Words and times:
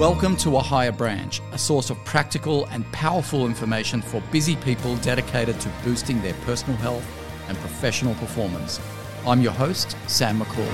Welcome 0.00 0.36
to 0.38 0.58
A 0.58 0.60
Higher 0.60 0.92
Branch, 0.92 1.40
a 1.52 1.58
source 1.58 1.88
of 1.88 1.96
practical 2.04 2.66
and 2.66 2.84
powerful 2.92 3.46
information 3.46 4.02
for 4.02 4.20
busy 4.30 4.54
people 4.56 4.94
dedicated 4.96 5.58
to 5.60 5.70
boosting 5.82 6.20
their 6.20 6.34
personal 6.44 6.76
health 6.76 7.08
and 7.48 7.56
professional 7.56 8.12
performance. 8.16 8.78
I'm 9.26 9.40
your 9.40 9.54
host, 9.54 9.96
Sam 10.06 10.38
Makhoul. 10.38 10.66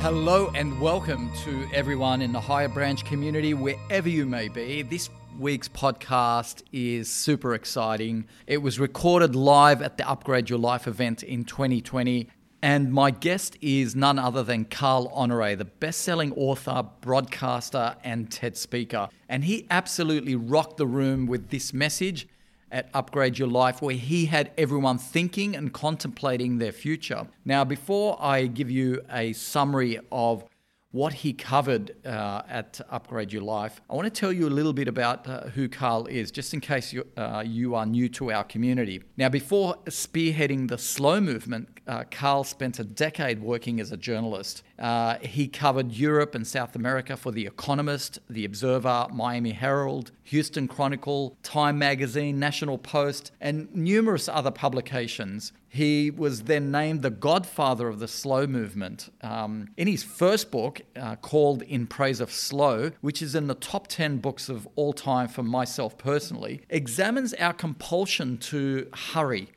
Hello 0.00 0.50
and 0.54 0.80
welcome 0.80 1.30
to 1.44 1.68
everyone 1.74 2.22
in 2.22 2.32
the 2.32 2.40
Higher 2.40 2.68
Branch 2.68 3.04
community, 3.04 3.52
wherever 3.52 4.08
you 4.08 4.24
may 4.24 4.48
be. 4.48 4.80
This 4.80 5.10
week's 5.38 5.68
podcast 5.68 6.62
is 6.72 7.10
super 7.10 7.52
exciting. 7.52 8.26
It 8.46 8.62
was 8.62 8.80
recorded 8.80 9.34
live 9.34 9.82
at 9.82 9.98
the 9.98 10.08
Upgrade 10.08 10.48
Your 10.48 10.58
Life 10.58 10.86
event 10.86 11.22
in 11.22 11.44
2020 11.44 12.30
and 12.62 12.92
my 12.92 13.10
guest 13.10 13.56
is 13.60 13.96
none 13.96 14.20
other 14.20 14.44
than 14.44 14.64
Carl 14.66 15.10
Honore, 15.12 15.56
the 15.56 15.64
best 15.64 16.02
selling 16.02 16.32
author, 16.34 16.84
broadcaster, 17.00 17.96
and 18.04 18.30
TED 18.30 18.56
speaker. 18.56 19.08
And 19.28 19.42
he 19.44 19.66
absolutely 19.68 20.36
rocked 20.36 20.76
the 20.76 20.86
room 20.86 21.26
with 21.26 21.48
this 21.48 21.74
message 21.74 22.28
at 22.70 22.88
Upgrade 22.94 23.38
Your 23.38 23.48
Life, 23.48 23.82
where 23.82 23.96
he 23.96 24.26
had 24.26 24.52
everyone 24.56 24.96
thinking 24.96 25.56
and 25.56 25.72
contemplating 25.72 26.58
their 26.58 26.72
future. 26.72 27.26
Now, 27.44 27.64
before 27.64 28.16
I 28.20 28.46
give 28.46 28.70
you 28.70 29.02
a 29.10 29.32
summary 29.32 29.98
of 30.12 30.44
what 30.92 31.14
he 31.14 31.32
covered 31.32 31.96
uh, 32.06 32.42
at 32.48 32.80
Upgrade 32.90 33.32
Your 33.32 33.42
Life. 33.42 33.80
I 33.90 33.94
want 33.94 34.04
to 34.04 34.20
tell 34.20 34.32
you 34.32 34.46
a 34.46 34.50
little 34.50 34.74
bit 34.74 34.88
about 34.88 35.26
uh, 35.26 35.48
who 35.48 35.68
Carl 35.68 36.06
is, 36.06 36.30
just 36.30 36.52
in 36.52 36.60
case 36.60 36.92
you, 36.92 37.06
uh, 37.16 37.42
you 37.44 37.74
are 37.74 37.86
new 37.86 38.10
to 38.10 38.30
our 38.30 38.44
community. 38.44 39.02
Now, 39.16 39.30
before 39.30 39.76
spearheading 39.86 40.68
the 40.68 40.76
slow 40.76 41.20
movement, 41.20 41.80
uh, 41.86 42.04
Carl 42.10 42.44
spent 42.44 42.78
a 42.78 42.84
decade 42.84 43.42
working 43.42 43.80
as 43.80 43.90
a 43.90 43.96
journalist. 43.96 44.62
Uh, 44.82 45.16
he 45.20 45.46
covered 45.46 45.92
Europe 45.92 46.34
and 46.34 46.44
South 46.44 46.74
America 46.74 47.16
for 47.16 47.30
The 47.30 47.46
Economist, 47.46 48.18
The 48.28 48.44
Observer, 48.44 49.06
Miami 49.12 49.52
Herald, 49.52 50.10
Houston 50.24 50.66
Chronicle, 50.66 51.38
Time 51.44 51.78
Magazine, 51.78 52.40
National 52.40 52.78
Post, 52.78 53.30
and 53.40 53.72
numerous 53.72 54.28
other 54.28 54.50
publications. 54.50 55.52
He 55.68 56.10
was 56.10 56.42
then 56.42 56.72
named 56.72 57.02
the 57.02 57.10
godfather 57.10 57.86
of 57.86 58.00
the 58.00 58.08
slow 58.08 58.48
movement. 58.48 59.08
Um, 59.22 59.68
in 59.76 59.86
his 59.86 60.02
first 60.02 60.50
book, 60.50 60.80
uh, 60.96 61.14
called 61.14 61.62
In 61.62 61.86
Praise 61.86 62.20
of 62.20 62.32
Slow, 62.32 62.90
which 63.02 63.22
is 63.22 63.36
in 63.36 63.46
the 63.46 63.54
top 63.54 63.86
10 63.86 64.18
books 64.18 64.48
of 64.48 64.66
all 64.74 64.92
time 64.92 65.28
for 65.28 65.44
myself 65.44 65.96
personally, 65.96 66.62
examines 66.68 67.34
our 67.34 67.52
compulsion 67.52 68.36
to 68.38 68.88
hurry 69.12 69.52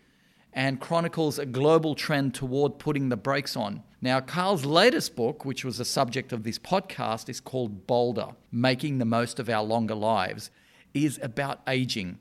and 0.55 0.79
chronicles 0.79 1.37
a 1.37 1.45
global 1.45 1.95
trend 1.95 2.33
toward 2.33 2.79
putting 2.79 3.09
the 3.09 3.17
brakes 3.17 3.57
on. 3.57 3.83
Now, 4.05 4.19
Carl's 4.19 4.65
latest 4.65 5.15
book, 5.15 5.45
which 5.45 5.65
was 5.65 5.79
the 5.79 5.83
subject 5.83 6.31
of 6.31 6.43
this 6.43 6.59
podcast, 6.59 7.27
is 7.27 7.39
called 7.39 7.87
Bolder 7.87 8.27
Making 8.51 8.99
the 8.99 9.05
Most 9.05 9.39
of 9.39 9.49
Our 9.49 9.63
Longer 9.63 9.95
Lives, 9.95 10.51
is 10.93 11.19
about 11.23 11.61
aging, 11.67 12.19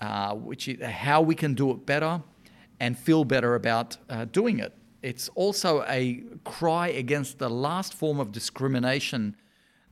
uh, 0.00 0.34
which 0.34 0.66
is 0.66 0.84
how 0.84 1.22
we 1.22 1.36
can 1.36 1.54
do 1.54 1.70
it 1.70 1.86
better 1.86 2.20
and 2.80 2.98
feel 2.98 3.24
better 3.24 3.54
about 3.54 3.96
uh, 4.08 4.24
doing 4.24 4.58
it. 4.58 4.74
It's 5.02 5.28
also 5.36 5.84
a 5.88 6.24
cry 6.42 6.88
against 6.88 7.38
the 7.38 7.48
last 7.48 7.94
form 7.94 8.18
of 8.18 8.32
discrimination 8.32 9.36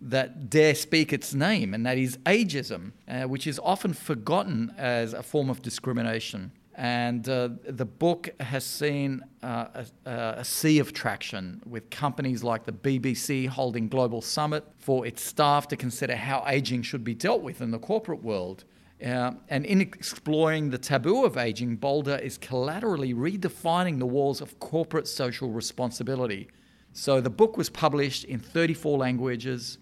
that 0.00 0.50
dare 0.50 0.75
speak 0.75 1.12
its 1.12 1.34
name, 1.34 1.73
and 1.73 1.86
that 1.86 1.98
is 1.98 2.17
ageism, 2.27 2.91
uh, 3.06 3.28
which 3.28 3.47
is 3.47 3.61
often 3.62 3.92
forgotten 3.92 4.75
as 4.77 5.12
a 5.12 5.23
form 5.23 5.50
of 5.50 5.62
discrimination. 5.62 6.50
And 6.78 7.28
uh, 7.28 7.48
the 7.64 7.84
book 7.84 8.28
has 8.38 8.64
seen 8.64 9.20
uh, 9.42 9.84
a, 10.06 10.10
a, 10.10 10.44
sea 10.44 10.78
of 10.78 10.92
traction 10.92 11.60
with 11.66 11.90
companies 11.90 12.44
like 12.44 12.66
the 12.66 12.72
BBC 12.72 13.48
holding 13.48 13.88
global 13.88 14.22
summit 14.22 14.64
for 14.78 15.04
its 15.04 15.20
staff 15.24 15.66
to 15.68 15.76
consider 15.76 16.14
how 16.14 16.44
aging 16.46 16.82
should 16.82 17.02
be 17.02 17.14
dealt 17.14 17.42
with 17.42 17.60
in 17.62 17.72
the 17.72 17.80
corporate 17.80 18.22
world. 18.22 18.64
Uh, 19.05 19.33
and 19.48 19.67
in 19.67 19.80
exploring 19.80 20.70
the 20.70 20.78
taboo 20.78 21.24
of 21.24 21.36
aging, 21.36 21.74
Bolder 21.74 22.14
is 22.14 22.38
collaterally 22.38 23.12
redefining 23.12 23.98
the 23.98 24.06
walls 24.06 24.40
of 24.40 24.61
corporate 24.61 25.08
social 25.08 25.50
responsibility. 25.50 26.46
So 26.92 27.20
the 27.20 27.28
book 27.28 27.56
was 27.56 27.68
published 27.68 28.22
in 28.22 28.38
34 28.38 28.98
languages, 28.98 29.78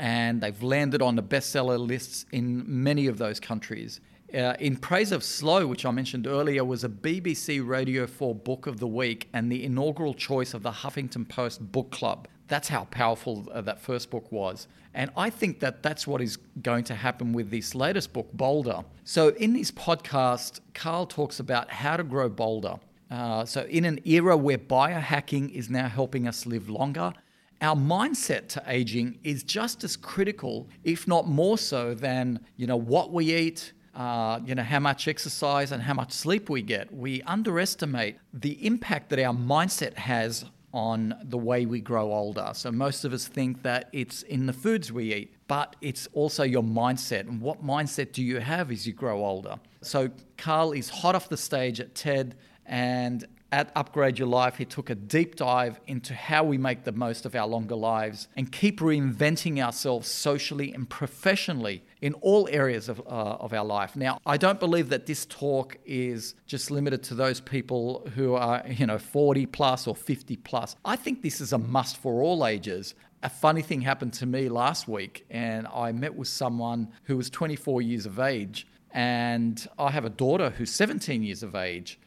and 0.00 0.40
they've 0.40 0.62
landed 0.64 1.00
on 1.00 1.14
the 1.14 1.22
bestseller 1.22 1.78
lists 1.78 2.26
in 2.32 2.64
many 2.66 3.06
of 3.06 3.18
those 3.18 3.38
countries. 3.38 4.00
Uh, 4.34 4.56
in 4.58 4.76
Praise 4.76 5.12
of 5.12 5.22
Slow, 5.22 5.64
which 5.64 5.86
I 5.86 5.92
mentioned 5.92 6.26
earlier, 6.26 6.64
was 6.64 6.82
a 6.82 6.88
BBC 6.88 7.64
Radio 7.64 8.04
4 8.04 8.34
Book 8.34 8.66
of 8.66 8.80
the 8.80 8.86
Week 8.86 9.28
and 9.32 9.50
the 9.50 9.62
inaugural 9.62 10.12
choice 10.12 10.54
of 10.54 10.64
the 10.64 10.72
Huffington 10.72 11.28
Post 11.28 11.70
Book 11.70 11.92
Club. 11.92 12.26
That's 12.48 12.66
how 12.66 12.86
powerful 12.86 13.46
uh, 13.52 13.60
that 13.60 13.80
first 13.80 14.10
book 14.10 14.32
was. 14.32 14.66
And 14.92 15.12
I 15.16 15.30
think 15.30 15.60
that 15.60 15.84
that's 15.84 16.04
what 16.04 16.20
is 16.20 16.36
going 16.62 16.82
to 16.84 16.96
happen 16.96 17.32
with 17.32 17.50
this 17.50 17.76
latest 17.76 18.12
book, 18.12 18.28
Bolder. 18.32 18.84
So, 19.04 19.28
in 19.28 19.52
this 19.52 19.70
podcast, 19.70 20.58
Carl 20.74 21.06
talks 21.06 21.38
about 21.38 21.70
how 21.70 21.96
to 21.96 22.02
grow 22.02 22.28
bolder. 22.28 22.80
Uh, 23.12 23.44
so, 23.44 23.62
in 23.62 23.84
an 23.84 24.00
era 24.04 24.36
where 24.36 24.58
biohacking 24.58 25.52
is 25.52 25.70
now 25.70 25.88
helping 25.88 26.26
us 26.26 26.44
live 26.44 26.68
longer, 26.68 27.12
our 27.60 27.76
mindset 27.76 28.48
to 28.48 28.62
aging 28.66 29.20
is 29.22 29.44
just 29.44 29.84
as 29.84 29.94
critical, 29.96 30.68
if 30.82 31.06
not 31.06 31.28
more 31.28 31.56
so, 31.56 31.94
than 31.94 32.40
you 32.56 32.66
know 32.66 32.76
what 32.76 33.12
we 33.12 33.32
eat, 33.32 33.72
uh, 33.94 34.40
you 34.44 34.54
know 34.54 34.62
how 34.62 34.80
much 34.80 35.08
exercise 35.08 35.72
and 35.72 35.82
how 35.82 35.94
much 35.94 36.12
sleep 36.12 36.50
we 36.50 36.62
get. 36.62 36.92
We 36.92 37.22
underestimate 37.22 38.16
the 38.32 38.64
impact 38.66 39.10
that 39.10 39.18
our 39.18 39.34
mindset 39.34 39.94
has 39.94 40.44
on 40.72 41.14
the 41.22 41.38
way 41.38 41.66
we 41.66 41.80
grow 41.80 42.12
older. 42.12 42.50
So 42.52 42.72
most 42.72 43.04
of 43.04 43.12
us 43.12 43.28
think 43.28 43.62
that 43.62 43.88
it's 43.92 44.22
in 44.22 44.46
the 44.46 44.52
foods 44.52 44.90
we 44.90 45.14
eat, 45.14 45.34
but 45.46 45.76
it's 45.80 46.08
also 46.12 46.42
your 46.42 46.64
mindset. 46.64 47.20
And 47.28 47.40
what 47.40 47.64
mindset 47.64 48.10
do 48.10 48.24
you 48.24 48.40
have 48.40 48.72
as 48.72 48.84
you 48.84 48.92
grow 48.92 49.24
older? 49.24 49.56
So 49.82 50.10
Carl 50.36 50.72
is 50.72 50.88
hot 50.88 51.14
off 51.14 51.28
the 51.28 51.36
stage 51.36 51.78
at 51.78 51.94
TED 51.94 52.34
and 52.66 53.24
at 53.54 53.70
Upgrade 53.76 54.18
Your 54.18 54.26
Life, 54.26 54.56
he 54.56 54.64
took 54.64 54.90
a 54.90 54.96
deep 54.96 55.36
dive 55.36 55.78
into 55.86 56.12
how 56.12 56.42
we 56.42 56.58
make 56.58 56.82
the 56.82 56.90
most 56.90 57.24
of 57.24 57.36
our 57.36 57.46
longer 57.46 57.76
lives 57.76 58.26
and 58.36 58.50
keep 58.50 58.80
reinventing 58.80 59.62
ourselves 59.62 60.08
socially 60.08 60.74
and 60.74 60.90
professionally 60.90 61.84
in 62.02 62.14
all 62.14 62.48
areas 62.50 62.88
of, 62.88 62.98
uh, 63.06 63.36
of 63.44 63.52
our 63.52 63.64
life. 63.64 63.94
Now, 63.94 64.18
I 64.26 64.38
don't 64.38 64.58
believe 64.58 64.88
that 64.88 65.06
this 65.06 65.24
talk 65.26 65.78
is 65.86 66.34
just 66.48 66.72
limited 66.72 67.04
to 67.04 67.14
those 67.14 67.40
people 67.40 68.10
who 68.16 68.34
are, 68.34 68.64
you 68.68 68.88
know, 68.88 68.98
40 68.98 69.46
plus 69.46 69.86
or 69.86 69.94
50 69.94 70.34
plus. 70.38 70.74
I 70.84 70.96
think 70.96 71.22
this 71.22 71.40
is 71.40 71.52
a 71.52 71.58
must 71.58 71.96
for 71.96 72.24
all 72.24 72.44
ages. 72.44 72.96
A 73.22 73.30
funny 73.30 73.62
thing 73.62 73.82
happened 73.82 74.14
to 74.14 74.26
me 74.26 74.48
last 74.48 74.88
week, 74.88 75.26
and 75.30 75.68
I 75.68 75.92
met 75.92 76.16
with 76.16 76.26
someone 76.26 76.88
who 77.04 77.16
was 77.16 77.30
24 77.30 77.82
years 77.82 78.04
of 78.04 78.18
age. 78.18 78.66
And 78.90 79.64
I 79.78 79.92
have 79.92 80.04
a 80.04 80.10
daughter 80.10 80.50
who's 80.50 80.72
17 80.72 81.22
years 81.22 81.44
of 81.44 81.54
age. 81.54 82.00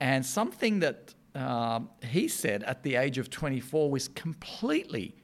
And 0.00 0.24
something 0.24 0.80
that 0.80 1.14
uh, 1.34 1.80
he 2.02 2.28
said 2.28 2.62
at 2.64 2.82
the 2.82 2.96
age 2.96 3.18
of 3.18 3.30
24 3.30 3.90
was 3.90 4.08
completely, 4.08 5.14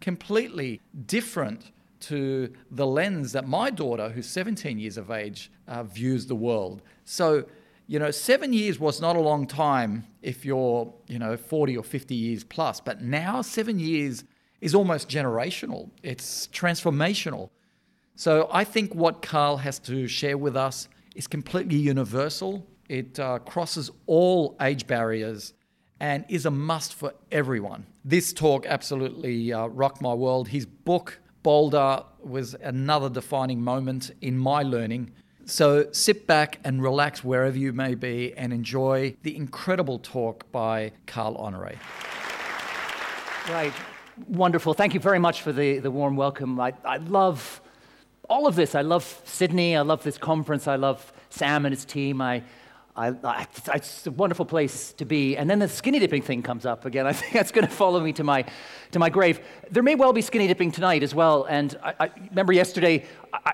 completely 0.00 0.80
different 1.06 1.70
to 2.00 2.52
the 2.70 2.86
lens 2.86 3.32
that 3.32 3.46
my 3.46 3.70
daughter, 3.70 4.08
who's 4.08 4.26
17 4.26 4.78
years 4.78 4.96
of 4.96 5.10
age, 5.10 5.50
uh, 5.68 5.84
views 5.84 6.26
the 6.26 6.34
world. 6.34 6.82
So, 7.04 7.44
you 7.86 7.98
know, 7.98 8.10
seven 8.10 8.52
years 8.52 8.80
was 8.80 9.00
not 9.00 9.14
a 9.14 9.20
long 9.20 9.46
time 9.46 10.04
if 10.20 10.44
you're, 10.44 10.92
you 11.06 11.18
know, 11.18 11.36
40 11.36 11.76
or 11.76 11.84
50 11.84 12.14
years 12.14 12.42
plus, 12.42 12.80
but 12.80 13.02
now 13.02 13.40
seven 13.42 13.78
years 13.78 14.24
is 14.60 14.74
almost 14.74 15.08
generational. 15.08 15.90
It's 16.02 16.48
transformational. 16.48 17.50
So 18.16 18.48
I 18.52 18.64
think 18.64 18.94
what 18.94 19.22
Carl 19.22 19.58
has 19.58 19.78
to 19.80 20.06
share 20.08 20.38
with 20.38 20.56
us 20.56 20.88
is 21.14 21.26
completely 21.26 21.76
universal 21.76 22.66
it 22.92 23.18
uh, 23.18 23.38
crosses 23.38 23.90
all 24.06 24.54
age 24.60 24.86
barriers 24.86 25.54
and 25.98 26.26
is 26.28 26.44
a 26.44 26.50
must 26.50 26.92
for 26.92 27.14
everyone. 27.30 27.86
This 28.04 28.34
talk 28.34 28.66
absolutely 28.66 29.50
uh, 29.50 29.66
rocked 29.68 30.02
my 30.02 30.12
world. 30.12 30.48
His 30.48 30.66
book, 30.66 31.18
Bolder, 31.42 32.02
was 32.22 32.52
another 32.54 33.08
defining 33.08 33.62
moment 33.62 34.10
in 34.20 34.36
my 34.36 34.62
learning. 34.62 35.10
So 35.46 35.90
sit 35.92 36.26
back 36.26 36.58
and 36.64 36.82
relax 36.82 37.24
wherever 37.24 37.56
you 37.56 37.72
may 37.72 37.94
be 37.94 38.34
and 38.34 38.52
enjoy 38.52 39.16
the 39.22 39.34
incredible 39.36 39.98
talk 39.98 40.52
by 40.52 40.92
Carl 41.06 41.36
Honore. 41.36 41.72
Right. 43.48 43.72
Wonderful. 44.28 44.74
Thank 44.74 44.92
you 44.92 45.00
very 45.00 45.18
much 45.18 45.40
for 45.40 45.52
the, 45.52 45.78
the 45.78 45.90
warm 45.90 46.16
welcome. 46.16 46.60
I, 46.60 46.74
I 46.84 46.98
love 46.98 47.62
all 48.28 48.46
of 48.46 48.54
this. 48.54 48.74
I 48.74 48.82
love 48.82 49.22
Sydney. 49.24 49.76
I 49.76 49.80
love 49.80 50.02
this 50.02 50.18
conference. 50.18 50.68
I 50.68 50.76
love 50.76 51.10
Sam 51.30 51.64
and 51.64 51.72
his 51.72 51.86
team. 51.86 52.20
I 52.20 52.42
I, 52.94 53.08
I, 53.24 53.46
it's 53.74 54.06
a 54.06 54.10
wonderful 54.10 54.44
place 54.44 54.92
to 54.94 55.06
be. 55.06 55.34
And 55.34 55.48
then 55.48 55.58
the 55.58 55.68
skinny 55.68 55.98
dipping 55.98 56.20
thing 56.20 56.42
comes 56.42 56.66
up 56.66 56.84
again. 56.84 57.06
I 57.06 57.14
think 57.14 57.32
that's 57.32 57.50
going 57.50 57.66
to 57.66 57.72
follow 57.72 58.00
me 58.00 58.12
to 58.14 58.24
my, 58.24 58.44
to 58.90 58.98
my 58.98 59.08
grave. 59.08 59.40
There 59.70 59.82
may 59.82 59.94
well 59.94 60.12
be 60.12 60.20
skinny 60.20 60.46
dipping 60.46 60.70
tonight 60.70 61.02
as 61.02 61.14
well. 61.14 61.44
And 61.44 61.74
I, 61.82 61.94
I 61.98 62.10
remember 62.28 62.52
yesterday, 62.52 63.06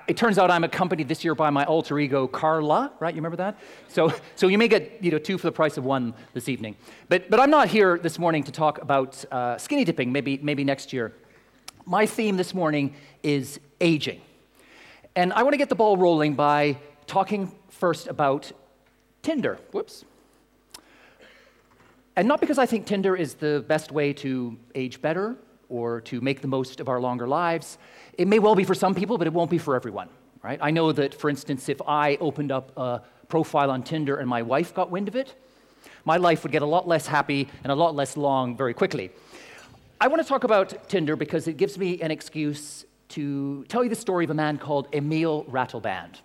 it 0.09 0.17
turns 0.17 0.37
out 0.37 0.51
I'm 0.51 0.65
accompanied 0.65 1.07
this 1.07 1.23
year 1.23 1.35
by 1.35 1.51
my 1.51 1.63
alter 1.63 1.97
ego, 1.99 2.27
Carla, 2.27 2.91
right? 2.99 3.13
You 3.13 3.19
remember 3.19 3.37
that? 3.37 3.57
So, 3.87 4.13
so 4.35 4.47
you 4.47 4.57
may 4.57 4.67
get 4.67 5.01
you 5.01 5.11
know, 5.11 5.19
two 5.19 5.37
for 5.37 5.47
the 5.47 5.53
price 5.53 5.77
of 5.77 5.85
one 5.85 6.13
this 6.33 6.49
evening. 6.49 6.75
But, 7.07 7.29
but 7.29 7.39
I'm 7.39 7.49
not 7.49 7.69
here 7.69 7.97
this 7.97 8.19
morning 8.19 8.43
to 8.43 8.51
talk 8.51 8.81
about 8.81 9.23
uh, 9.31 9.57
skinny 9.57 9.85
dipping, 9.85 10.11
maybe, 10.11 10.37
maybe 10.41 10.65
next 10.65 10.91
year. 10.91 11.13
My 11.85 12.05
theme 12.05 12.35
this 12.35 12.53
morning 12.53 12.93
is 13.23 13.61
aging. 13.79 14.19
And 15.15 15.31
I 15.31 15.43
want 15.43 15.53
to 15.53 15.57
get 15.57 15.69
the 15.69 15.75
ball 15.75 15.95
rolling 15.95 16.35
by 16.35 16.77
talking 17.07 17.53
first 17.69 18.07
about 18.07 18.51
Tinder. 19.21 19.59
Whoops. 19.71 20.05
And 22.15 22.27
not 22.27 22.39
because 22.39 22.57
I 22.57 22.65
think 22.65 22.85
Tinder 22.85 23.15
is 23.15 23.35
the 23.35 23.63
best 23.67 23.91
way 23.91 24.11
to 24.13 24.57
age 24.75 25.01
better 25.01 25.37
or 25.69 26.01
to 26.01 26.19
make 26.19 26.41
the 26.41 26.47
most 26.47 26.79
of 26.79 26.89
our 26.89 26.99
longer 26.99 27.27
lives. 27.27 27.77
It 28.17 28.27
may 28.27 28.39
well 28.39 28.55
be 28.55 28.63
for 28.63 28.75
some 28.75 28.93
people, 28.93 29.17
but 29.17 29.27
it 29.27 29.33
won't 29.33 29.51
be 29.51 29.57
for 29.57 29.75
everyone, 29.75 30.09
right? 30.43 30.59
I 30.61 30.71
know 30.71 30.91
that, 30.91 31.13
for 31.13 31.29
instance, 31.29 31.69
if 31.69 31.81
I 31.87 32.17
opened 32.17 32.51
up 32.51 32.75
a 32.75 33.01
profile 33.29 33.71
on 33.71 33.83
Tinder 33.83 34.17
and 34.17 34.27
my 34.27 34.41
wife 34.41 34.73
got 34.73 34.89
wind 34.89 35.07
of 35.07 35.15
it, 35.15 35.35
my 36.03 36.17
life 36.17 36.43
would 36.43 36.51
get 36.51 36.61
a 36.61 36.65
lot 36.65 36.87
less 36.87 37.07
happy 37.07 37.47
and 37.63 37.71
a 37.71 37.75
lot 37.75 37.95
less 37.95 38.17
long 38.17 38.57
very 38.57 38.73
quickly. 38.73 39.11
I 40.01 40.07
want 40.07 40.21
to 40.21 40.27
talk 40.27 40.43
about 40.43 40.89
Tinder 40.89 41.15
because 41.15 41.47
it 41.47 41.57
gives 41.57 41.77
me 41.77 42.01
an 42.01 42.09
excuse 42.09 42.85
to 43.09 43.63
tell 43.65 43.83
you 43.83 43.89
the 43.89 43.95
story 43.95 44.23
of 44.23 44.31
a 44.31 44.33
man 44.33 44.57
called 44.57 44.87
Emile 44.93 45.43
Ratelband. 45.45 46.21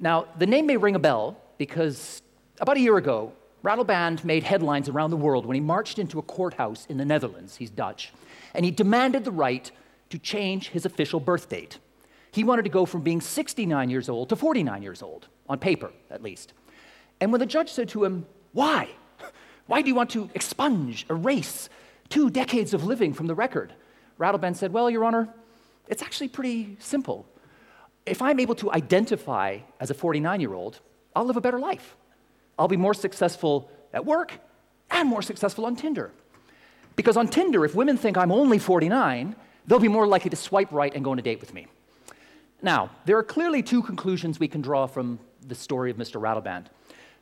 Now, 0.00 0.26
the 0.38 0.46
name 0.46 0.66
may 0.66 0.76
ring 0.76 0.96
a 0.96 0.98
bell 0.98 1.38
because 1.58 2.22
about 2.60 2.76
a 2.76 2.80
year 2.80 2.96
ago, 2.96 3.32
Ratelband 3.64 4.24
made 4.24 4.42
headlines 4.42 4.88
around 4.88 5.10
the 5.10 5.16
world 5.16 5.46
when 5.46 5.54
he 5.54 5.60
marched 5.60 5.98
into 5.98 6.18
a 6.18 6.22
courthouse 6.22 6.86
in 6.86 6.98
the 6.98 7.04
Netherlands, 7.04 7.56
he's 7.56 7.70
Dutch, 7.70 8.12
and 8.52 8.64
he 8.64 8.70
demanded 8.70 9.24
the 9.24 9.32
right 9.32 9.70
to 10.10 10.18
change 10.18 10.68
his 10.68 10.84
official 10.84 11.18
birth 11.18 11.48
date. 11.48 11.78
He 12.30 12.44
wanted 12.44 12.62
to 12.62 12.68
go 12.68 12.84
from 12.84 13.00
being 13.00 13.20
69 13.20 13.90
years 13.90 14.08
old 14.08 14.28
to 14.28 14.36
49 14.36 14.82
years 14.82 15.02
old, 15.02 15.28
on 15.48 15.58
paper 15.58 15.92
at 16.10 16.22
least. 16.22 16.52
And 17.20 17.32
when 17.32 17.38
the 17.38 17.46
judge 17.46 17.70
said 17.70 17.88
to 17.90 18.04
him, 18.04 18.26
Why? 18.52 18.88
Why 19.66 19.80
do 19.80 19.88
you 19.88 19.94
want 19.94 20.10
to 20.10 20.28
expunge, 20.34 21.06
erase 21.08 21.70
two 22.10 22.28
decades 22.28 22.74
of 22.74 22.84
living 22.84 23.14
from 23.14 23.28
the 23.28 23.34
record? 23.34 23.72
Ratelband 24.18 24.56
said, 24.56 24.72
Well, 24.72 24.90
Your 24.90 25.04
Honor, 25.04 25.28
it's 25.88 26.02
actually 26.02 26.28
pretty 26.28 26.76
simple. 26.80 27.26
If 28.04 28.20
I'm 28.20 28.38
able 28.40 28.54
to 28.56 28.70
identify 28.72 29.60
as 29.80 29.90
a 29.90 29.94
49 29.94 30.40
year 30.40 30.52
old, 30.52 30.80
I'll 31.14 31.24
live 31.24 31.36
a 31.36 31.40
better 31.40 31.58
life. 31.58 31.96
I'll 32.58 32.68
be 32.68 32.76
more 32.76 32.94
successful 32.94 33.70
at 33.92 34.04
work 34.04 34.32
and 34.90 35.08
more 35.08 35.22
successful 35.22 35.66
on 35.66 35.76
Tinder. 35.76 36.12
Because 36.96 37.16
on 37.16 37.28
Tinder, 37.28 37.64
if 37.64 37.74
women 37.74 37.96
think 37.96 38.16
I'm 38.16 38.30
only 38.30 38.58
49, 38.58 39.34
they'll 39.66 39.78
be 39.78 39.88
more 39.88 40.06
likely 40.06 40.30
to 40.30 40.36
swipe 40.36 40.70
right 40.70 40.94
and 40.94 41.04
go 41.04 41.10
on 41.10 41.18
a 41.18 41.22
date 41.22 41.40
with 41.40 41.52
me. 41.52 41.66
Now, 42.62 42.90
there 43.04 43.18
are 43.18 43.22
clearly 43.22 43.62
two 43.62 43.82
conclusions 43.82 44.38
we 44.38 44.48
can 44.48 44.60
draw 44.60 44.86
from 44.86 45.18
the 45.46 45.54
story 45.54 45.90
of 45.90 45.96
Mr. 45.96 46.20
Ratelband. 46.20 46.66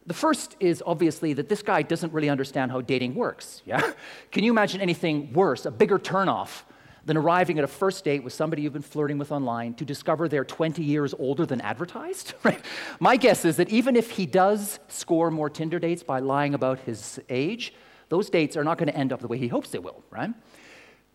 The 0.06 0.14
first 0.14 0.56
is 0.60 0.82
obviously 0.84 1.32
that 1.34 1.48
this 1.48 1.62
guy 1.62 1.82
doesn't 1.82 2.12
really 2.12 2.28
understand 2.28 2.70
how 2.70 2.80
dating 2.80 3.14
works. 3.14 3.62
Yeah? 3.64 3.92
Can 4.30 4.44
you 4.44 4.50
imagine 4.50 4.80
anything 4.80 5.32
worse, 5.32 5.64
a 5.64 5.70
bigger 5.70 5.98
turnoff 5.98 6.62
than 7.04 7.16
arriving 7.16 7.58
at 7.58 7.64
a 7.64 7.68
first 7.68 8.04
date 8.04 8.22
with 8.22 8.32
somebody 8.32 8.62
you've 8.62 8.72
been 8.72 8.82
flirting 8.82 9.18
with 9.18 9.32
online 9.32 9.74
to 9.74 9.84
discover 9.84 10.28
they're 10.28 10.44
20 10.44 10.82
years 10.82 11.14
older 11.18 11.44
than 11.46 11.60
advertised? 11.60 12.34
Right? 12.44 12.60
My 12.98 13.16
guess 13.16 13.44
is 13.44 13.56
that 13.56 13.68
even 13.70 13.94
if 13.94 14.10
he 14.10 14.26
does 14.26 14.80
score 14.88 15.30
more 15.30 15.48
Tinder 15.48 15.78
dates 15.78 16.02
by 16.02 16.18
lying 16.18 16.54
about 16.54 16.80
his 16.80 17.20
age, 17.28 17.72
those 18.08 18.28
dates 18.30 18.56
are 18.56 18.64
not 18.64 18.78
going 18.78 18.88
to 18.88 18.96
end 18.96 19.12
up 19.12 19.20
the 19.20 19.28
way 19.28 19.38
he 19.38 19.48
hopes 19.48 19.70
they 19.70 19.78
will, 19.78 20.02
right? 20.10 20.30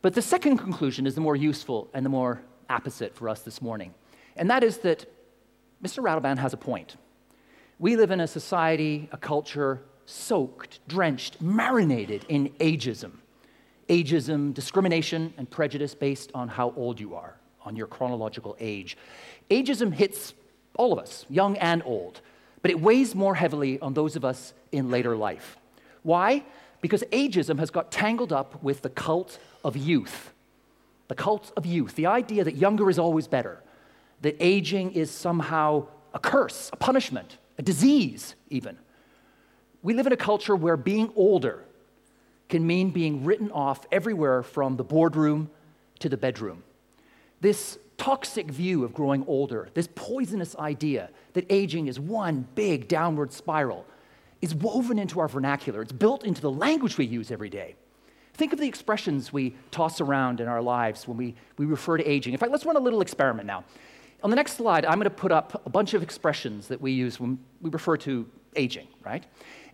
But 0.02 0.14
the 0.14 0.22
second 0.22 0.58
conclusion 0.58 1.06
is 1.06 1.16
the 1.16 1.22
more 1.22 1.36
useful 1.36 1.90
and 1.94 2.06
the 2.06 2.10
more 2.10 2.42
apposite 2.70 3.14
for 3.14 3.28
us 3.28 3.42
this 3.42 3.62
morning. 3.62 3.94
And 4.36 4.50
that 4.50 4.64
is 4.64 4.78
that 4.80 5.06
Mr. 5.84 6.02
Ratelband 6.02 6.38
has 6.38 6.54
a 6.54 6.58
point. 6.58 6.96
We 7.78 7.96
live 7.96 8.12
in 8.12 8.22
a 8.22 8.28
society, 8.28 9.10
a 9.12 9.18
culture 9.18 9.82
soaked, 10.06 10.80
drenched, 10.88 11.42
marinated 11.42 12.26
in 12.30 12.50
ageism 12.60 13.12
ageism, 13.90 14.54
discrimination, 14.54 15.34
and 15.38 15.50
prejudice 15.50 15.96
based 15.96 16.32
on 16.34 16.48
how 16.48 16.74
old 16.76 17.00
you 17.00 17.16
are, 17.16 17.36
on 17.64 17.76
your 17.76 17.88
chronological 17.88 18.56
age. 18.60 18.98
Ageism 19.50 19.94
hits 19.94 20.34
all 20.76 20.94
of 20.94 21.00
us, 21.00 21.26
young 21.30 21.58
and 21.58 21.82
old, 21.86 22.22
but 22.62 22.72
it 22.72 22.80
weighs 22.80 23.16
more 23.16 23.36
heavily 23.36 23.80
on 23.80 23.94
those 23.94 24.16
of 24.16 24.26
us 24.26 24.54
in 24.72 24.90
later 24.90 25.16
life. 25.16 25.58
Why? 26.04 26.44
Because 26.82 27.04
ageism 27.12 27.60
has 27.60 27.72
got 27.72 27.92
tangled 27.92 28.32
up 28.32 28.62
with 28.64 28.82
the 28.82 28.90
cult 28.90 29.40
of 29.64 29.76
youth. 29.76 30.34
The 31.08 31.16
cult 31.16 31.52
of 31.56 31.66
youth, 31.66 31.96
the 31.96 32.06
idea 32.06 32.44
that 32.44 32.56
younger 32.56 32.90
is 32.90 33.00
always 33.00 33.28
better, 33.28 33.64
that 34.22 34.36
aging 34.40 34.92
is 34.92 35.10
somehow 35.10 35.88
a 36.14 36.20
curse, 36.20 36.70
a 36.74 36.76
punishment, 36.76 37.38
a 37.58 37.62
disease, 37.62 38.36
even. 38.50 38.78
We 39.82 39.94
live 39.94 40.08
in 40.08 40.14
a 40.14 40.18
culture 40.18 40.56
where 40.56 40.76
being 40.76 41.12
older 41.16 41.64
can 42.50 42.66
mean 42.66 42.92
being 42.92 43.26
written 43.26 43.52
off 43.52 43.86
everywhere 43.92 44.44
from 44.44 44.78
the 44.78 44.84
boardroom 44.84 45.50
to 46.00 46.10
the 46.10 46.18
bedroom. 46.18 46.64
This 47.42 47.78
toxic 47.98 48.50
view 48.50 48.84
of 48.84 48.94
growing 48.94 49.26
older, 49.28 49.70
this 49.74 49.88
poisonous 49.96 50.56
idea 50.58 51.10
that 51.34 51.46
aging 51.50 51.88
is 51.88 52.00
one 52.00 52.48
big 52.56 52.88
downward 52.88 53.34
spiral, 53.34 53.86
is 54.42 54.54
woven 54.54 55.00
into 55.00 55.20
our 55.20 55.28
vernacular. 55.28 55.82
It's 55.82 55.92
built 55.92 56.24
into 56.24 56.42
the 56.42 56.52
language 56.52 56.98
we 56.98 57.06
use 57.06 57.32
every 57.32 57.50
day. 57.50 57.76
Think 58.36 58.54
of 58.54 58.60
the 58.60 58.68
expressions 58.68 59.34
we 59.34 59.56
toss 59.72 60.00
around 60.00 60.40
in 60.40 60.48
our 60.48 60.62
lives 60.62 61.08
when 61.08 61.18
we, 61.18 61.34
we 61.58 61.66
refer 61.66 61.98
to 61.98 62.08
aging. 62.08 62.34
In 62.34 62.40
fact, 62.40 62.52
let's 62.52 62.66
run 62.66 62.76
a 62.76 62.80
little 62.80 63.02
experiment 63.02 63.48
now. 63.48 63.64
On 64.24 64.30
the 64.30 64.36
next 64.36 64.54
slide, 64.54 64.86
I'm 64.86 64.96
going 64.96 65.06
to 65.06 65.10
put 65.10 65.32
up 65.32 65.64
a 65.66 65.70
bunch 65.70 65.96
of 65.96 66.04
expressions 66.04 66.68
that 66.68 66.80
we 66.80 66.92
use 66.92 67.20
when 67.20 67.40
we 67.62 67.72
refer 67.72 67.98
to 67.98 68.28
aging, 68.56 68.88
right? 69.04 69.24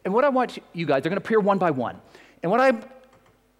And 0.05 0.13
what 0.13 0.23
I 0.23 0.29
want 0.29 0.59
you 0.71 0.85
guys, 0.85 1.03
they're 1.03 1.09
going 1.09 1.21
to 1.21 1.25
appear 1.25 1.39
one 1.41 1.57
by 1.57 1.71
one. 1.71 1.99
And 2.43 2.51
what 2.51 2.59
I 2.59 2.73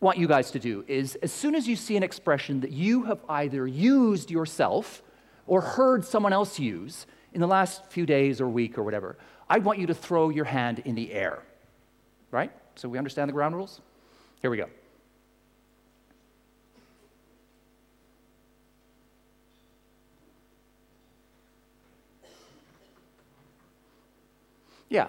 want 0.02 0.18
you 0.18 0.28
guys 0.28 0.52
to 0.52 0.60
do 0.60 0.84
is 0.88 1.16
as 1.16 1.32
soon 1.32 1.56
as 1.56 1.68
you 1.68 1.78
see 1.78 1.96
an 1.96 2.04
expression 2.04 2.60
that 2.60 2.72
you 2.72 3.04
have 3.04 3.22
either 3.30 3.66
used 3.66 4.30
yourself 4.30 5.02
or 5.48 5.62
heard 5.62 6.04
someone 6.04 6.34
else 6.34 6.60
use 6.60 7.08
in 7.32 7.40
the 7.40 7.48
last 7.48 7.86
few 7.90 8.06
days 8.06 8.42
or 8.42 8.50
week 8.50 8.78
or 8.78 8.84
whatever, 8.84 9.18
I 9.50 9.60
want 9.60 9.80
you 9.80 9.88
to 9.88 9.94
throw 9.94 10.30
your 10.30 10.46
hand 10.46 10.80
in 10.80 10.96
the 10.96 11.14
air. 11.14 11.42
Right? 12.30 12.52
So 12.76 12.90
we 12.90 12.98
understand 12.98 13.30
the 13.30 13.34
ground 13.34 13.56
rules? 13.56 13.80
Here 14.42 14.52
we 14.52 14.58
go. 14.58 14.68
Yeah, 24.90 25.08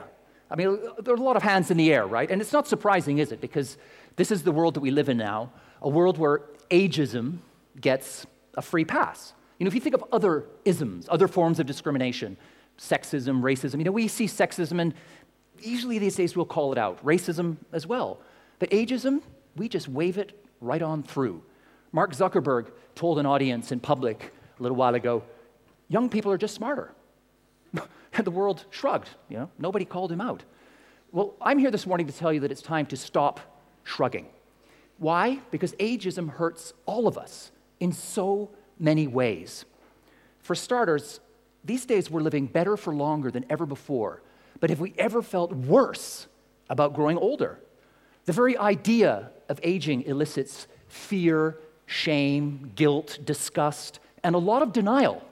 I 0.54 0.56
mean, 0.56 0.78
there 1.02 1.12
are 1.12 1.16
a 1.16 1.20
lot 1.20 1.34
of 1.34 1.42
hands 1.42 1.72
in 1.72 1.76
the 1.76 1.92
air, 1.92 2.06
right? 2.06 2.30
And 2.30 2.40
it's 2.40 2.52
not 2.52 2.68
surprising, 2.68 3.18
is 3.18 3.32
it? 3.32 3.40
Because 3.40 3.76
this 4.14 4.30
is 4.30 4.44
the 4.44 4.52
world 4.52 4.74
that 4.74 4.80
we 4.80 4.92
live 4.92 5.08
in 5.08 5.16
now, 5.16 5.50
a 5.82 5.88
world 5.88 6.16
where 6.16 6.42
ageism 6.70 7.38
gets 7.80 8.24
a 8.56 8.62
free 8.62 8.84
pass. 8.84 9.32
You 9.58 9.64
know, 9.64 9.68
if 9.68 9.74
you 9.74 9.80
think 9.80 9.96
of 9.96 10.04
other 10.12 10.44
isms, 10.64 11.08
other 11.10 11.26
forms 11.26 11.58
of 11.58 11.66
discrimination, 11.66 12.36
sexism, 12.78 13.42
racism, 13.42 13.78
you 13.78 13.84
know, 13.84 13.90
we 13.90 14.06
see 14.06 14.26
sexism 14.26 14.80
and 14.80 14.94
usually 15.58 15.98
these 15.98 16.14
days 16.14 16.36
we'll 16.36 16.46
call 16.46 16.70
it 16.70 16.78
out, 16.78 17.04
racism 17.04 17.56
as 17.72 17.84
well. 17.84 18.20
But 18.60 18.70
ageism, 18.70 19.22
we 19.56 19.68
just 19.68 19.88
wave 19.88 20.18
it 20.18 20.40
right 20.60 20.82
on 20.82 21.02
through. 21.02 21.42
Mark 21.90 22.12
Zuckerberg 22.12 22.68
told 22.94 23.18
an 23.18 23.26
audience 23.26 23.72
in 23.72 23.80
public 23.80 24.32
a 24.56 24.62
little 24.62 24.76
while 24.76 24.94
ago 24.94 25.24
young 25.88 26.08
people 26.08 26.30
are 26.30 26.38
just 26.38 26.54
smarter. 26.54 26.92
And 27.74 28.24
the 28.24 28.30
world 28.30 28.64
shrugged. 28.70 29.08
You 29.28 29.38
know, 29.38 29.50
nobody 29.58 29.84
called 29.84 30.12
him 30.12 30.20
out. 30.20 30.42
Well, 31.12 31.34
I'm 31.40 31.58
here 31.58 31.70
this 31.70 31.86
morning 31.86 32.06
to 32.06 32.12
tell 32.12 32.32
you 32.32 32.40
that 32.40 32.50
it's 32.50 32.62
time 32.62 32.86
to 32.86 32.96
stop 32.96 33.40
shrugging. 33.84 34.26
Why? 34.98 35.40
Because 35.50 35.72
ageism 35.74 36.28
hurts 36.28 36.72
all 36.86 37.06
of 37.06 37.18
us 37.18 37.50
in 37.80 37.92
so 37.92 38.50
many 38.78 39.06
ways. 39.06 39.64
For 40.40 40.54
starters, 40.54 41.20
these 41.64 41.86
days 41.86 42.10
we're 42.10 42.20
living 42.20 42.46
better 42.46 42.76
for 42.76 42.94
longer 42.94 43.30
than 43.30 43.44
ever 43.48 43.66
before. 43.66 44.22
But 44.60 44.70
have 44.70 44.80
we 44.80 44.94
ever 44.98 45.22
felt 45.22 45.52
worse 45.52 46.26
about 46.68 46.94
growing 46.94 47.18
older? 47.18 47.58
The 48.24 48.32
very 48.32 48.56
idea 48.56 49.30
of 49.48 49.60
aging 49.62 50.02
elicits 50.02 50.66
fear, 50.88 51.58
shame, 51.86 52.72
guilt, 52.74 53.18
disgust, 53.24 54.00
and 54.22 54.34
a 54.34 54.38
lot 54.38 54.62
of 54.62 54.72
denial. 54.72 55.22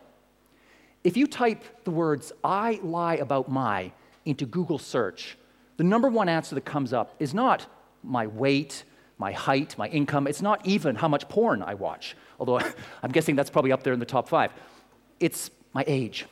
If 1.05 1.17
you 1.17 1.27
type 1.27 1.65
the 1.85 1.91
words, 1.91 2.33
I 2.45 2.79
lie 2.83 3.17
about 3.17 3.51
my, 3.51 3.93
into 4.25 4.47
Google 4.47 4.79
search, 4.79 5.37
the 5.77 5.85
number 5.85 6.09
one 6.09 6.29
answer 6.29 6.55
that 6.55 6.65
comes 6.65 6.93
up 6.93 7.15
is 7.19 7.35
not 7.35 7.67
my 8.05 8.27
weight, 8.29 8.85
my 9.19 9.33
height, 9.33 9.77
my 9.77 9.89
income. 9.89 10.27
It's 10.27 10.43
not 10.43 10.65
even 10.65 10.95
how 10.95 11.09
much 11.09 11.29
porn 11.29 11.63
I 11.63 11.75
watch, 11.75 12.17
although 12.39 12.61
I'm 13.03 13.11
guessing 13.11 13.35
that's 13.35 13.51
probably 13.51 13.73
up 13.73 13.83
there 13.83 13.93
in 13.93 13.99
the 13.99 14.07
top 14.07 14.29
five. 14.29 14.53
It's 15.19 15.51
my 15.73 15.85
age. 15.87 16.27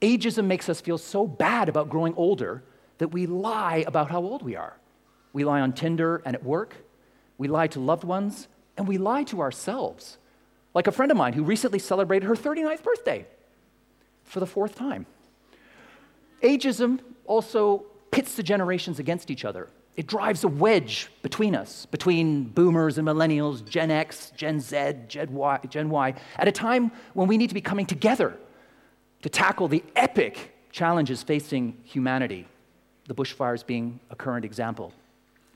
Ageism 0.00 0.46
makes 0.46 0.68
us 0.68 0.80
feel 0.80 0.98
so 0.98 1.26
bad 1.26 1.68
about 1.68 1.88
growing 1.88 2.14
older 2.14 2.64
that 2.98 3.08
we 3.08 3.26
lie 3.26 3.84
about 3.86 4.10
how 4.10 4.20
old 4.20 4.42
we 4.42 4.56
are. 4.56 4.76
We 5.32 5.44
lie 5.44 5.60
on 5.60 5.72
Tinder 5.72 6.20
and 6.24 6.34
at 6.34 6.44
work, 6.44 6.74
we 7.38 7.48
lie 7.48 7.68
to 7.68 7.80
loved 7.80 8.04
ones, 8.04 8.48
and 8.76 8.88
we 8.88 8.98
lie 8.98 9.22
to 9.24 9.40
ourselves. 9.40 10.18
Like 10.74 10.86
a 10.86 10.92
friend 10.92 11.12
of 11.12 11.18
mine 11.18 11.34
who 11.34 11.44
recently 11.44 11.78
celebrated 11.78 12.26
her 12.26 12.34
39th 12.34 12.82
birthday 12.82 13.26
for 14.24 14.40
the 14.40 14.46
fourth 14.46 14.74
time. 14.74 15.06
Ageism 16.42 17.00
also 17.26 17.84
pits 18.10 18.34
the 18.34 18.42
generations 18.42 18.98
against 18.98 19.30
each 19.30 19.44
other. 19.44 19.68
It 19.96 20.06
drives 20.06 20.42
a 20.44 20.48
wedge 20.48 21.10
between 21.20 21.54
us, 21.54 21.86
between 21.86 22.44
boomers 22.44 22.96
and 22.96 23.06
millennials, 23.06 23.66
Gen 23.68 23.90
X, 23.90 24.32
Gen 24.36 24.58
Z, 24.58 24.94
Gen 25.06 25.32
y, 25.34 25.60
Gen 25.68 25.90
y, 25.90 26.14
at 26.36 26.48
a 26.48 26.52
time 26.52 26.90
when 27.12 27.28
we 27.28 27.36
need 27.36 27.48
to 27.48 27.54
be 27.54 27.60
coming 27.60 27.84
together 27.84 28.36
to 29.20 29.28
tackle 29.28 29.68
the 29.68 29.84
epic 29.94 30.54
challenges 30.72 31.22
facing 31.22 31.76
humanity, 31.84 32.46
the 33.06 33.14
bushfires 33.14 33.64
being 33.64 34.00
a 34.10 34.16
current 34.16 34.44
example. 34.44 34.92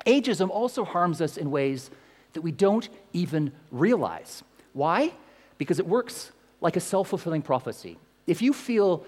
Ageism 0.06 0.50
also 0.50 0.84
harms 0.84 1.22
us 1.22 1.38
in 1.38 1.50
ways 1.50 1.90
that 2.34 2.42
we 2.42 2.52
don't 2.52 2.88
even 3.14 3.50
realize. 3.70 4.44
Why? 4.74 5.12
Because 5.56 5.78
it 5.78 5.86
works 5.86 6.32
like 6.60 6.76
a 6.76 6.80
self 6.80 7.08
fulfilling 7.08 7.40
prophecy. 7.40 7.96
If 8.26 8.42
you 8.42 8.52
feel 8.52 9.04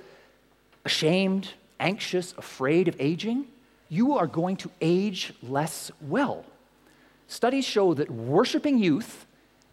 ashamed, 0.84 1.52
anxious, 1.80 2.34
afraid 2.38 2.88
of 2.88 2.96
aging, 3.00 3.46
you 3.88 4.16
are 4.16 4.26
going 4.26 4.56
to 4.58 4.70
age 4.80 5.32
less 5.42 5.90
well. 6.00 6.44
Studies 7.26 7.64
show 7.64 7.94
that 7.94 8.10
worshiping 8.10 8.78
youth 8.78 9.26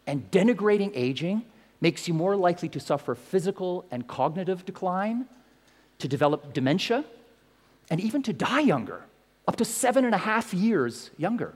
and 0.06 0.30
denigrating 0.30 0.92
aging 0.94 1.44
makes 1.80 2.08
you 2.08 2.14
more 2.14 2.36
likely 2.36 2.68
to 2.70 2.80
suffer 2.80 3.14
physical 3.14 3.84
and 3.90 4.06
cognitive 4.06 4.64
decline, 4.64 5.26
to 5.98 6.08
develop 6.08 6.52
dementia, 6.52 7.04
and 7.90 8.00
even 8.00 8.22
to 8.22 8.32
die 8.32 8.60
younger, 8.60 9.04
up 9.46 9.56
to 9.56 9.64
seven 9.64 10.04
and 10.04 10.14
a 10.14 10.18
half 10.18 10.52
years 10.52 11.10
younger. 11.16 11.54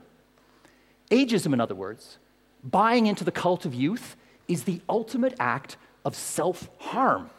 Ageism, 1.09 1.53
in 1.53 1.59
other 1.59 1.75
words, 1.75 2.17
buying 2.63 3.07
into 3.07 3.23
the 3.23 3.31
cult 3.31 3.65
of 3.65 3.73
youth, 3.73 4.15
is 4.47 4.63
the 4.63 4.81
ultimate 4.87 5.35
act 5.39 5.77
of 6.05 6.15
self 6.15 6.69
harm. 6.79 7.29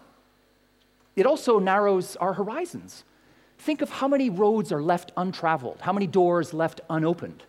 It 1.16 1.26
also 1.26 1.58
narrows 1.58 2.16
our 2.16 2.34
horizons. 2.34 3.04
Think 3.58 3.82
of 3.82 3.90
how 3.90 4.08
many 4.08 4.30
roads 4.30 4.72
are 4.72 4.82
left 4.82 5.12
untraveled, 5.16 5.78
how 5.82 5.92
many 5.92 6.06
doors 6.06 6.52
left 6.52 6.80
unopened, 6.90 7.42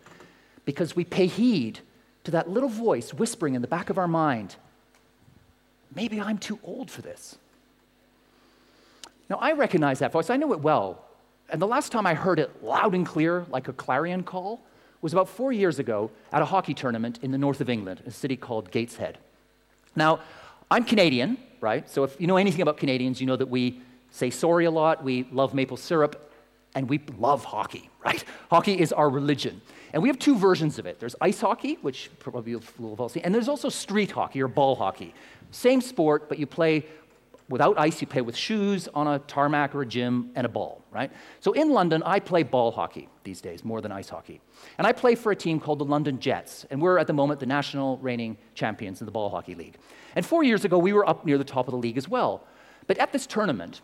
because 0.66 0.96
we 0.96 1.04
pay 1.04 1.28
heed 1.28 1.80
to 2.24 2.32
that 2.32 2.50
little 2.50 2.70
voice 2.70 3.14
whispering 3.14 3.56
in 3.56 3.62
the 3.62 3.68
back 3.68 3.90
of 3.90 3.98
our 3.98 4.08
mind 4.08 4.56
maybe 5.96 6.20
I'm 6.20 6.38
too 6.38 6.60
old 6.64 6.90
for 6.90 7.02
this. 7.02 7.38
Now, 9.30 9.38
I 9.38 9.54
recognize 9.54 10.00
that 10.00 10.12
voice, 10.12 10.30
I 10.30 10.38
know 10.38 10.54
it 10.54 10.60
well. 10.60 11.04
And 11.50 11.62
the 11.62 11.68
last 11.68 11.92
time 11.92 12.06
I 12.06 12.14
heard 12.14 12.40
it 12.40 12.64
loud 12.64 12.94
and 12.94 13.06
clear, 13.06 13.46
like 13.50 13.68
a 13.68 13.74
clarion 13.74 14.24
call, 14.24 14.62
was 15.02 15.14
about 15.14 15.30
four 15.30 15.52
years 15.52 15.80
ago 15.80 16.12
at 16.32 16.42
a 16.42 16.46
hockey 16.46 16.74
tournament 16.74 17.20
in 17.22 17.32
the 17.32 17.38
north 17.38 17.62
of 17.62 17.70
England, 17.70 18.02
a 18.06 18.12
city 18.12 18.38
called 18.38 18.72
Gateshead. 18.72 19.18
Now, 19.96 20.20
I'm 20.72 20.86
Canadian, 20.86 21.38
right? 21.64 21.90
So 21.90 22.04
if 22.04 22.20
you 22.20 22.28
know 22.28 22.36
anything 22.36 22.62
about 22.62 22.76
Canadians, 22.78 23.22
you 23.22 23.26
know 23.26 23.38
that 23.38 23.48
we 23.48 23.82
say 24.12 24.30
sorry 24.30 24.66
a 24.66 24.72
lot, 24.72 25.04
we 25.04 25.24
love 25.32 25.54
maple 25.54 25.78
syrup, 25.78 26.30
and 26.76 26.90
we 26.90 27.00
love 27.18 27.46
hockey, 27.46 27.90
right? 28.06 28.24
Hockey 28.52 28.80
is 28.80 28.92
our 28.92 29.10
religion. 29.10 29.62
And 29.94 30.02
we 30.04 30.10
have 30.10 30.20
two 30.20 30.36
versions 30.36 30.78
of 30.78 30.86
it. 30.86 31.00
There's 31.00 31.16
ice 31.22 31.40
hockey, 31.40 31.78
which 31.82 32.10
probably 32.20 32.52
you'll 32.52 32.96
all 33.00 33.10
seen, 33.10 33.24
and 33.24 33.34
there's 33.34 33.48
also 33.48 33.70
street 33.70 34.12
hockey 34.12 34.42
or 34.42 34.48
ball 34.48 34.76
hockey. 34.76 35.14
Same 35.52 35.82
sport, 35.82 36.28
but 36.28 36.38
you 36.38 36.48
play 36.48 36.86
without 37.50 37.78
ice, 37.78 38.02
you 38.02 38.08
play 38.08 38.22
with 38.22 38.36
shoes 38.36 38.88
on 38.94 39.08
a 39.08 39.20
tarmac 39.20 39.76
or 39.76 39.82
a 39.82 39.86
gym 39.86 40.32
and 40.36 40.46
a 40.46 40.50
ball, 40.50 40.84
right? 40.92 41.12
So 41.40 41.54
in 41.54 41.72
London, 41.72 42.02
I 42.04 42.20
play 42.20 42.44
ball 42.44 42.72
hockey 42.72 43.10
these 43.24 43.42
days 43.42 43.64
more 43.64 43.82
than 43.82 43.92
ice 43.92 44.10
hockey. 44.10 44.42
And 44.78 44.88
I 44.88 44.92
play 44.92 45.16
for 45.16 45.32
a 45.32 45.36
team 45.36 45.60
called 45.60 45.80
the 45.80 45.86
London 45.86 46.20
Jets, 46.20 46.66
and 46.70 46.82
we're 46.82 46.98
at 46.98 47.08
the 47.08 47.14
moment 47.14 47.40
the 47.40 47.46
national 47.46 47.98
reigning 47.98 48.38
champions 48.56 49.02
in 49.02 49.06
the 49.06 49.12
ball 49.12 49.30
hockey 49.30 49.56
league. 49.56 49.76
And 50.16 50.26
four 50.26 50.44
years 50.44 50.66
ago, 50.66 50.78
we 50.78 50.94
were 50.94 51.08
up 51.08 51.26
near 51.26 51.38
the 51.38 51.44
top 51.44 51.68
of 51.68 51.72
the 51.72 51.78
league 51.78 51.98
as 51.98 52.08
well. 52.08 52.46
But 52.88 52.98
at 52.98 53.12
this 53.12 53.26
tournament, 53.26 53.82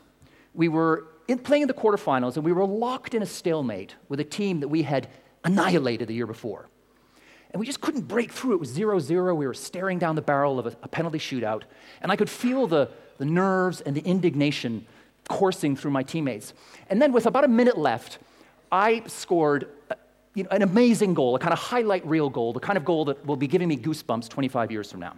we 0.54 0.68
were 0.68 1.08
in, 1.28 1.40
playing 1.40 1.64
in 1.64 1.68
the 1.68 1.74
quarterfinals, 1.74 2.36
and 2.36 2.46
we 2.46 2.52
were 2.52 2.66
locked 2.66 3.14
in 3.14 3.22
a 3.22 3.26
stalemate 3.26 3.96
with 4.08 4.20
a 4.20 4.24
team 4.24 4.60
that 4.62 4.68
we 4.68 4.84
had 4.84 5.08
annihilated 5.44 6.08
the 6.08 6.14
year 6.14 6.28
before. 6.28 6.70
And 7.52 7.60
we 7.60 7.66
just 7.66 7.82
couldn't 7.82 8.08
break 8.08 8.32
through. 8.32 8.54
It 8.54 8.60
was 8.60 8.70
0 8.70 9.00
0. 9.00 9.34
We 9.34 9.48
were 9.48 9.54
staring 9.54 9.98
down 9.98 10.16
the 10.16 10.22
barrel 10.22 10.60
of 10.60 10.68
a, 10.68 10.76
a 10.84 10.88
penalty 10.88 11.18
shootout. 11.18 11.64
And 12.02 12.12
I 12.12 12.16
could 12.16 12.30
feel 12.30 12.68
the, 12.68 12.90
the 13.20 13.26
nerves 13.26 13.82
and 13.82 13.96
the 13.96 14.02
indignation 14.02 14.86
coursing 15.28 15.76
through 15.76 15.92
my 15.92 16.02
teammates. 16.02 16.54
And 16.90 17.00
then, 17.00 17.12
with 17.14 17.28
about 17.28 17.44
a 17.44 17.48
minute 17.48 17.78
left, 17.78 18.18
I 18.72 19.04
scored 19.06 19.70
uh, 19.92 19.96
you 20.34 20.44
know, 20.44 20.50
an 20.50 20.64
amazing 20.64 21.14
goal, 21.14 21.36
a 21.36 21.40
kind 21.40 21.54
of 21.54 21.60
highlight 21.60 22.06
reel 22.06 22.30
goal, 22.30 22.54
the 22.54 22.60
kind 22.60 22.78
of 22.78 22.86
goal 22.86 23.06
that 23.06 23.24
will 23.26 23.36
be 23.36 23.48
giving 23.48 23.68
me 23.68 23.78
goosebumps 23.78 24.28
25 24.30 24.72
years 24.72 24.92
from 24.92 25.00
now. 25.00 25.16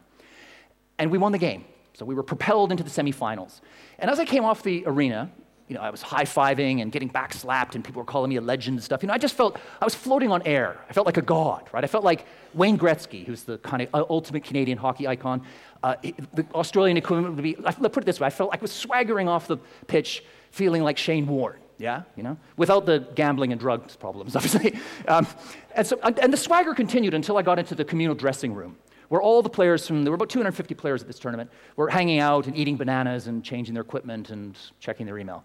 And 1.00 1.10
we 1.10 1.17
won 1.17 1.31
the 1.31 1.38
game. 1.38 1.65
So 1.93 2.05
we 2.05 2.15
were 2.15 2.24
propelled 2.24 2.72
into 2.72 2.84
the 2.84 2.89
semifinals. 2.89 3.62
And 4.00 4.10
as 4.10 4.20
I 4.20 4.25
came 4.25 4.46
off 4.46 4.63
the 4.63 4.84
arena, 4.86 5.31
you 5.72 5.78
know, 5.78 5.84
I 5.84 5.90
was 5.90 6.01
high 6.01 6.25
fiving 6.25 6.82
and 6.82 6.92
getting 6.92 7.08
back 7.08 7.34
slapped, 7.34 7.75
and 7.75 7.84
people 7.84 8.01
were 8.01 8.06
calling 8.06 8.28
me 8.28 8.36
a 8.36 8.42
legend 8.42 8.75
and 8.75 8.84
stuff. 8.84 9.01
You 9.01 9.08
know, 9.08 9.13
I 9.13 9.18
just 9.18 9.36
felt 9.36 9.58
I 9.80 9.86
was 9.86 9.96
floating 9.96 10.30
on 10.30 10.42
air. 10.42 10.78
I 10.90 10.92
felt 10.92 11.06
like 11.06 11.16
a 11.16 11.22
god, 11.22 11.70
right? 11.72 11.82
I 11.82 11.88
felt 11.88 12.04
like 12.04 12.25
Wayne 12.54 12.78
Gretzky, 12.78 13.25
who's 13.25 13.44
the 13.44 13.58
kind 13.60 13.82
of 13.82 13.88
uh, 13.94 14.04
ultimate 14.10 14.44
Canadian 14.44 14.78
hockey 14.78 15.08
icon. 15.08 15.44
Uh, 15.82 15.96
the 16.34 16.46
Australian 16.54 16.98
equivalent 16.98 17.36
would 17.38 17.44
be, 17.44 17.56
let's 17.58 17.78
put 17.78 18.00
it 18.00 18.06
this 18.06 18.20
way, 18.20 18.28
I 18.28 18.32
felt 18.32 18.50
like 18.50 18.60
I 18.60 18.63
was 18.63 18.74
swaggering 18.74 19.30
off 19.30 19.48
the 19.48 19.56
pitch, 19.88 20.25
feeling 20.51 20.84
like 20.84 20.98
Shane 20.98 21.25
Warne, 21.25 21.62
yeah, 21.78 22.01
you 22.18 22.24
know, 22.24 22.36
without 22.58 22.86
the 22.86 23.08
gambling 23.16 23.54
and 23.54 23.62
drugs 23.62 23.96
problems, 23.96 24.36
obviously. 24.36 24.78
Um, 25.08 25.25
and, 25.74 25.88
so, 25.88 25.98
and 26.04 26.34
the 26.34 26.38
swagger 26.38 26.74
continued 26.74 27.13
until 27.13 27.38
I 27.38 27.44
got 27.44 27.60
into 27.60 27.75
the 27.75 27.86
communal 27.86 28.16
dressing 28.16 28.54
room 28.54 28.75
where 29.12 29.22
all 29.22 29.41
the 29.41 29.50
players 29.50 29.86
from, 29.86 30.06
there 30.06 30.12
were 30.12 30.15
about 30.15 30.30
250 30.30 30.74
players 30.74 31.01
at 31.01 31.08
this 31.08 31.20
tournament, 31.20 31.51
were 31.75 31.89
hanging 31.89 32.20
out 32.20 32.48
and 32.48 32.56
eating 32.56 32.77
bananas 32.77 33.27
and 33.27 33.44
changing 33.44 33.74
their 33.74 33.84
equipment 33.84 34.30
and 34.30 34.58
checking 34.80 35.06
their 35.06 35.18
email. 35.18 35.44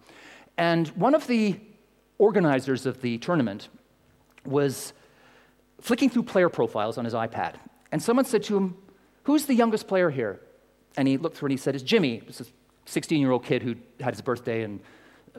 And 0.57 0.87
one 0.91 1.17
of 1.17 1.27
the 1.27 1.59
organizers 2.19 2.87
of 2.87 3.01
the 3.01 3.19
tournament 3.19 3.69
was 4.45 4.93
flicking 5.81 6.09
through 6.09 6.23
player 6.23 6.49
profiles 6.49 6.97
on 6.97 7.05
his 7.05 7.13
iPad. 7.13 7.57
And 7.91 8.01
someone 8.01 8.25
said 8.25 8.45
to 8.45 8.57
him, 8.57 8.77
Who's 9.25 9.47
the 9.47 9.55
youngest 9.55 9.89
player 9.89 10.11
here? 10.11 10.39
And 10.97 11.09
he 11.09 11.17
looked 11.17 11.37
through 11.37 11.47
and 11.47 11.55
he 11.55 11.57
said, 11.57 11.75
It's 11.75 11.83
Jimmy. 11.83 12.23
It's 12.29 12.41
a 12.41 12.47
16 12.85 13.21
year 13.21 13.33
old 13.33 13.45
kid 13.45 13.65
who 13.65 13.75
had 13.99 14.15
his 14.15 14.23
birthday 14.23 14.63
and 14.63 14.79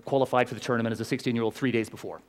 qualified 0.04 0.50
for 0.50 0.54
the 0.54 0.60
tournament 0.60 0.92
as 0.92 1.00
a 1.00 1.06
16 1.06 1.34
year 1.34 1.46
old 1.46 1.56
three 1.56 1.72
days 1.72 1.90
before. 1.90 2.20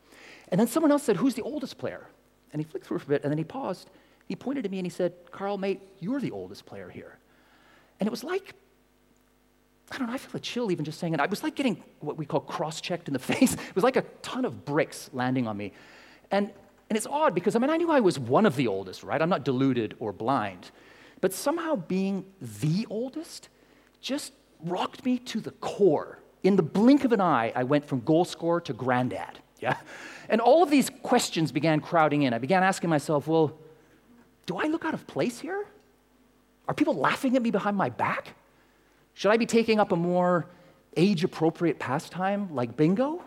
And 0.51 0.61
then 0.61 0.69
someone 0.69 0.93
else 0.93 1.03
said, 1.03 1.17
Who's 1.17 1.35
the 1.35 1.43
oldest 1.43 1.77
player? 1.77 2.07
And 2.53 2.63
he 2.63 2.65
flicked 2.65 2.87
through 2.87 3.01
for 3.01 3.07
a 3.07 3.09
bit 3.09 3.25
and 3.25 3.33
then 3.33 3.39
he 3.39 3.43
paused 3.43 3.91
he 4.29 4.37
pointed 4.37 4.65
to 4.65 4.69
me 4.69 4.79
and 4.79 4.87
he 4.87 4.91
said, 4.91 5.15
Carl, 5.31 5.57
mate, 5.57 5.81
you're 6.01 6.21
the 6.21 6.31
oldest 6.31 6.67
player 6.67 6.91
here. 6.91 7.19
And 7.99 8.07
it 8.07 8.11
was 8.11 8.23
like, 8.23 8.55
I 9.91 9.97
don't 9.97 10.09
know, 10.09 10.13
I 10.13 10.19
feel 10.19 10.37
a 10.37 10.41
chill 10.41 10.71
even 10.71 10.85
just 10.85 11.01
saying 11.01 11.15
it. 11.15 11.21
I 11.21 11.27
was 11.27 11.43
like 11.43 11.55
getting 11.55 11.83
what 12.01 12.19
we 12.19 12.27
call 12.27 12.41
cross 12.41 12.81
checked 12.81 13.09
in 13.09 13.15
the 13.15 13.19
face. 13.35 13.55
It 13.55 13.75
was 13.75 13.85
like 13.85 13.97
a 13.97 14.03
ton 14.23 14.45
of 14.45 14.67
bricks 14.67 15.09
landing 15.15 15.47
on 15.47 15.57
me. 15.57 15.73
And, 16.31 16.51
and 16.91 16.97
it's 16.97 17.07
odd 17.07 17.35
because, 17.35 17.57
I 17.57 17.59
mean, 17.59 17.71
I 17.71 17.79
knew 17.79 17.91
I 17.91 18.01
was 18.01 18.19
one 18.19 18.45
of 18.45 18.55
the 18.55 18.67
oldest, 18.67 19.03
right? 19.03 19.21
I'm 19.21 19.31
not 19.31 19.45
deluded 19.45 19.97
or 19.99 20.13
blind. 20.13 20.71
But 21.21 21.33
somehow 21.33 21.77
being 21.77 22.27
the 22.61 22.87
oldest 22.91 23.49
just 24.01 24.33
rocked 24.63 25.05
me 25.05 25.19
to 25.19 25.41
the 25.41 25.53
core. 25.53 26.19
In 26.43 26.57
the 26.57 26.63
blink 26.63 27.05
of 27.05 27.13
an 27.13 27.21
eye, 27.21 27.53
I 27.57 27.65
went 27.65 27.87
from 27.87 28.01
goal 28.01 28.25
scorer 28.25 28.61
to 28.63 28.73
granddad. 28.73 29.39
Yeah? 29.59 29.77
And 30.29 30.41
all 30.41 30.63
of 30.63 30.71
these 30.71 30.91
questions 31.03 31.51
began 31.51 31.81
crowding 31.81 32.23
in. 32.23 32.35
I 32.35 32.39
began 32.39 32.63
asking 32.63 32.91
myself, 32.91 33.27
well, 33.27 33.59
do 34.49 34.57
I 34.57 34.67
look 34.67 34.85
out 34.87 34.95
of 34.95 35.07
place 35.07 35.39
here? 35.39 35.67
Are 36.67 36.75
people 36.75 36.95
laughing 36.95 37.37
at 37.37 37.43
me 37.43 37.51
behind 37.51 37.77
my 37.77 37.91
back? 37.91 38.35
Should 39.13 39.31
I 39.31 39.37
be 39.37 39.47
taking 39.47 39.79
up 39.79 39.93
a 39.93 39.97
more 39.97 40.47
age 40.97 41.23
appropriate 41.23 41.79
pastime 41.79 42.53
like 42.55 42.75
bingo? 42.77 43.23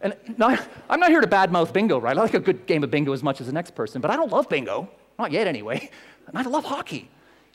And 0.00 0.16
I'm 0.38 0.98
not 0.98 1.10
here 1.10 1.20
to 1.20 1.26
badmouth 1.26 1.72
bingo, 1.72 1.98
right? 1.98 2.16
I 2.16 2.20
like 2.20 2.34
a 2.34 2.40
good 2.40 2.66
game 2.66 2.82
of 2.82 2.90
bingo 2.90 3.12
as 3.12 3.22
much 3.22 3.40
as 3.40 3.46
the 3.46 3.52
next 3.52 3.74
person, 3.74 4.00
but 4.00 4.10
I 4.10 4.16
don't 4.16 4.32
love 4.32 4.48
bingo. 4.48 4.88
Not 5.18 5.30
yet, 5.30 5.46
anyway. 5.46 5.90
And 6.28 6.36
I 6.36 6.42
love 6.42 6.64
hockey. 6.64 7.08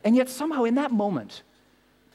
And 0.06 0.16
yet, 0.16 0.30
somehow, 0.30 0.64
in 0.64 0.76
that 0.76 0.92
moment, 0.92 1.44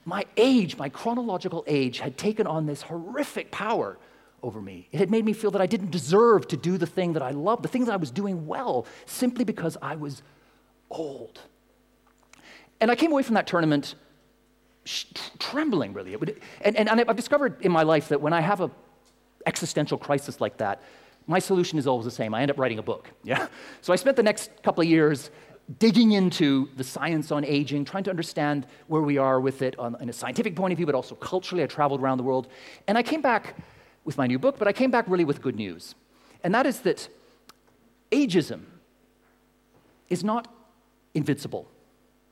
my 0.07 0.25
age, 0.39 0.79
my 0.79 0.89
chronological 0.89 1.63
age, 1.67 1.99
had 1.99 2.17
taken 2.17 2.47
on 2.47 2.65
this 2.65 2.81
horrific 2.81 3.51
power 3.51 3.99
over 4.43 4.63
me. 4.63 4.89
It 4.91 4.99
had 4.99 5.11
made 5.11 5.27
me 5.27 5.35
feel 5.35 5.51
that 5.51 5.61
I 5.61 5.67
didn't 5.67 5.91
deserve 5.91 6.49
to 6.49 6.57
do 6.57 6.79
the 6.79 6.87
thing 6.87 7.13
that 7.13 7.23
I 7.23 7.33
loved, 7.33 7.63
the 7.63 7.69
thing 7.69 7.85
that 7.85 7.93
I 7.93 7.97
was 7.97 8.11
doing 8.11 8.47
well, 8.47 8.87
simply 9.05 9.45
because 9.45 9.77
I 9.83 9.97
was 9.97 10.23
old. 10.91 11.41
And 12.81 12.91
I 12.91 12.95
came 12.95 13.13
away 13.13 13.23
from 13.23 13.35
that 13.35 13.47
tournament 13.47 13.95
trembling, 15.39 15.93
really. 15.93 16.15
Would, 16.15 16.41
and, 16.61 16.77
and, 16.77 16.89
and 16.89 17.01
I've 17.01 17.17
discovered 17.17 17.61
in 17.63 17.73
my 17.73 17.83
life 17.83 18.09
that 18.09 18.21
when 18.21 18.33
I 18.33 18.41
have 18.41 18.61
an 18.61 18.71
existential 19.45 19.99
crisis 19.99 20.41
like 20.41 20.59
that, 20.59 20.83
my 21.27 21.39
solution 21.41 21.79
is 21.79 21.87
always 21.87 22.05
the 22.05 22.11
same. 22.11 22.35
I 22.35 22.43
end 22.43 22.51
up 22.51 22.59
writing 22.59 22.79
a 22.79 22.83
book. 22.83 23.11
Yeah? 23.25 23.49
So 23.81 23.93
I 23.93 23.97
spent 23.97 24.17
the 24.17 24.23
next 24.23 24.51
couple 24.63 24.83
of 24.83 24.89
years 24.89 25.31
digging 25.81 26.13
into 26.13 26.69
the 26.77 26.85
science 26.85 27.33
on 27.33 27.45
aging, 27.45 27.85
trying 27.85 28.05
to 28.05 28.11
understand 28.11 28.69
where 28.87 29.03
we 29.03 29.19
are 29.19 29.41
with 29.41 29.63
it 29.63 29.77
on, 29.81 29.97
in 30.01 30.09
a 30.09 30.13
scientific 30.13 30.55
point 30.55 30.73
of 30.73 30.77
view, 30.77 30.87
but 30.87 30.95
also 30.95 31.17
culturally. 31.17 31.65
I 31.65 31.67
traveled 31.67 32.01
around 32.01 32.19
the 32.19 32.25
world. 32.25 32.47
And 32.87 32.97
I 32.97 33.03
came 33.03 33.21
back 33.21 33.57
with 34.05 34.17
my 34.17 34.29
new 34.29 34.39
book, 34.39 34.57
but 34.59 34.69
I 34.69 34.73
came 34.73 34.93
back 34.93 35.07
really 35.09 35.25
with 35.25 35.43
good 35.43 35.57
news. 35.57 35.97
and 36.45 36.55
that 36.55 36.67
is 36.67 36.81
that 36.81 37.09
ageism 38.13 38.61
is 40.09 40.23
not 40.23 40.47
invincible. 41.17 41.69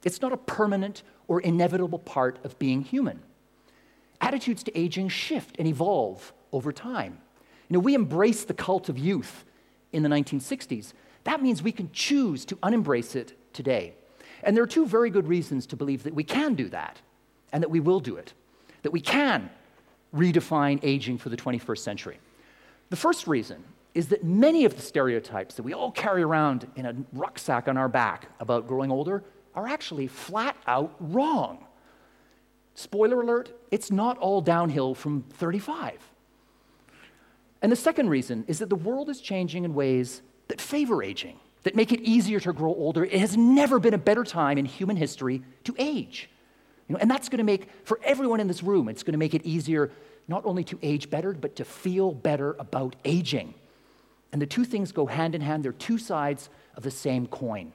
It's 0.04 0.20
not 0.20 0.32
a 0.32 0.36
permanent 0.36 1.02
or 1.26 1.40
inevitable 1.40 1.98
part 1.98 2.38
of 2.44 2.58
being 2.58 2.82
human. 2.82 3.22
Attitudes 4.20 4.62
to 4.64 4.78
aging 4.78 5.08
shift 5.08 5.56
and 5.58 5.66
evolve 5.66 6.32
over 6.52 6.70
time. 6.70 7.18
You 7.68 7.74
know, 7.74 7.80
we 7.80 7.94
embrace 7.94 8.44
the 8.44 8.54
cult 8.54 8.88
of 8.88 8.98
youth 8.98 9.44
in 9.92 10.02
the 10.02 10.08
1960s. 10.08 10.92
That 11.24 11.42
means 11.42 11.62
we 11.62 11.72
can 11.72 11.90
choose 11.92 12.44
to 12.44 12.56
unembrace 12.56 13.16
it 13.16 13.36
today. 13.54 13.94
And 14.42 14.54
there 14.54 14.62
are 14.62 14.68
two 14.68 14.86
very 14.86 15.08
good 15.08 15.26
reasons 15.26 15.66
to 15.68 15.76
believe 15.76 16.02
that 16.02 16.14
we 16.14 16.24
can 16.24 16.54
do 16.54 16.68
that 16.68 17.00
and 17.50 17.62
that 17.62 17.70
we 17.70 17.80
will 17.80 18.00
do 18.00 18.16
it, 18.16 18.34
that 18.82 18.92
we 18.92 19.00
can 19.00 19.48
redefine 20.14 20.78
aging 20.82 21.16
for 21.16 21.30
the 21.30 21.36
21st 21.36 21.78
century. 21.78 22.18
The 22.90 22.96
first 22.96 23.26
reason 23.26 23.64
is 23.94 24.08
that 24.08 24.24
many 24.24 24.64
of 24.64 24.74
the 24.74 24.82
stereotypes 24.82 25.54
that 25.54 25.62
we 25.62 25.72
all 25.72 25.92
carry 25.92 26.22
around 26.22 26.66
in 26.76 26.84
a 26.84 26.94
rucksack 27.12 27.68
on 27.68 27.76
our 27.76 27.88
back 27.88 28.28
about 28.40 28.66
growing 28.66 28.90
older 28.90 29.22
are 29.54 29.68
actually 29.68 30.08
flat 30.08 30.56
out 30.66 30.94
wrong. 30.98 31.64
Spoiler 32.74 33.20
alert, 33.22 33.52
it's 33.70 33.92
not 33.92 34.18
all 34.18 34.40
downhill 34.40 34.94
from 34.94 35.22
35. 35.34 36.10
And 37.62 37.70
the 37.70 37.76
second 37.76 38.10
reason 38.10 38.44
is 38.48 38.58
that 38.58 38.68
the 38.68 38.76
world 38.76 39.08
is 39.08 39.20
changing 39.20 39.64
in 39.64 39.74
ways 39.74 40.22
that 40.48 40.60
favor 40.60 41.02
aging, 41.02 41.38
that 41.62 41.76
make 41.76 41.92
it 41.92 42.00
easier 42.00 42.40
to 42.40 42.52
grow 42.52 42.74
older. 42.74 43.04
It 43.04 43.20
has 43.20 43.36
never 43.36 43.78
been 43.78 43.94
a 43.94 43.98
better 43.98 44.24
time 44.24 44.58
in 44.58 44.64
human 44.64 44.96
history 44.96 45.42
to 45.62 45.74
age. 45.78 46.28
You 46.88 46.94
know, 46.94 46.98
and 47.00 47.10
that's 47.10 47.28
going 47.28 47.38
to 47.38 47.44
make, 47.44 47.68
for 47.84 48.00
everyone 48.02 48.40
in 48.40 48.48
this 48.48 48.62
room, 48.62 48.88
it's 48.88 49.04
going 49.04 49.12
to 49.12 49.18
make 49.18 49.34
it 49.34 49.46
easier 49.46 49.92
not 50.26 50.44
only 50.44 50.64
to 50.64 50.78
age 50.82 51.08
better, 51.08 51.32
but 51.32 51.56
to 51.56 51.64
feel 51.64 52.12
better 52.12 52.56
about 52.58 52.96
aging. 53.04 53.54
And 54.34 54.42
the 54.42 54.46
two 54.46 54.64
things 54.64 54.90
go 54.90 55.06
hand 55.06 55.36
in 55.36 55.40
hand, 55.42 55.64
they're 55.64 55.70
two 55.70 55.96
sides 55.96 56.48
of 56.74 56.82
the 56.82 56.90
same 56.90 57.28
coin. 57.28 57.72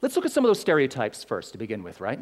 Let's 0.00 0.16
look 0.16 0.24
at 0.24 0.32
some 0.32 0.42
of 0.42 0.48
those 0.48 0.58
stereotypes 0.58 1.22
first 1.22 1.52
to 1.52 1.58
begin 1.58 1.82
with, 1.82 2.00
right? 2.00 2.18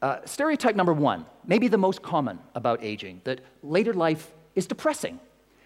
Uh, 0.00 0.20
stereotype 0.24 0.74
number 0.74 0.94
one, 0.94 1.26
maybe 1.44 1.68
the 1.68 1.76
most 1.76 2.00
common 2.00 2.38
about 2.54 2.82
aging, 2.82 3.20
that 3.24 3.42
later 3.62 3.92
life 3.92 4.32
is 4.54 4.66
depressing. 4.66 5.20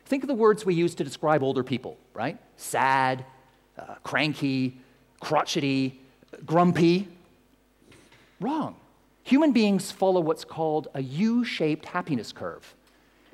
Think 0.06 0.24
of 0.24 0.26
the 0.26 0.34
words 0.34 0.66
we 0.66 0.74
use 0.74 0.96
to 0.96 1.04
describe 1.04 1.44
older 1.44 1.62
people, 1.62 1.96
right? 2.12 2.36
Sad, 2.56 3.24
uh, 3.78 3.94
cranky, 4.02 4.80
crotchety, 5.20 6.00
grumpy. 6.44 7.06
Wrong. 8.40 8.74
Human 9.22 9.52
beings 9.52 9.92
follow 9.92 10.20
what's 10.20 10.44
called 10.44 10.88
a 10.94 11.02
U 11.02 11.44
shaped 11.44 11.86
happiness 11.86 12.32
curve, 12.32 12.74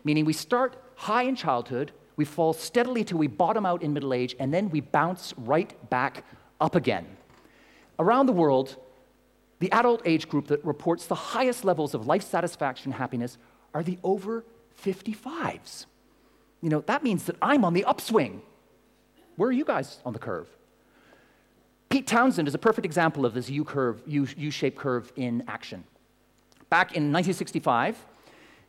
meaning 0.04 0.26
we 0.26 0.34
start 0.34 0.76
high 0.96 1.22
in 1.22 1.36
childhood, 1.36 1.90
we 2.18 2.25
fall 2.25 2.52
steadily 2.52 3.04
till 3.04 3.16
we 3.16 3.28
bottom 3.28 3.64
out 3.64 3.80
in 3.80 3.94
middle 3.94 4.12
age, 4.12 4.34
and 4.40 4.52
then 4.52 4.68
we 4.68 4.80
bounce 4.80 5.32
right 5.38 5.72
back 5.88 6.25
up 6.60 6.75
again. 6.75 7.06
Around 7.98 8.26
the 8.26 8.32
world, 8.32 8.76
the 9.60 9.70
adult 9.70 10.02
age 10.04 10.28
group 10.28 10.48
that 10.48 10.62
reports 10.64 11.06
the 11.06 11.14
highest 11.14 11.64
levels 11.64 11.94
of 11.94 12.08
life 12.08 12.25
satisfaction 12.25 12.92
and 12.92 12.98
happiness 12.98 13.38
are 13.72 13.84
the 13.84 13.98
over 14.02 14.44
55s. 14.84 15.87
You 16.60 16.70
know, 16.70 16.80
that 16.82 17.04
means 17.04 17.25
that 17.25 17.37
I'm 17.40 17.64
on 17.64 17.72
the 17.72 17.84
upswing. 17.84 18.42
Where 19.37 19.48
are 19.48 19.52
you 19.52 19.64
guys 19.64 20.00
on 20.04 20.12
the 20.12 20.18
curve? 20.18 20.48
Pete 21.88 22.08
Townshend 22.08 22.48
is 22.48 22.54
a 22.54 22.58
perfect 22.58 22.84
example 22.84 23.26
of 23.26 23.32
this 23.32 23.48
U 23.48 23.64
curve, 23.64 24.02
U 24.06 24.50
shaped 24.50 24.76
curve 24.76 25.12
in 25.14 25.44
action. 25.46 25.84
Back 26.68 26.96
in 26.96 27.12
1965, 27.12 27.96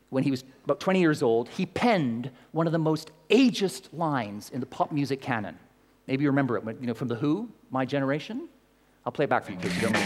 when 0.10 0.24
he 0.24 0.32
was 0.32 0.44
about 0.64 0.80
20 0.80 1.00
years 1.00 1.22
old, 1.22 1.50
he 1.50 1.66
penned 1.66 2.32
one 2.52 2.66
of 2.66 2.74
the 2.74 2.80
most 2.80 3.12
ageist 3.30 3.90
lines 3.94 4.50
in 4.50 4.60
the 4.60 4.66
pop 4.66 4.92
music 4.92 5.22
canon. 5.22 5.58
Maybe 6.08 6.24
you 6.24 6.30
remember 6.30 6.58
it, 6.58 6.64
you 6.82 6.88
know, 6.88 6.94
from 6.94 7.08
The 7.08 7.16
Who, 7.16 7.50
My 7.70 7.86
Generation. 7.86 8.50
I'll 9.06 9.12
play 9.12 9.26
it 9.26 9.30
back 9.30 9.46
for 9.46 9.52
you 9.52 9.58
kids. 9.58 9.80
Don't 9.82 9.94
know. 9.94 10.00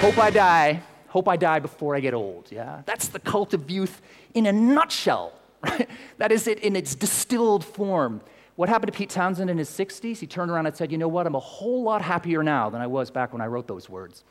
Hope 0.00 0.18
I 0.18 0.30
die 0.30 0.82
Hope 1.08 1.26
I 1.26 1.36
die 1.36 1.58
before 1.58 1.96
I 1.96 2.00
get 2.00 2.14
old. 2.14 2.52
Yeah? 2.52 2.82
That's 2.84 3.08
the 3.08 3.18
cult 3.18 3.54
of 3.54 3.70
youth 3.70 4.02
in 4.34 4.46
a 4.46 4.52
nutshell. 4.52 5.32
Right? 5.62 5.88
That 6.18 6.32
is 6.32 6.46
it 6.46 6.60
in 6.60 6.76
its 6.76 6.94
distilled 6.94 7.64
form. 7.64 8.20
What 8.58 8.68
happened 8.68 8.92
to 8.92 8.98
Pete 8.98 9.10
Townshend 9.10 9.50
in 9.50 9.56
his 9.56 9.70
60s? 9.70 10.18
He 10.18 10.26
turned 10.26 10.50
around 10.50 10.66
and 10.66 10.76
said, 10.76 10.90
You 10.90 10.98
know 10.98 11.06
what? 11.06 11.28
I'm 11.28 11.36
a 11.36 11.38
whole 11.38 11.84
lot 11.84 12.02
happier 12.02 12.42
now 12.42 12.68
than 12.68 12.80
I 12.80 12.88
was 12.88 13.08
back 13.08 13.32
when 13.32 13.40
I 13.40 13.46
wrote 13.46 13.68
those 13.68 13.88
words. 13.88 14.24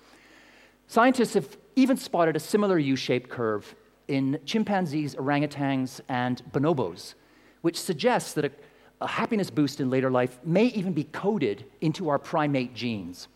Scientists 0.87 1.33
have 1.35 1.57
even 1.77 1.95
spotted 1.95 2.35
a 2.35 2.39
similar 2.41 2.77
U 2.77 2.97
shaped 2.97 3.29
curve 3.29 3.73
in 4.09 4.37
chimpanzees, 4.43 5.15
orangutans, 5.15 6.01
and 6.09 6.43
bonobos, 6.51 7.13
which 7.61 7.79
suggests 7.79 8.33
that 8.33 8.43
a, 8.43 8.51
a 8.99 9.07
happiness 9.07 9.49
boost 9.49 9.79
in 9.79 9.89
later 9.89 10.11
life 10.11 10.39
may 10.43 10.65
even 10.65 10.91
be 10.91 11.05
coded 11.05 11.63
into 11.79 12.09
our 12.09 12.19
primate 12.19 12.75
genes. 12.75 13.29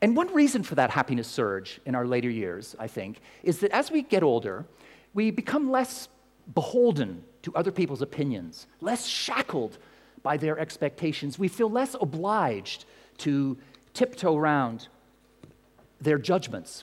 And 0.00 0.14
one 0.14 0.32
reason 0.32 0.62
for 0.62 0.76
that 0.76 0.90
happiness 0.90 1.26
surge 1.26 1.80
in 1.86 1.96
our 1.96 2.06
later 2.06 2.30
years, 2.30 2.76
I 2.78 2.86
think, 2.86 3.18
is 3.42 3.58
that 3.58 3.72
as 3.72 3.90
we 3.90 4.02
get 4.02 4.22
older, 4.22 4.64
we 5.12 5.32
become 5.32 5.72
less 5.72 6.08
beholden 6.54 7.24
to 7.42 7.52
other 7.56 7.72
people's 7.72 8.00
opinions, 8.00 8.68
less 8.80 9.06
shackled 9.06 9.76
by 10.24 10.36
their 10.36 10.58
expectations. 10.58 11.38
We 11.38 11.46
feel 11.46 11.70
less 11.70 11.94
obliged 12.00 12.86
to 13.18 13.56
tiptoe 13.92 14.36
around 14.36 14.88
their 16.00 16.18
judgments. 16.18 16.82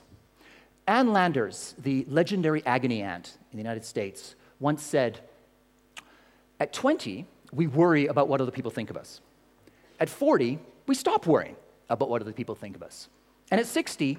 Ann 0.86 1.12
Landers, 1.12 1.74
the 1.76 2.06
legendary 2.08 2.64
agony 2.64 3.02
aunt 3.02 3.36
in 3.52 3.58
the 3.58 3.62
United 3.62 3.84
States, 3.84 4.34
once 4.58 4.82
said, 4.82 5.20
At 6.58 6.72
20, 6.72 7.26
we 7.52 7.66
worry 7.66 8.06
about 8.06 8.28
what 8.28 8.40
other 8.40 8.50
people 8.50 8.70
think 8.70 8.88
of 8.88 8.96
us. 8.96 9.20
At 10.00 10.08
40, 10.08 10.58
we 10.86 10.94
stop 10.94 11.26
worrying 11.26 11.56
about 11.90 12.08
what 12.08 12.22
other 12.22 12.32
people 12.32 12.54
think 12.54 12.76
of 12.76 12.82
us. 12.82 13.08
And 13.50 13.60
at 13.60 13.66
60, 13.66 14.18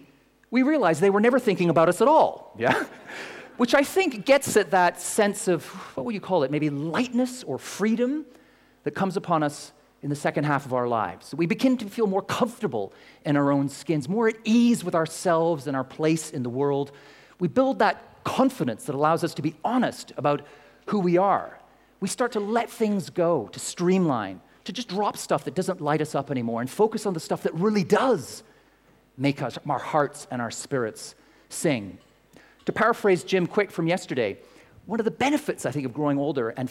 we 0.51 0.63
realize 0.63 0.99
they 0.99 1.09
were 1.09 1.21
never 1.21 1.39
thinking 1.39 1.69
about 1.69 1.89
us 1.89 2.01
at 2.01 2.07
all. 2.07 2.53
Yeah? 2.57 2.85
Which 3.57 3.73
I 3.73 3.83
think 3.83 4.25
gets 4.25 4.57
at 4.57 4.71
that 4.71 4.99
sense 4.99 5.47
of, 5.47 5.65
what 5.95 6.05
would 6.05 6.15
you 6.15 6.21
call 6.21 6.43
it, 6.43 6.51
maybe 6.51 6.69
lightness 6.69 7.43
or 7.43 7.57
freedom 7.57 8.25
that 8.83 8.91
comes 8.91 9.17
upon 9.17 9.43
us 9.43 9.71
in 10.01 10.09
the 10.09 10.15
second 10.15 10.43
half 10.43 10.65
of 10.65 10.73
our 10.73 10.87
lives. 10.87 11.33
We 11.33 11.45
begin 11.45 11.77
to 11.77 11.85
feel 11.85 12.07
more 12.07 12.21
comfortable 12.21 12.93
in 13.25 13.37
our 13.37 13.51
own 13.51 13.69
skins, 13.69 14.09
more 14.09 14.27
at 14.27 14.35
ease 14.43 14.83
with 14.83 14.95
ourselves 14.95 15.65
and 15.65 15.77
our 15.77 15.83
place 15.83 16.29
in 16.29 16.43
the 16.43 16.49
world. 16.49 16.91
We 17.39 17.47
build 17.47 17.79
that 17.79 18.23
confidence 18.25 18.83
that 18.85 18.95
allows 18.95 19.23
us 19.23 19.33
to 19.35 19.41
be 19.41 19.55
honest 19.63 20.11
about 20.17 20.45
who 20.87 20.99
we 20.99 21.17
are. 21.17 21.57
We 22.01 22.09
start 22.09 22.33
to 22.33 22.41
let 22.41 22.69
things 22.69 23.09
go, 23.09 23.47
to 23.53 23.59
streamline, 23.59 24.41
to 24.65 24.73
just 24.73 24.89
drop 24.89 25.15
stuff 25.15 25.45
that 25.45 25.55
doesn't 25.55 25.79
light 25.79 26.01
us 26.01 26.15
up 26.15 26.29
anymore 26.29 26.59
and 26.59 26.69
focus 26.69 27.05
on 27.05 27.13
the 27.13 27.19
stuff 27.19 27.43
that 27.43 27.53
really 27.53 27.83
does 27.83 28.43
make 29.17 29.41
us, 29.41 29.57
our 29.69 29.79
hearts 29.79 30.27
and 30.31 30.41
our 30.41 30.51
spirits 30.51 31.15
sing. 31.49 31.97
To 32.65 32.73
paraphrase 32.73 33.23
Jim 33.23 33.47
Kwik 33.47 33.71
from 33.71 33.87
yesterday, 33.87 34.37
one 34.85 34.99
of 34.99 35.05
the 35.05 35.11
benefits, 35.11 35.65
I 35.65 35.71
think, 35.71 35.85
of 35.85 35.93
growing 35.93 36.17
older 36.17 36.49
and 36.49 36.69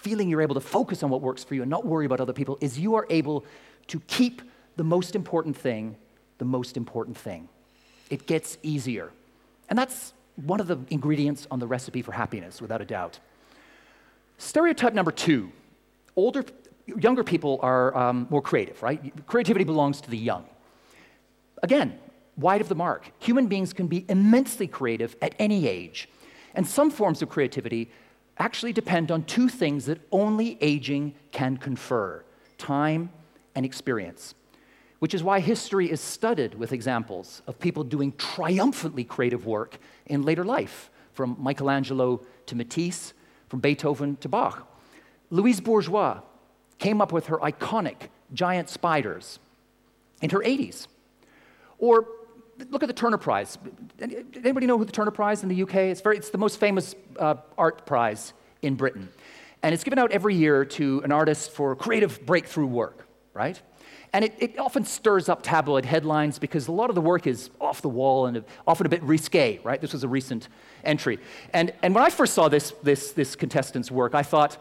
feeling 0.00 0.28
you're 0.28 0.42
able 0.42 0.54
to 0.54 0.60
focus 0.60 1.02
on 1.02 1.10
what 1.10 1.20
works 1.20 1.44
for 1.44 1.54
you 1.54 1.62
and 1.62 1.70
not 1.70 1.84
worry 1.84 2.06
about 2.06 2.20
other 2.20 2.32
people 2.32 2.58
is 2.60 2.78
you 2.78 2.94
are 2.94 3.06
able 3.10 3.44
to 3.86 4.00
keep 4.00 4.42
the 4.76 4.84
most 4.84 5.14
important 5.14 5.56
thing 5.56 5.96
the 6.40 6.44
most 6.44 6.76
important 6.76 7.16
thing. 7.16 7.48
It 8.08 8.26
gets 8.26 8.58
easier. 8.64 9.12
And 9.68 9.78
that's 9.78 10.12
one 10.34 10.58
of 10.58 10.66
the 10.66 10.78
ingredients 10.88 11.46
on 11.50 11.60
the 11.60 11.66
recipe 11.66 12.02
for 12.02 12.12
happiness, 12.12 12.60
without 12.60 12.80
a 12.80 12.84
doubt. 12.84 13.20
Stereotype 14.38 14.94
number 14.94 15.12
two 15.12 15.52
older 16.16 16.44
younger 16.86 17.22
people 17.22 17.60
are 17.62 17.96
um, 17.96 18.26
more 18.30 18.42
creative, 18.42 18.82
right? 18.82 19.00
Creativity 19.26 19.64
belongs 19.64 20.00
to 20.00 20.10
the 20.10 20.18
young. 20.18 20.44
Again, 21.62 21.96
wide 22.36 22.60
of 22.60 22.68
the 22.68 22.74
mark. 22.74 23.12
Human 23.20 23.46
beings 23.46 23.72
can 23.72 23.86
be 23.86 24.04
immensely 24.08 24.66
creative 24.66 25.14
at 25.22 25.34
any 25.38 25.68
age. 25.68 26.08
And 26.54 26.66
some 26.66 26.90
forms 26.90 27.22
of 27.22 27.28
creativity 27.28 27.90
actually 28.40 28.72
depend 28.72 29.10
on 29.12 29.22
two 29.24 29.48
things 29.48 29.84
that 29.84 30.00
only 30.10 30.58
aging 30.60 31.14
can 31.30 31.56
confer 31.58 32.24
time 32.58 33.10
and 33.54 33.64
experience. 33.64 34.34
Which 34.98 35.14
is 35.14 35.22
why 35.22 35.40
history 35.40 35.90
is 35.90 36.00
studded 36.00 36.58
with 36.58 36.72
examples 36.72 37.42
of 37.46 37.58
people 37.58 37.84
doing 37.84 38.12
triumphantly 38.12 39.04
creative 39.04 39.46
work 39.46 39.78
in 40.06 40.22
later 40.22 40.44
life, 40.44 40.90
from 41.12 41.36
Michelangelo 41.38 42.20
to 42.46 42.54
Matisse, 42.54 43.12
from 43.48 43.60
Beethoven 43.60 44.16
to 44.16 44.28
Bach. 44.28 44.66
Louise 45.30 45.60
Bourgeois 45.60 46.20
came 46.78 47.00
up 47.00 47.12
with 47.12 47.26
her 47.26 47.38
iconic 47.38 48.08
giant 48.32 48.68
spiders 48.68 49.38
in 50.22 50.30
her 50.30 50.40
80s. 50.40 50.86
Or 51.78 52.06
look 52.70 52.82
at 52.82 52.86
the 52.86 52.92
Turner 52.94 53.18
Prize. 53.18 53.58
Anybody 54.00 54.66
know 54.66 54.78
who 54.78 54.84
the 54.84 54.92
Turner 54.92 55.10
Prize 55.10 55.42
in 55.42 55.48
the 55.48 55.62
UK? 55.62 55.74
It's, 55.76 56.00
very, 56.00 56.16
it's 56.16 56.30
the 56.30 56.38
most 56.38 56.58
famous 56.58 56.94
uh, 57.18 57.36
art 57.56 57.86
prize 57.86 58.32
in 58.62 58.74
Britain. 58.74 59.08
And 59.62 59.74
it's 59.74 59.84
given 59.84 59.98
out 59.98 60.12
every 60.12 60.34
year 60.34 60.64
to 60.64 61.00
an 61.04 61.12
artist 61.12 61.50
for 61.50 61.76
creative 61.76 62.24
breakthrough 62.24 62.66
work, 62.66 63.06
right? 63.34 63.60
And 64.12 64.24
it, 64.24 64.34
it, 64.38 64.58
often 64.58 64.84
stirs 64.84 65.28
up 65.28 65.42
tabloid 65.42 65.84
headlines 65.84 66.38
because 66.38 66.66
a 66.66 66.72
lot 66.72 66.88
of 66.88 66.94
the 66.94 67.00
work 67.00 67.26
is 67.26 67.50
off 67.60 67.80
the 67.80 67.88
wall 67.88 68.26
and 68.26 68.44
often 68.66 68.86
a 68.86 68.88
bit 68.88 69.02
risque, 69.02 69.60
right? 69.62 69.80
This 69.80 69.92
was 69.92 70.02
a 70.02 70.08
recent 70.08 70.48
entry. 70.82 71.18
And, 71.52 71.72
and 71.82 71.94
when 71.94 72.02
I 72.02 72.10
first 72.10 72.34
saw 72.34 72.48
this, 72.48 72.72
this, 72.82 73.12
this 73.12 73.36
contestant's 73.36 73.90
work, 73.90 74.14
I 74.14 74.22
thought, 74.22 74.56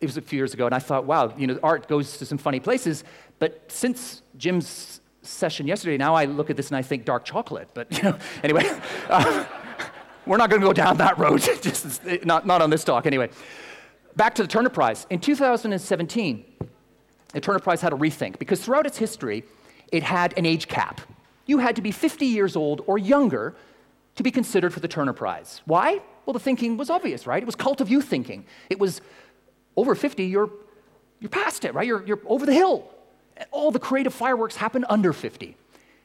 it 0.00 0.06
was 0.06 0.16
a 0.16 0.22
few 0.22 0.38
years 0.38 0.54
ago, 0.54 0.64
and 0.66 0.74
I 0.74 0.78
thought, 0.78 1.04
wow, 1.04 1.34
you 1.36 1.46
know, 1.46 1.58
art 1.62 1.86
goes 1.86 2.16
to 2.18 2.26
some 2.26 2.38
funny 2.38 2.58
places. 2.58 3.04
But 3.38 3.70
since 3.70 4.22
Jim's 4.36 4.99
session 5.22 5.66
yesterday, 5.66 5.96
now 5.96 6.14
I 6.14 6.24
look 6.24 6.50
at 6.50 6.56
this 6.56 6.68
and 6.68 6.76
I 6.76 6.82
think 6.82 7.04
dark 7.04 7.24
chocolate. 7.24 7.68
But, 7.74 7.90
you 7.96 8.02
know, 8.02 8.18
anyway, 8.42 8.70
uh, 9.08 9.44
we're 10.26 10.36
not 10.36 10.50
going 10.50 10.60
to 10.60 10.66
go 10.66 10.72
down 10.72 10.96
that 10.98 11.18
road, 11.18 11.40
just 11.62 12.04
not, 12.24 12.46
not 12.46 12.62
on 12.62 12.70
this 12.70 12.84
talk 12.84 13.06
anyway. 13.06 13.30
Back 14.16 14.34
to 14.36 14.42
the 14.42 14.48
Turner 14.48 14.70
Prize. 14.70 15.06
In 15.10 15.20
2017, 15.20 16.44
the 17.32 17.40
Turner 17.40 17.58
Prize 17.58 17.80
had 17.80 17.92
a 17.92 17.96
rethink 17.96 18.38
because 18.38 18.62
throughout 18.62 18.86
its 18.86 18.98
history, 18.98 19.44
it 19.92 20.02
had 20.02 20.36
an 20.36 20.46
age 20.46 20.68
cap. 20.68 21.00
You 21.46 21.58
had 21.58 21.76
to 21.76 21.82
be 21.82 21.90
50 21.90 22.26
years 22.26 22.56
old 22.56 22.82
or 22.86 22.98
younger 22.98 23.54
to 24.16 24.22
be 24.22 24.30
considered 24.30 24.74
for 24.74 24.80
the 24.80 24.88
Turner 24.88 25.12
Prize. 25.12 25.62
Why? 25.64 26.00
Well, 26.26 26.32
the 26.34 26.40
thinking 26.40 26.76
was 26.76 26.90
obvious, 26.90 27.26
right? 27.26 27.42
It 27.42 27.46
was 27.46 27.54
cult 27.54 27.80
of 27.80 27.88
youth 27.88 28.06
thinking. 28.06 28.44
It 28.68 28.78
was 28.78 29.00
over 29.76 29.94
50, 29.94 30.24
you're, 30.24 30.50
you're 31.20 31.30
past 31.30 31.64
it, 31.64 31.74
right? 31.74 31.86
You're, 31.86 32.04
you're 32.06 32.20
over 32.26 32.44
the 32.44 32.52
hill. 32.52 32.88
All 33.50 33.70
the 33.70 33.78
creative 33.78 34.14
fireworks 34.14 34.56
happen 34.56 34.84
under 34.88 35.12
50. 35.12 35.56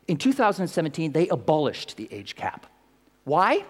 In 0.08 0.18
2017, 0.18 1.12
they 1.12 1.28
abolished 1.30 1.98
the 1.98 2.08
age 2.12 2.36
cap. 2.36 2.68
Why? 3.24 3.66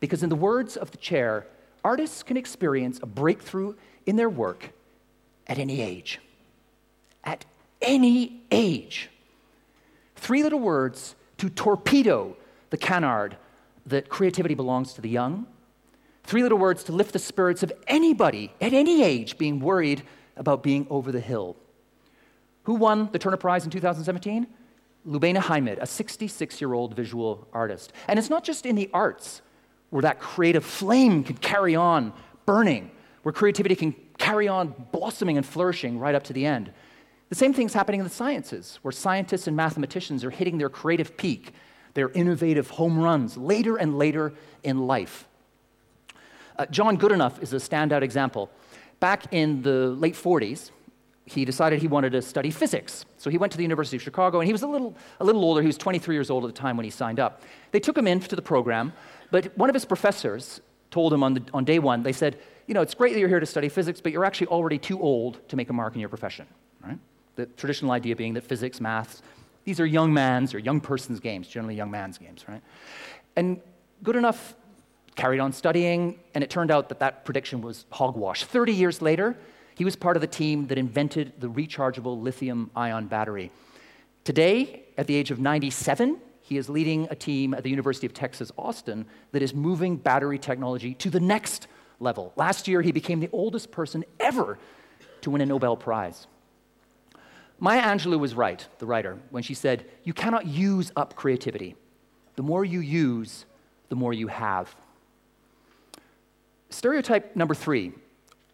Because, 0.00 0.22
in 0.22 0.30
the 0.30 0.36
words 0.36 0.76
of 0.76 0.90
the 0.90 0.96
chair, 0.96 1.46
artists 1.84 2.22
can 2.22 2.36
experience 2.36 2.98
a 3.02 3.06
breakthrough 3.06 3.74
in 4.06 4.16
their 4.16 4.30
work 4.30 4.70
at 5.46 5.58
any 5.58 5.80
age 5.80 6.20
at 7.24 7.44
any 7.82 8.42
age. 8.50 9.10
Three 10.16 10.42
little 10.42 10.60
words 10.60 11.14
to 11.38 11.50
torpedo 11.50 12.36
the 12.70 12.76
canard 12.76 13.36
that 13.86 14.08
creativity 14.08 14.54
belongs 14.54 14.94
to 14.94 15.00
the 15.00 15.08
young. 15.08 15.46
Three 16.22 16.42
little 16.42 16.58
words 16.58 16.84
to 16.84 16.92
lift 16.92 17.12
the 17.12 17.18
spirits 17.18 17.62
of 17.62 17.72
anybody 17.86 18.52
at 18.60 18.72
any 18.72 19.02
age 19.02 19.36
being 19.36 19.60
worried 19.60 20.02
about 20.36 20.62
being 20.62 20.86
over 20.88 21.12
the 21.12 21.20
hill. 21.20 21.56
Who 22.64 22.74
won 22.74 23.08
the 23.12 23.18
Turner 23.18 23.36
Prize 23.36 23.64
in 23.64 23.70
2017? 23.70 24.46
Lubaina 25.06 25.38
Himid, 25.38 25.78
a 25.80 25.86
66 25.86 26.60
year 26.60 26.72
old 26.72 26.94
visual 26.94 27.46
artist. 27.52 27.92
And 28.08 28.18
it's 28.18 28.30
not 28.30 28.44
just 28.44 28.66
in 28.66 28.74
the 28.74 28.90
arts 28.92 29.42
where 29.90 30.02
that 30.02 30.18
creative 30.18 30.64
flame 30.64 31.22
can 31.22 31.36
carry 31.36 31.76
on 31.76 32.12
burning, 32.46 32.90
where 33.22 33.32
creativity 33.32 33.76
can 33.76 33.94
carry 34.18 34.48
on 34.48 34.74
blossoming 34.92 35.36
and 35.36 35.46
flourishing 35.46 35.98
right 35.98 36.14
up 36.14 36.24
to 36.24 36.32
the 36.32 36.46
end. 36.46 36.72
The 37.28 37.34
same 37.34 37.52
thing's 37.52 37.74
happening 37.74 38.00
in 38.00 38.04
the 38.04 38.12
sciences, 38.12 38.78
where 38.82 38.92
scientists 38.92 39.46
and 39.46 39.56
mathematicians 39.56 40.24
are 40.24 40.30
hitting 40.30 40.58
their 40.58 40.68
creative 40.68 41.16
peak, 41.16 41.52
their 41.94 42.10
innovative 42.10 42.70
home 42.70 42.98
runs 42.98 43.36
later 43.36 43.76
and 43.76 43.98
later 43.98 44.32
in 44.62 44.86
life. 44.86 45.28
Uh, 46.58 46.66
John 46.66 46.96
Goodenough 46.96 47.42
is 47.42 47.52
a 47.52 47.56
standout 47.56 48.02
example. 48.02 48.50
Back 49.00 49.32
in 49.32 49.62
the 49.62 49.88
late 49.88 50.14
40s, 50.14 50.70
he 51.26 51.44
decided 51.44 51.80
he 51.80 51.88
wanted 51.88 52.12
to 52.12 52.22
study 52.22 52.50
physics. 52.50 53.06
So 53.16 53.30
he 53.30 53.38
went 53.38 53.50
to 53.52 53.56
the 53.56 53.64
University 53.64 53.96
of 53.96 54.02
Chicago, 54.02 54.40
and 54.40 54.46
he 54.46 54.52
was 54.52 54.62
a 54.62 54.66
little, 54.66 54.94
a 55.20 55.24
little 55.24 55.42
older. 55.42 55.62
He 55.62 55.66
was 55.66 55.78
23 55.78 56.14
years 56.14 56.30
old 56.30 56.44
at 56.44 56.54
the 56.54 56.60
time 56.60 56.76
when 56.76 56.84
he 56.84 56.90
signed 56.90 57.18
up. 57.18 57.42
They 57.70 57.80
took 57.80 57.96
him 57.96 58.06
into 58.06 58.36
the 58.36 58.42
program, 58.42 58.92
but 59.30 59.56
one 59.56 59.70
of 59.70 59.74
his 59.74 59.84
professors 59.84 60.60
told 60.90 61.12
him 61.12 61.22
on, 61.22 61.34
the, 61.34 61.42
on 61.54 61.64
day 61.64 61.78
one, 61.78 62.02
they 62.02 62.12
said, 62.12 62.38
You 62.66 62.74
know, 62.74 62.82
it's 62.82 62.94
great 62.94 63.14
that 63.14 63.20
you're 63.20 63.28
here 63.28 63.40
to 63.40 63.46
study 63.46 63.68
physics, 63.68 64.00
but 64.00 64.12
you're 64.12 64.24
actually 64.24 64.48
already 64.48 64.78
too 64.78 65.00
old 65.00 65.46
to 65.48 65.56
make 65.56 65.70
a 65.70 65.72
mark 65.72 65.94
in 65.94 66.00
your 66.00 66.10
profession. 66.10 66.46
Right? 66.82 66.98
The 67.36 67.46
traditional 67.46 67.92
idea 67.92 68.14
being 68.16 68.34
that 68.34 68.44
physics, 68.44 68.80
maths, 68.80 69.22
these 69.64 69.80
are 69.80 69.86
young 69.86 70.12
man's 70.12 70.54
or 70.54 70.58
young 70.58 70.80
person's 70.80 71.20
games, 71.20 71.48
generally 71.48 71.74
young 71.74 71.90
man's 71.90 72.18
games, 72.18 72.44
right? 72.46 72.62
And 73.34 73.60
Goodenough 74.04 74.54
carried 75.16 75.40
on 75.40 75.52
studying, 75.52 76.18
and 76.34 76.44
it 76.44 76.50
turned 76.50 76.70
out 76.70 76.88
that 76.90 77.00
that 77.00 77.24
prediction 77.24 77.62
was 77.62 77.86
hogwash. 77.90 78.44
30 78.44 78.72
years 78.72 79.00
later, 79.00 79.36
he 79.74 79.84
was 79.84 79.96
part 79.96 80.16
of 80.16 80.20
the 80.20 80.26
team 80.26 80.68
that 80.68 80.78
invented 80.78 81.32
the 81.40 81.48
rechargeable 81.48 82.20
lithium 82.20 82.70
ion 82.76 83.06
battery. 83.06 83.50
Today, 84.22 84.84
at 84.96 85.06
the 85.06 85.16
age 85.16 85.30
of 85.30 85.38
97, 85.38 86.18
he 86.40 86.56
is 86.56 86.68
leading 86.68 87.08
a 87.10 87.14
team 87.14 87.54
at 87.54 87.62
the 87.62 87.70
University 87.70 88.06
of 88.06 88.14
Texas, 88.14 88.52
Austin, 88.56 89.06
that 89.32 89.42
is 89.42 89.54
moving 89.54 89.96
battery 89.96 90.38
technology 90.38 90.94
to 90.94 91.10
the 91.10 91.20
next 91.20 91.66
level. 92.00 92.32
Last 92.36 92.68
year, 92.68 92.82
he 92.82 92.92
became 92.92 93.20
the 93.20 93.30
oldest 93.32 93.70
person 93.70 94.04
ever 94.20 94.58
to 95.22 95.30
win 95.30 95.40
a 95.40 95.46
Nobel 95.46 95.76
Prize. 95.76 96.26
Maya 97.58 97.82
Angelou 97.82 98.18
was 98.18 98.34
right, 98.34 98.66
the 98.78 98.86
writer, 98.86 99.18
when 99.30 99.42
she 99.42 99.54
said, 99.54 99.86
You 100.04 100.12
cannot 100.12 100.46
use 100.46 100.92
up 100.96 101.16
creativity. 101.16 101.76
The 102.36 102.42
more 102.42 102.64
you 102.64 102.80
use, 102.80 103.46
the 103.88 103.96
more 103.96 104.12
you 104.12 104.28
have. 104.28 104.74
Stereotype 106.70 107.36
number 107.36 107.54
three 107.54 107.92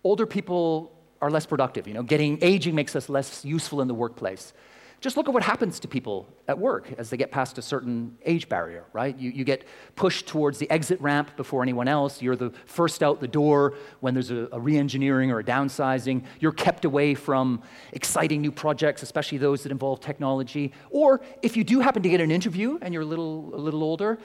older 0.04 0.26
people 0.26 0.92
are 1.20 1.30
less 1.30 1.46
productive. 1.46 1.86
You 1.86 1.94
know, 1.94 2.02
getting 2.02 2.38
aging 2.42 2.74
makes 2.74 2.96
us 2.96 3.08
less 3.08 3.44
useful 3.44 3.80
in 3.80 3.88
the 3.88 3.94
workplace. 3.94 4.52
Just 5.00 5.16
look 5.16 5.28
at 5.28 5.32
what 5.32 5.42
happens 5.42 5.80
to 5.80 5.88
people 5.88 6.28
at 6.46 6.58
work 6.58 6.92
as 6.98 7.08
they 7.08 7.16
get 7.16 7.30
past 7.30 7.56
a 7.56 7.62
certain 7.62 8.18
age 8.26 8.50
barrier, 8.50 8.84
right? 8.92 9.16
You, 9.18 9.30
you 9.30 9.44
get 9.44 9.64
pushed 9.96 10.26
towards 10.26 10.58
the 10.58 10.70
exit 10.70 11.00
ramp 11.00 11.34
before 11.38 11.62
anyone 11.62 11.88
else. 11.88 12.20
You're 12.20 12.36
the 12.36 12.52
first 12.66 13.02
out 13.02 13.18
the 13.18 13.28
door 13.28 13.74
when 14.00 14.12
there's 14.12 14.30
a, 14.30 14.48
a 14.52 14.60
re 14.60 14.76
engineering 14.76 15.30
or 15.30 15.38
a 15.38 15.44
downsizing. 15.44 16.24
You're 16.38 16.52
kept 16.52 16.84
away 16.84 17.14
from 17.14 17.62
exciting 17.92 18.42
new 18.42 18.52
projects, 18.52 19.02
especially 19.02 19.38
those 19.38 19.62
that 19.62 19.72
involve 19.72 20.00
technology. 20.00 20.70
Or 20.90 21.22
if 21.40 21.56
you 21.56 21.64
do 21.64 21.80
happen 21.80 22.02
to 22.02 22.08
get 22.10 22.20
an 22.20 22.30
interview 22.30 22.78
and 22.82 22.92
you're 22.92 23.02
a 23.02 23.06
little, 23.06 23.54
a 23.54 23.56
little 23.56 23.82
older, 23.82 24.18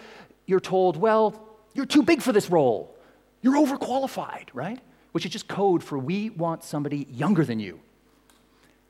you're 0.45 0.59
told, 0.59 0.97
well, 0.97 1.57
you're 1.73 1.85
too 1.85 2.03
big 2.03 2.21
for 2.21 2.33
this 2.33 2.49
role. 2.49 2.97
You're 3.41 3.55
overqualified, 3.55 4.49
right? 4.53 4.79
Which 5.15 5.25
is 5.25 5.31
just 5.31 5.47
code 5.47 5.81
for 5.81 5.97
we 5.97 6.29
want 6.29 6.61
somebody 6.61 7.07
younger 7.09 7.45
than 7.45 7.57
you. 7.57 7.79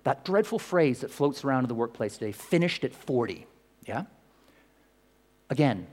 That 0.06 0.26
dreadful 0.26 0.58
phrase 0.58 1.02
that 1.02 1.12
floats 1.12 1.44
around 1.44 1.66
in 1.66 1.68
the 1.68 1.76
workplace 1.76 2.18
today, 2.18 2.32
finished 2.32 2.84
at 2.84 2.96
40. 2.96 3.46
Yeah? 3.86 4.06
Again, 5.52 5.86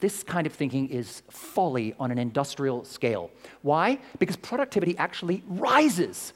this 0.00 0.24
kind 0.24 0.44
of 0.44 0.52
thinking 0.52 0.88
is 0.88 1.22
folly 1.30 1.94
on 2.00 2.10
an 2.10 2.18
industrial 2.18 2.84
scale. 2.84 3.30
Why? 3.62 4.00
Because 4.18 4.34
productivity 4.34 4.98
actually 4.98 5.44
rises 5.46 6.32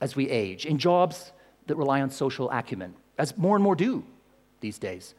as 0.00 0.14
we 0.14 0.30
age 0.30 0.64
in 0.64 0.78
jobs 0.78 1.32
that 1.66 1.74
rely 1.74 2.00
on 2.00 2.10
social 2.10 2.48
acumen, 2.52 2.94
as 3.18 3.36
more 3.36 3.56
and 3.56 3.64
more 3.64 3.74
do 3.74 4.04
these 4.60 4.78
days. 4.78 5.16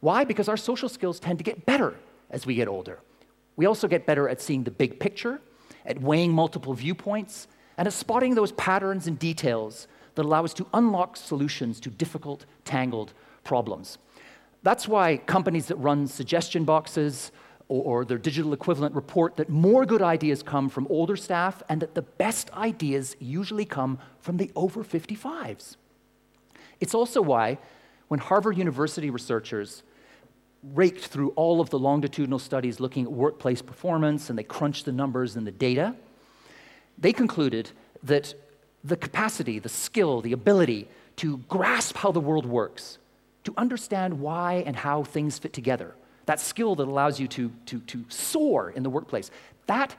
Why? 0.00 0.24
Because 0.24 0.48
our 0.48 0.56
social 0.56 0.88
skills 0.88 1.20
tend 1.20 1.38
to 1.38 1.44
get 1.44 1.64
better 1.64 1.94
as 2.30 2.46
we 2.46 2.56
get 2.56 2.66
older. 2.66 2.98
We 3.54 3.66
also 3.66 3.86
get 3.86 4.06
better 4.06 4.28
at 4.28 4.40
seeing 4.40 4.64
the 4.64 4.72
big 4.72 4.98
picture, 4.98 5.40
at 5.90 6.00
weighing 6.00 6.32
multiple 6.32 6.74
viewpoints, 6.74 7.48
and 7.76 7.86
at 7.86 7.92
spotting 7.92 8.34
those 8.34 8.52
patterns 8.52 9.06
and 9.06 9.18
details 9.18 9.88
that 10.14 10.24
allow 10.24 10.44
us 10.44 10.54
to 10.54 10.66
unlock 10.74 11.16
solutions 11.16 11.80
to 11.80 11.90
difficult, 11.90 12.44
tangled 12.64 13.12
problems. 13.44 13.98
That's 14.62 14.86
why 14.86 15.16
companies 15.16 15.66
that 15.66 15.76
run 15.76 16.06
suggestion 16.06 16.64
boxes 16.64 17.32
or, 17.68 18.04
their 18.04 18.18
digital 18.18 18.52
equivalent 18.52 18.96
report 18.96 19.36
that 19.36 19.48
more 19.48 19.86
good 19.86 20.02
ideas 20.02 20.42
come 20.42 20.68
from 20.68 20.88
older 20.90 21.16
staff 21.16 21.62
and 21.68 21.80
that 21.80 21.94
the 21.94 22.02
best 22.02 22.52
ideas 22.54 23.14
usually 23.20 23.64
come 23.64 23.98
from 24.18 24.38
the 24.38 24.50
over 24.56 24.82
55s. 24.82 25.76
It's 26.80 26.94
also 26.94 27.22
why, 27.22 27.58
when 28.08 28.18
Harvard 28.18 28.58
University 28.58 29.08
researchers 29.08 29.84
raked 30.62 31.06
through 31.06 31.30
all 31.30 31.60
of 31.60 31.70
the 31.70 31.78
longitudinal 31.78 32.38
studies 32.38 32.80
looking 32.80 33.04
at 33.04 33.12
workplace 33.12 33.62
performance 33.62 34.28
and 34.28 34.38
they 34.38 34.42
crunched 34.42 34.84
the 34.84 34.92
numbers 34.92 35.36
and 35.36 35.46
the 35.46 35.52
data, 35.52 35.94
they 36.98 37.12
concluded 37.12 37.70
that 38.02 38.34
the 38.84 38.96
capacity, 38.96 39.58
the 39.58 39.68
skill, 39.68 40.20
the 40.20 40.32
ability 40.32 40.88
to 41.16 41.38
grasp 41.48 41.96
how 41.96 42.12
the 42.12 42.20
world 42.20 42.46
works, 42.46 42.98
to 43.44 43.54
understand 43.56 44.20
why 44.20 44.62
and 44.66 44.76
how 44.76 45.02
things 45.02 45.38
fit 45.38 45.52
together, 45.52 45.94
that 46.26 46.40
skill 46.40 46.74
that 46.74 46.86
allows 46.86 47.18
you 47.18 47.26
to, 47.28 47.50
to, 47.66 47.80
to 47.80 48.04
soar 48.08 48.70
in 48.70 48.82
the 48.82 48.90
workplace, 48.90 49.30
that 49.66 49.94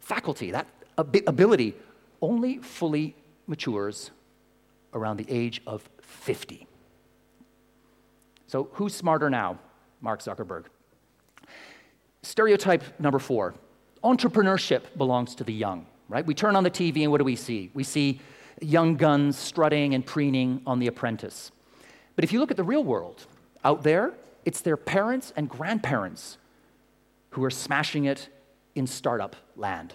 faculty, 0.00 0.50
that 0.50 0.66
ability 0.98 1.74
only 2.20 2.58
fully 2.58 3.14
matures 3.46 4.10
around 4.92 5.16
the 5.16 5.26
age 5.28 5.62
of 5.66 5.88
50. 6.00 6.66
So, 8.46 8.68
who's 8.72 8.94
smarter 8.94 9.30
now? 9.30 9.58
Mark 10.00 10.20
Zuckerberg. 10.20 10.66
Stereotype 12.22 13.00
number 13.00 13.18
four 13.18 13.54
entrepreneurship 14.02 14.96
belongs 14.96 15.34
to 15.34 15.44
the 15.44 15.52
young 15.52 15.86
right? 16.10 16.26
We 16.26 16.34
turn 16.34 16.56
on 16.56 16.64
the 16.64 16.70
TV 16.70 17.02
and 17.02 17.10
what 17.10 17.18
do 17.18 17.24
we 17.24 17.36
see? 17.36 17.70
We 17.72 17.84
see 17.84 18.20
young 18.60 18.96
guns 18.96 19.38
strutting 19.38 19.94
and 19.94 20.04
preening 20.04 20.60
on 20.66 20.80
The 20.80 20.88
Apprentice. 20.88 21.52
But 22.16 22.24
if 22.24 22.32
you 22.32 22.40
look 22.40 22.50
at 22.50 22.58
the 22.58 22.64
real 22.64 22.84
world, 22.84 23.24
out 23.64 23.84
there, 23.84 24.12
it's 24.44 24.60
their 24.60 24.76
parents 24.76 25.32
and 25.36 25.48
grandparents 25.48 26.36
who 27.30 27.44
are 27.44 27.50
smashing 27.50 28.04
it 28.04 28.28
in 28.74 28.86
startup 28.86 29.36
land. 29.56 29.94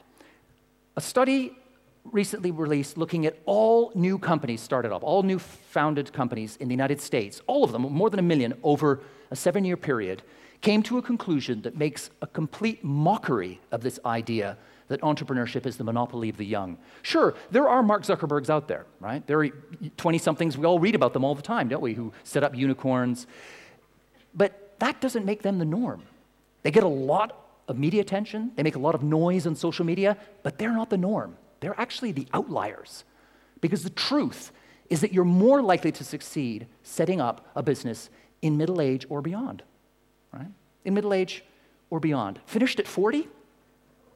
A 0.95 1.01
study 1.01 1.57
recently 2.05 2.51
released 2.51 2.97
looking 2.97 3.25
at 3.25 3.37
all 3.45 3.91
new 3.93 4.17
companies 4.17 4.61
started 4.61 4.93
up, 4.93 5.03
all 5.03 5.23
new 5.23 5.37
founded 5.37 6.13
companies 6.13 6.55
in 6.57 6.69
the 6.69 6.73
United 6.73 7.01
States, 7.01 7.41
all 7.45 7.63
of 7.63 7.71
them, 7.73 7.81
more 7.81 8.09
than 8.09 8.19
a 8.19 8.23
million, 8.23 8.53
over 8.63 9.01
a 9.35 9.37
seven 9.37 9.65
year 9.65 9.77
period, 9.77 10.23
came 10.61 10.81
to 10.81 10.97
a 10.97 11.01
conclusion 11.01 11.61
that 11.63 11.75
makes 11.75 12.09
a 12.21 12.27
complete 12.27 12.83
mockery 12.83 13.59
of 13.71 13.81
this 13.81 13.99
idea 14.05 14.57
that 14.87 15.01
entrepreneurship 15.01 15.65
is 15.65 15.75
the 15.75 15.83
monopoly 15.83 16.29
of 16.29 16.37
the 16.37 16.45
young. 16.45 16.77
Sure, 17.01 17.35
there 17.51 17.67
are 17.67 17.83
Mark 17.83 18.03
Zuckerbergs 18.03 18.49
out 18.49 18.67
there, 18.67 18.85
right? 19.01 19.25
There 19.27 19.43
are 19.43 19.49
20 19.97 20.17
somethings, 20.17 20.57
we 20.57 20.65
all 20.65 20.79
read 20.79 20.95
about 20.95 21.11
them 21.13 21.25
all 21.25 21.35
the 21.35 21.41
time, 21.41 21.67
don't 21.67 21.81
we, 21.81 21.93
who 21.93 22.13
set 22.23 22.43
up 22.43 22.55
unicorns. 22.55 23.27
But 24.33 24.79
that 24.79 25.01
doesn't 25.01 25.25
make 25.25 25.41
them 25.41 25.59
the 25.59 25.65
norm. 25.65 26.03
They 26.63 26.71
get 26.71 26.83
a 26.83 26.87
lot 26.87 27.45
of 27.67 27.77
media 27.77 28.01
attention, 28.01 28.51
they 28.55 28.63
make 28.63 28.75
a 28.75 28.79
lot 28.79 28.95
of 28.95 29.03
noise 29.03 29.45
on 29.45 29.55
social 29.55 29.85
media, 29.85 30.17
but 30.43 30.57
they're 30.57 30.73
not 30.73 30.89
the 30.89 30.97
norm. 30.97 31.35
They're 31.59 31.79
actually 31.79 32.11
the 32.11 32.27
outliers. 32.33 33.03
Because 33.59 33.83
the 33.83 33.89
truth 33.89 34.51
is 34.89 35.01
that 35.01 35.11
you're 35.11 35.25
more 35.25 35.61
likely 35.61 35.91
to 35.91 36.03
succeed 36.03 36.67
setting 36.83 37.19
up 37.19 37.47
a 37.55 37.63
business 37.63 38.09
in 38.41 38.57
middle 38.57 38.81
age 38.81 39.05
or 39.09 39.21
beyond, 39.21 39.63
right? 40.31 40.51
In 40.83 40.93
middle 40.93 41.13
age 41.13 41.43
or 41.89 41.99
beyond. 41.99 42.39
Finished 42.45 42.79
at 42.79 42.87
40? 42.87 43.27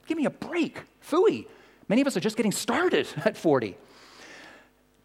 Give 0.08 0.18
me 0.18 0.26
a 0.26 0.30
break. 0.30 0.84
Fooey. 1.04 1.48
Many 1.88 2.02
of 2.02 2.08
us 2.08 2.18
are 2.18 2.20
just 2.20 2.38
getting 2.38 2.52
started 2.52 3.08
at 3.26 3.38
40. 3.38 3.78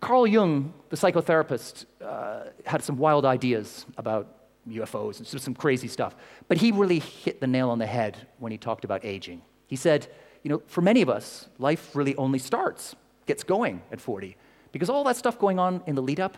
Carl 0.00 0.26
Jung, 0.26 0.74
the 0.90 0.96
psychotherapist, 0.96 1.86
uh, 2.02 2.44
had 2.66 2.82
some 2.82 2.98
wild 2.98 3.24
ideas 3.24 3.86
about 3.96 4.28
UFOs 4.68 5.18
and 5.18 5.40
some 5.40 5.54
crazy 5.54 5.88
stuff. 5.88 6.14
But 6.48 6.58
he 6.58 6.72
really 6.72 6.98
hit 6.98 7.40
the 7.40 7.46
nail 7.46 7.70
on 7.70 7.78
the 7.78 7.86
head 7.86 8.26
when 8.38 8.52
he 8.52 8.58
talked 8.58 8.84
about 8.84 9.04
aging. 9.04 9.42
He 9.66 9.76
said, 9.76 10.08
you 10.42 10.50
know, 10.50 10.62
for 10.66 10.82
many 10.82 11.00
of 11.00 11.08
us, 11.08 11.48
life 11.58 11.96
really 11.96 12.14
only 12.16 12.38
starts, 12.38 12.94
gets 13.26 13.42
going 13.42 13.82
at 13.90 14.00
40. 14.00 14.36
Because 14.72 14.90
all 14.90 15.04
that 15.04 15.16
stuff 15.16 15.38
going 15.38 15.58
on 15.58 15.82
in 15.86 15.94
the 15.94 16.02
lead 16.02 16.20
up, 16.20 16.36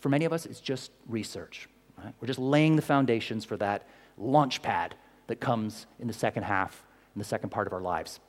for 0.00 0.08
many 0.08 0.24
of 0.24 0.32
us, 0.32 0.46
it's 0.46 0.60
just 0.60 0.90
research. 1.06 1.68
Right? 2.02 2.14
We're 2.20 2.26
just 2.26 2.38
laying 2.38 2.76
the 2.76 2.82
foundations 2.82 3.44
for 3.44 3.56
that 3.58 3.86
launch 4.16 4.62
pad 4.62 4.94
that 5.26 5.40
comes 5.40 5.86
in 5.98 6.06
the 6.06 6.12
second 6.12 6.42
half 6.44 6.82
in 7.14 7.18
the 7.18 7.24
second 7.24 7.50
part 7.50 7.66
of 7.66 7.72
our 7.72 7.80
lives. 7.80 8.20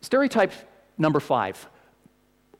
Stereotype 0.00 0.52
number 0.98 1.20
five 1.20 1.68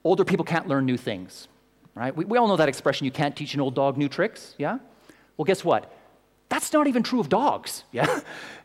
older 0.02 0.24
people 0.24 0.44
can't 0.44 0.66
learn 0.66 0.86
new 0.86 0.96
things, 0.96 1.46
right? 1.94 2.16
We, 2.16 2.24
we 2.24 2.38
all 2.38 2.48
know 2.48 2.56
that 2.56 2.68
expression 2.70 3.04
you 3.04 3.10
can't 3.10 3.36
teach 3.36 3.52
an 3.54 3.60
old 3.60 3.74
dog 3.74 3.98
new 3.98 4.08
tricks, 4.08 4.54
yeah? 4.56 4.78
Well, 5.36 5.44
guess 5.44 5.62
what? 5.62 5.92
That's 6.48 6.72
not 6.72 6.86
even 6.86 7.02
true 7.02 7.20
of 7.20 7.28
dogs, 7.28 7.84
yeah? 7.92 8.20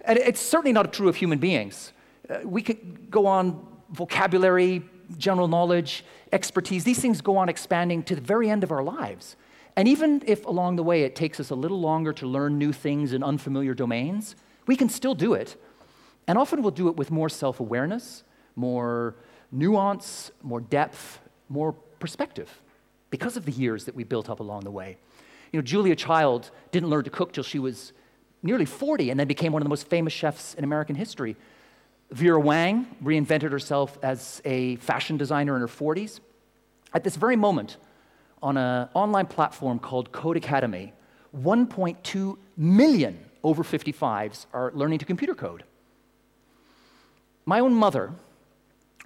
and 0.05 0.17
it's 0.17 0.39
certainly 0.39 0.71
not 0.71 0.91
true 0.93 1.09
of 1.09 1.15
human 1.17 1.39
beings. 1.39 1.91
Uh, 2.29 2.39
we 2.45 2.61
could 2.61 3.11
go 3.11 3.25
on 3.27 3.65
vocabulary, 3.89 4.83
general 5.17 5.47
knowledge, 5.47 6.03
expertise, 6.31 6.83
these 6.83 6.99
things 6.99 7.21
go 7.21 7.37
on 7.37 7.49
expanding 7.49 8.03
to 8.03 8.15
the 8.15 8.21
very 8.21 8.49
end 8.49 8.63
of 8.63 8.71
our 8.71 8.83
lives. 8.83 9.35
And 9.75 9.87
even 9.87 10.23
if 10.25 10.45
along 10.45 10.77
the 10.77 10.83
way 10.83 11.03
it 11.03 11.15
takes 11.15 11.39
us 11.39 11.49
a 11.49 11.55
little 11.55 11.79
longer 11.79 12.13
to 12.13 12.27
learn 12.27 12.57
new 12.57 12.71
things 12.71 13.13
in 13.13 13.23
unfamiliar 13.23 13.73
domains, 13.73 14.35
we 14.67 14.75
can 14.75 14.89
still 14.89 15.15
do 15.15 15.33
it 15.33 15.57
and 16.27 16.37
often 16.37 16.61
we'll 16.61 16.71
do 16.71 16.87
it 16.87 16.95
with 16.95 17.11
more 17.11 17.29
self 17.29 17.59
awareness, 17.59 18.23
more 18.55 19.15
nuance, 19.51 20.31
more 20.41 20.61
depth, 20.61 21.19
more 21.49 21.73
perspective 21.99 22.61
because 23.09 23.37
of 23.37 23.45
the 23.45 23.51
years 23.51 23.85
that 23.85 23.95
we 23.95 24.03
built 24.03 24.29
up 24.29 24.39
along 24.39 24.61
the 24.61 24.71
way. 24.71 24.97
You 25.51 25.59
know, 25.59 25.63
Julia 25.63 25.95
Child 25.95 26.51
didn't 26.71 26.89
learn 26.89 27.03
to 27.03 27.09
cook 27.09 27.31
till 27.31 27.43
she 27.43 27.59
was 27.59 27.93
nearly 28.43 28.65
40 28.65 29.09
and 29.09 29.19
then 29.19 29.27
became 29.27 29.53
one 29.53 29.61
of 29.61 29.65
the 29.65 29.69
most 29.69 29.87
famous 29.87 30.13
chefs 30.13 30.53
in 30.55 30.63
American 30.63 30.95
history. 30.95 31.35
Vera 32.11 32.39
Wang 32.39 32.87
reinvented 33.03 33.51
herself 33.51 33.97
as 34.03 34.41
a 34.45 34.75
fashion 34.77 35.17
designer 35.17 35.55
in 35.55 35.61
her 35.61 35.67
40s. 35.67 36.19
At 36.93 37.03
this 37.03 37.15
very 37.15 37.35
moment, 37.35 37.77
on 38.41 38.57
an 38.57 38.89
online 38.93 39.25
platform 39.25 39.79
called 39.79 40.11
Codecademy, 40.11 40.91
1.2 41.35 42.37
million 42.55 43.19
over 43.43 43.63
55s 43.63 44.45
are 44.53 44.71
learning 44.73 44.99
to 44.99 45.05
computer 45.05 45.35
code. 45.35 45.63
My 47.45 47.59
own 47.59 47.73
mother, 47.73 48.13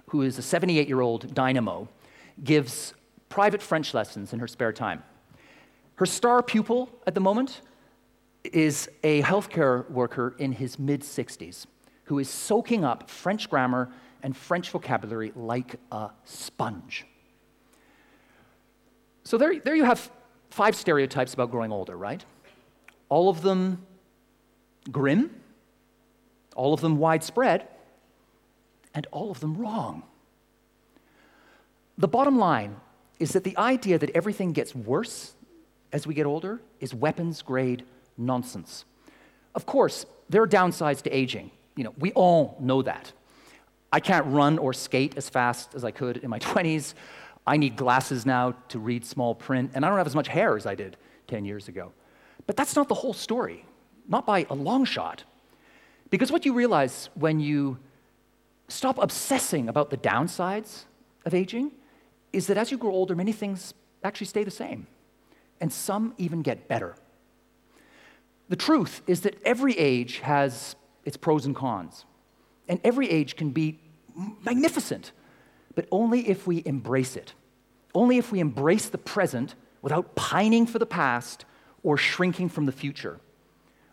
who 0.08 0.22
is 0.22 0.38
a 0.38 0.42
78 0.42 0.88
year 0.88 1.00
old 1.00 1.34
dynamo, 1.34 1.88
gives 2.42 2.94
private 3.28 3.62
French 3.62 3.92
lessons 3.92 4.32
in 4.32 4.38
her 4.38 4.48
spare 4.48 4.72
time. 4.72 5.02
Her 5.96 6.06
star 6.06 6.42
pupil 6.42 6.90
at 7.06 7.14
the 7.14 7.20
moment 7.20 7.60
is 8.44 8.88
a 9.02 9.22
healthcare 9.22 9.88
worker 9.90 10.34
in 10.38 10.52
his 10.52 10.78
mid 10.78 11.02
60s 11.02 11.66
who 12.10 12.18
is 12.18 12.28
soaking 12.28 12.84
up 12.84 13.08
French 13.08 13.48
grammar 13.48 13.88
and 14.20 14.36
French 14.36 14.70
vocabulary 14.70 15.30
like 15.36 15.76
a 15.92 16.10
sponge. 16.24 17.06
So 19.22 19.38
there, 19.38 19.60
there 19.60 19.76
you 19.76 19.84
have 19.84 20.10
five 20.50 20.74
stereotypes 20.74 21.34
about 21.34 21.52
growing 21.52 21.70
older, 21.70 21.96
right? 21.96 22.24
All 23.08 23.28
of 23.28 23.42
them 23.42 23.86
grim, 24.90 25.30
all 26.56 26.74
of 26.74 26.80
them 26.80 26.98
widespread, 26.98 27.68
and 28.92 29.06
all 29.12 29.30
of 29.30 29.38
them 29.38 29.56
wrong. 29.56 30.02
The 31.96 32.08
bottom 32.08 32.40
line 32.40 32.74
is 33.20 33.34
that 33.34 33.44
the 33.44 33.56
idea 33.56 33.98
that 33.98 34.10
everything 34.16 34.52
gets 34.52 34.74
worse 34.74 35.34
as 35.92 36.08
we 36.08 36.14
get 36.14 36.26
older 36.26 36.60
is 36.80 36.92
weapons 36.92 37.40
grade 37.40 37.84
nonsense. 38.18 38.84
Of 39.54 39.64
course, 39.64 40.06
there 40.28 40.42
are 40.42 40.48
downsides 40.48 41.02
to 41.02 41.16
aging. 41.16 41.52
You 41.76 41.84
know, 41.84 41.94
we 41.98 42.12
all 42.12 42.56
know 42.60 42.82
that. 42.82 43.12
I 43.92 44.00
can't 44.00 44.26
run 44.26 44.58
or 44.58 44.72
skate 44.72 45.16
as 45.16 45.28
fast 45.28 45.74
as 45.74 45.84
I 45.84 45.90
could 45.90 46.18
in 46.18 46.30
my 46.30 46.38
20s. 46.50 46.94
I 47.46 47.56
need 47.56 47.76
glasses 47.76 48.26
now 48.26 48.54
to 48.68 48.78
read 48.78 49.04
small 49.04 49.34
print, 49.34 49.72
and 49.74 49.84
I 49.84 49.88
don't 49.88 49.98
have 49.98 50.06
as 50.06 50.14
much 50.14 50.28
hair 50.28 50.56
as 50.56 50.66
I 50.66 50.74
did 50.74 50.96
10 51.26 51.44
years 51.44 51.68
ago. 51.68 51.92
But 52.46 52.56
that's 52.56 52.76
not 52.76 52.88
the 52.88 52.94
whole 52.94 53.14
story, 53.14 53.64
not 54.08 54.26
by 54.26 54.46
a 54.50 54.54
long 54.54 54.84
shot. 54.84 55.24
Because 56.10 56.30
what 56.30 56.44
you 56.44 56.52
realize 56.52 57.08
when 57.14 57.40
you 57.40 57.78
stop 58.68 58.98
obsessing 58.98 59.68
about 59.68 59.90
the 59.90 59.96
downsides 59.96 60.84
of 61.24 61.34
aging 61.34 61.72
is 62.32 62.46
that 62.46 62.56
as 62.56 62.70
you 62.70 62.78
grow 62.78 62.92
older, 62.92 63.16
many 63.16 63.32
things 63.32 63.74
actually 64.04 64.26
stay 64.26 64.44
the 64.44 64.50
same, 64.50 64.86
and 65.60 65.72
some 65.72 66.14
even 66.18 66.42
get 66.42 66.68
better. 66.68 66.96
The 68.48 68.56
truth 68.56 69.02
is 69.06 69.20
that 69.22 69.36
every 69.44 69.78
age 69.78 70.18
has 70.18 70.74
its 71.04 71.16
pros 71.16 71.46
and 71.46 71.56
cons, 71.56 72.04
and 72.68 72.80
every 72.84 73.08
age 73.08 73.36
can 73.36 73.50
be 73.50 73.78
magnificent, 74.44 75.12
but 75.74 75.86
only 75.90 76.28
if 76.28 76.46
we 76.46 76.62
embrace 76.66 77.16
it. 77.16 77.32
Only 77.94 78.18
if 78.18 78.30
we 78.30 78.40
embrace 78.40 78.88
the 78.88 78.98
present 78.98 79.54
without 79.82 80.14
pining 80.14 80.66
for 80.66 80.78
the 80.78 80.86
past 80.86 81.44
or 81.82 81.96
shrinking 81.96 82.48
from 82.48 82.66
the 82.66 82.72
future. 82.72 83.18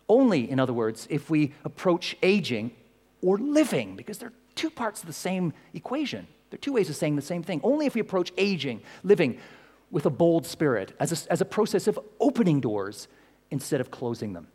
Only, 0.10 0.50
in 0.50 0.60
other 0.60 0.74
words, 0.74 1.08
if 1.10 1.30
we 1.30 1.54
approach 1.64 2.16
aging 2.22 2.72
or 3.22 3.38
living, 3.38 3.96
because 3.96 4.18
they're 4.18 4.34
two 4.56 4.70
parts 4.70 5.02
of 5.02 5.08
the 5.08 5.14
same 5.14 5.54
equation. 5.74 6.28
There 6.50 6.58
are 6.58 6.62
two 6.62 6.74
ways 6.74 6.90
of 6.90 6.96
saying 6.96 7.16
the 7.16 7.22
same 7.22 7.44
thing. 7.44 7.60
Only 7.64 7.86
if 7.86 7.96
we 7.96 8.02
approach 8.02 8.32
aging, 8.38 8.82
living 9.04 9.40
with 9.92 10.06
a 10.06 10.10
bold 10.10 10.46
spirit, 10.46 10.94
as 11.00 11.28
a, 11.28 11.32
as 11.32 11.42
a 11.42 11.46
process 11.46 11.88
of 11.88 12.00
opening 12.20 12.60
doors 12.60 13.08
instead 13.52 13.82
of 13.82 13.92
closing 13.92 14.34
them. 14.34 14.48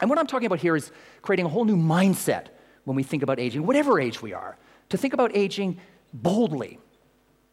And 0.00 0.10
what 0.10 0.18
I'm 0.18 0.26
talking 0.26 0.46
about 0.46 0.60
here 0.60 0.76
is 0.76 0.90
creating 1.22 1.46
a 1.46 1.48
whole 1.48 1.64
new 1.64 1.76
mindset 1.76 2.46
when 2.84 2.96
we 2.96 3.02
think 3.02 3.22
about 3.22 3.38
aging, 3.38 3.64
whatever 3.64 4.00
age 4.00 4.20
we 4.20 4.32
are, 4.32 4.56
to 4.90 4.96
think 4.96 5.14
about 5.14 5.34
aging 5.34 5.78
boldly, 6.12 6.78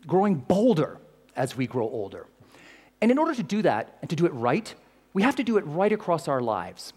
growing 0.05 0.35
bolder 0.35 0.99
as 1.35 1.55
we 1.55 1.67
grow 1.67 1.87
older. 1.87 2.27
And 3.01 3.11
in 3.11 3.17
order 3.17 3.33
to 3.33 3.43
do 3.43 3.61
that 3.61 3.97
and 4.01 4.09
to 4.09 4.15
do 4.15 4.25
it 4.25 4.33
right, 4.33 4.73
we 5.13 5.23
have 5.23 5.35
to 5.37 5.43
do 5.43 5.57
it 5.57 5.61
right 5.61 5.91
across 5.91 6.27
our 6.27 6.41
lives 6.41 6.93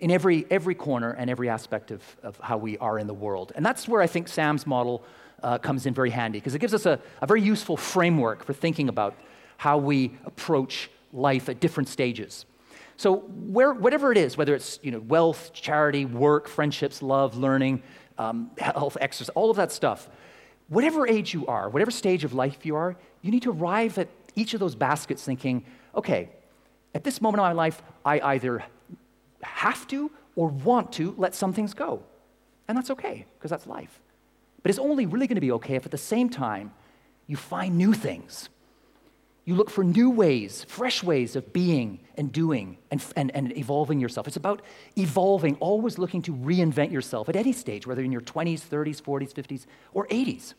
in 0.00 0.10
every, 0.10 0.46
every 0.50 0.74
corner 0.74 1.10
and 1.10 1.28
every 1.28 1.48
aspect 1.48 1.90
of, 1.90 2.02
of 2.22 2.38
how 2.38 2.56
we 2.56 2.78
are 2.78 2.98
in 2.98 3.06
the 3.06 3.14
world. 3.14 3.52
And 3.56 3.66
that's 3.66 3.88
where 3.88 4.00
I 4.00 4.06
think 4.06 4.28
Sam's 4.28 4.66
model 4.66 5.02
uh, 5.42 5.58
comes 5.58 5.86
in 5.86 5.94
very 5.94 6.10
handy, 6.10 6.38
because 6.38 6.54
it 6.54 6.60
gives 6.60 6.74
us 6.74 6.86
a, 6.86 7.00
a 7.20 7.26
very 7.26 7.42
useful 7.42 7.76
framework 7.76 8.44
for 8.44 8.52
thinking 8.52 8.88
about 8.88 9.14
how 9.56 9.78
we 9.78 10.12
approach 10.24 10.90
life 11.12 11.48
at 11.48 11.60
different 11.60 11.88
stages. 11.88 12.44
So, 12.98 13.18
where, 13.18 13.72
whatever 13.72 14.10
it 14.10 14.18
is, 14.18 14.36
whether 14.36 14.56
it's 14.56 14.80
you 14.82 14.90
know, 14.90 14.98
wealth, 14.98 15.52
charity, 15.52 16.04
work, 16.04 16.48
friendships, 16.48 17.00
love, 17.00 17.36
learning, 17.36 17.84
um, 18.18 18.50
health, 18.58 18.96
exercise, 19.00 19.30
all 19.36 19.50
of 19.50 19.56
that 19.56 19.70
stuff, 19.70 20.10
whatever 20.66 21.06
age 21.06 21.32
you 21.32 21.46
are, 21.46 21.68
whatever 21.68 21.92
stage 21.92 22.24
of 22.24 22.34
life 22.34 22.66
you 22.66 22.74
are, 22.74 22.96
you 23.22 23.30
need 23.30 23.42
to 23.42 23.52
arrive 23.52 23.98
at 23.98 24.08
each 24.34 24.52
of 24.52 24.58
those 24.58 24.74
baskets 24.74 25.22
thinking, 25.22 25.64
okay, 25.94 26.28
at 26.92 27.04
this 27.04 27.20
moment 27.20 27.40
in 27.40 27.46
my 27.46 27.52
life, 27.52 27.80
I 28.04 28.20
either 28.20 28.64
have 29.42 29.86
to 29.88 30.10
or 30.34 30.48
want 30.48 30.92
to 30.94 31.14
let 31.16 31.36
some 31.36 31.52
things 31.52 31.74
go. 31.74 32.02
And 32.66 32.76
that's 32.76 32.90
okay, 32.90 33.26
because 33.38 33.50
that's 33.50 33.68
life. 33.68 34.00
But 34.64 34.70
it's 34.70 34.78
only 34.80 35.06
really 35.06 35.28
going 35.28 35.36
to 35.36 35.40
be 35.40 35.52
okay 35.52 35.76
if 35.76 35.84
at 35.84 35.92
the 35.92 35.98
same 35.98 36.28
time 36.28 36.72
you 37.28 37.36
find 37.36 37.78
new 37.78 37.92
things. 37.92 38.48
You 39.48 39.54
look 39.54 39.70
for 39.70 39.82
new 39.82 40.10
ways, 40.10 40.66
fresh 40.68 41.02
ways 41.02 41.34
of 41.34 41.54
being 41.54 42.00
and 42.18 42.30
doing 42.30 42.76
and, 42.90 43.02
and, 43.16 43.34
and 43.34 43.56
evolving 43.56 43.98
yourself. 43.98 44.26
It's 44.28 44.36
about 44.36 44.60
evolving, 44.98 45.54
always 45.54 45.96
looking 45.96 46.20
to 46.24 46.34
reinvent 46.34 46.92
yourself 46.92 47.30
at 47.30 47.34
any 47.34 47.52
stage, 47.52 47.86
whether 47.86 48.02
in 48.02 48.12
your 48.12 48.20
20s, 48.20 48.60
30s, 48.60 49.00
40s, 49.00 49.32
50s, 49.32 49.64
or 49.94 50.06
80s. 50.08 50.52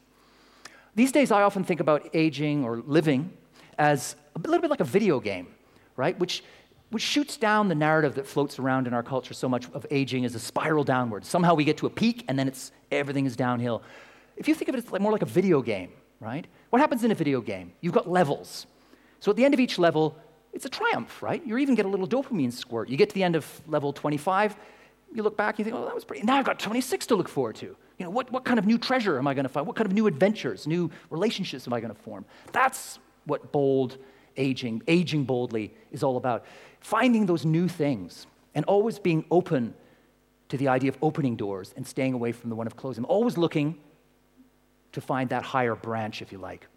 These 0.95 1.11
days, 1.11 1.31
I 1.31 1.43
often 1.43 1.63
think 1.63 1.81
about 1.81 2.09
aging 2.15 2.65
or 2.65 2.77
living 2.77 3.31
as 3.77 4.15
a 4.35 4.39
little 4.39 4.59
bit 4.59 4.71
like 4.71 4.79
a 4.79 4.85
video 4.85 5.19
game, 5.19 5.49
right? 5.95 6.17
Which, 6.17 6.43
which 6.89 7.03
shoots 7.03 7.37
down 7.37 7.67
the 7.67 7.75
narrative 7.75 8.15
that 8.15 8.25
floats 8.25 8.57
around 8.57 8.87
in 8.87 8.95
our 8.95 9.03
culture 9.03 9.35
so 9.35 9.47
much 9.47 9.69
of 9.71 9.85
aging 9.91 10.25
as 10.25 10.33
a 10.33 10.39
spiral 10.39 10.83
downward. 10.83 11.25
Somehow 11.25 11.53
we 11.53 11.63
get 11.63 11.77
to 11.77 11.85
a 11.85 11.91
peak 11.91 12.25
and 12.27 12.39
then 12.39 12.47
it's, 12.47 12.71
everything 12.91 13.27
is 13.27 13.35
downhill. 13.35 13.83
If 14.35 14.47
you 14.47 14.55
think 14.55 14.67
of 14.67 14.73
it 14.73 14.91
as 14.91 14.99
more 14.99 15.11
like 15.11 15.21
a 15.21 15.27
video 15.27 15.61
game, 15.61 15.91
right? 16.19 16.47
What 16.71 16.79
happens 16.79 17.03
in 17.03 17.11
a 17.11 17.15
video 17.15 17.39
game? 17.39 17.73
You've 17.81 17.93
got 17.93 18.09
levels. 18.09 18.65
So 19.19 19.31
at 19.31 19.37
the 19.37 19.45
end 19.45 19.53
of 19.53 19.59
each 19.59 19.77
level, 19.77 20.17
it's 20.53 20.65
a 20.65 20.69
triumph, 20.69 21.21
right? 21.21 21.45
You 21.45 21.57
even 21.57 21.75
get 21.75 21.85
a 21.85 21.89
little 21.89 22.07
dopamine 22.07 22.51
squirt. 22.51 22.89
You 22.89 22.97
get 22.97 23.09
to 23.09 23.15
the 23.15 23.23
end 23.23 23.35
of 23.35 23.45
level 23.67 23.93
25, 23.93 24.55
you 25.13 25.23
look 25.23 25.37
back, 25.37 25.57
you 25.57 25.65
think, 25.65 25.75
oh, 25.75 25.85
that 25.85 25.95
was 25.95 26.05
pretty. 26.05 26.25
Now 26.25 26.37
I've 26.37 26.45
got 26.45 26.59
26 26.59 27.07
to 27.07 27.15
look 27.15 27.29
forward 27.29 27.55
to. 27.57 27.65
You 27.97 28.05
know, 28.05 28.09
what, 28.09 28.31
what 28.31 28.45
kind 28.45 28.59
of 28.59 28.65
new 28.65 28.77
treasure 28.77 29.17
am 29.17 29.27
I 29.27 29.33
going 29.33 29.43
to 29.43 29.49
find? 29.49 29.67
What 29.67 29.75
kind 29.75 29.85
of 29.85 29.93
new 29.93 30.07
adventures, 30.07 30.67
new 30.67 30.89
relationships 31.09 31.67
am 31.67 31.73
I 31.73 31.79
going 31.79 31.93
to 31.93 31.99
form? 32.01 32.25
That's 32.51 32.99
what 33.25 33.51
bold 33.51 33.97
aging, 34.37 34.83
aging 34.87 35.25
boldly 35.25 35.73
is 35.91 36.03
all 36.03 36.17
about. 36.17 36.45
Finding 36.79 37.25
those 37.25 37.45
new 37.45 37.67
things 37.67 38.25
and 38.55 38.65
always 38.65 38.99
being 38.99 39.25
open 39.29 39.73
to 40.49 40.57
the 40.57 40.67
idea 40.67 40.89
of 40.89 40.97
opening 41.01 41.35
doors 41.35 41.73
and 41.75 41.85
staying 41.85 42.13
away 42.13 42.31
from 42.31 42.49
the 42.49 42.55
one 42.55 42.67
of 42.67 42.75
closing. 42.75 43.03
Always 43.03 43.37
looking 43.37 43.77
to 44.93 45.01
find 45.01 45.29
that 45.29 45.43
higher 45.43 45.75
branch, 45.75 46.21
if 46.21 46.31
you 46.31 46.37
like. 46.37 46.67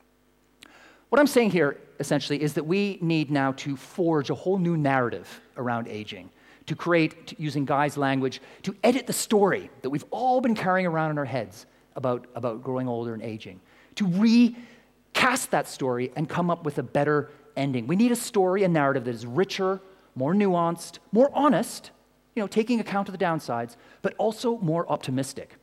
What 1.12 1.20
I'm 1.20 1.26
saying 1.26 1.50
here, 1.50 1.78
essentially, 2.00 2.40
is 2.40 2.54
that 2.54 2.64
we 2.64 2.96
need 3.02 3.30
now 3.30 3.52
to 3.52 3.76
forge 3.76 4.30
a 4.30 4.34
whole 4.34 4.56
new 4.56 4.78
narrative 4.78 5.42
around 5.58 5.86
aging, 5.86 6.30
to 6.64 6.74
create, 6.74 7.38
using 7.38 7.66
Guy's 7.66 7.98
language, 7.98 8.40
to 8.62 8.74
edit 8.82 9.06
the 9.06 9.12
story 9.12 9.68
that 9.82 9.90
we've 9.90 10.06
all 10.10 10.40
been 10.40 10.54
carrying 10.54 10.86
around 10.86 11.10
in 11.10 11.18
our 11.18 11.26
heads 11.26 11.66
about, 11.96 12.28
about 12.34 12.62
growing 12.62 12.88
older 12.88 13.12
and 13.12 13.22
aging, 13.22 13.60
to 13.96 14.06
recast 14.06 15.50
that 15.50 15.68
story 15.68 16.10
and 16.16 16.30
come 16.30 16.50
up 16.50 16.64
with 16.64 16.78
a 16.78 16.82
better 16.82 17.28
ending. 17.58 17.86
We 17.86 17.96
need 17.96 18.12
a 18.12 18.16
story, 18.16 18.64
a 18.64 18.68
narrative 18.68 19.04
that 19.04 19.14
is 19.14 19.26
richer, 19.26 19.82
more 20.14 20.32
nuanced, 20.32 20.98
more 21.12 21.30
honest, 21.34 21.90
you 22.34 22.42
know, 22.42 22.46
taking 22.46 22.80
account 22.80 23.10
of 23.10 23.12
the 23.18 23.22
downsides, 23.22 23.76
but 24.00 24.14
also 24.16 24.56
more 24.60 24.90
optimistic. 24.90 25.56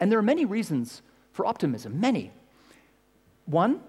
And 0.00 0.10
there 0.10 0.18
are 0.18 0.22
many 0.22 0.46
reasons 0.46 1.02
for 1.34 1.44
optimism, 1.44 2.00
many. 2.00 2.32
One 3.44 3.82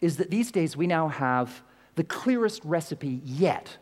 is 0.00 0.16
that 0.18 0.30
these 0.30 0.50
days 0.50 0.76
we 0.76 0.86
now 0.86 1.08
have 1.08 1.62
the 1.94 2.04
clearest 2.04 2.64
recipe 2.64 3.20
yet 3.24 3.76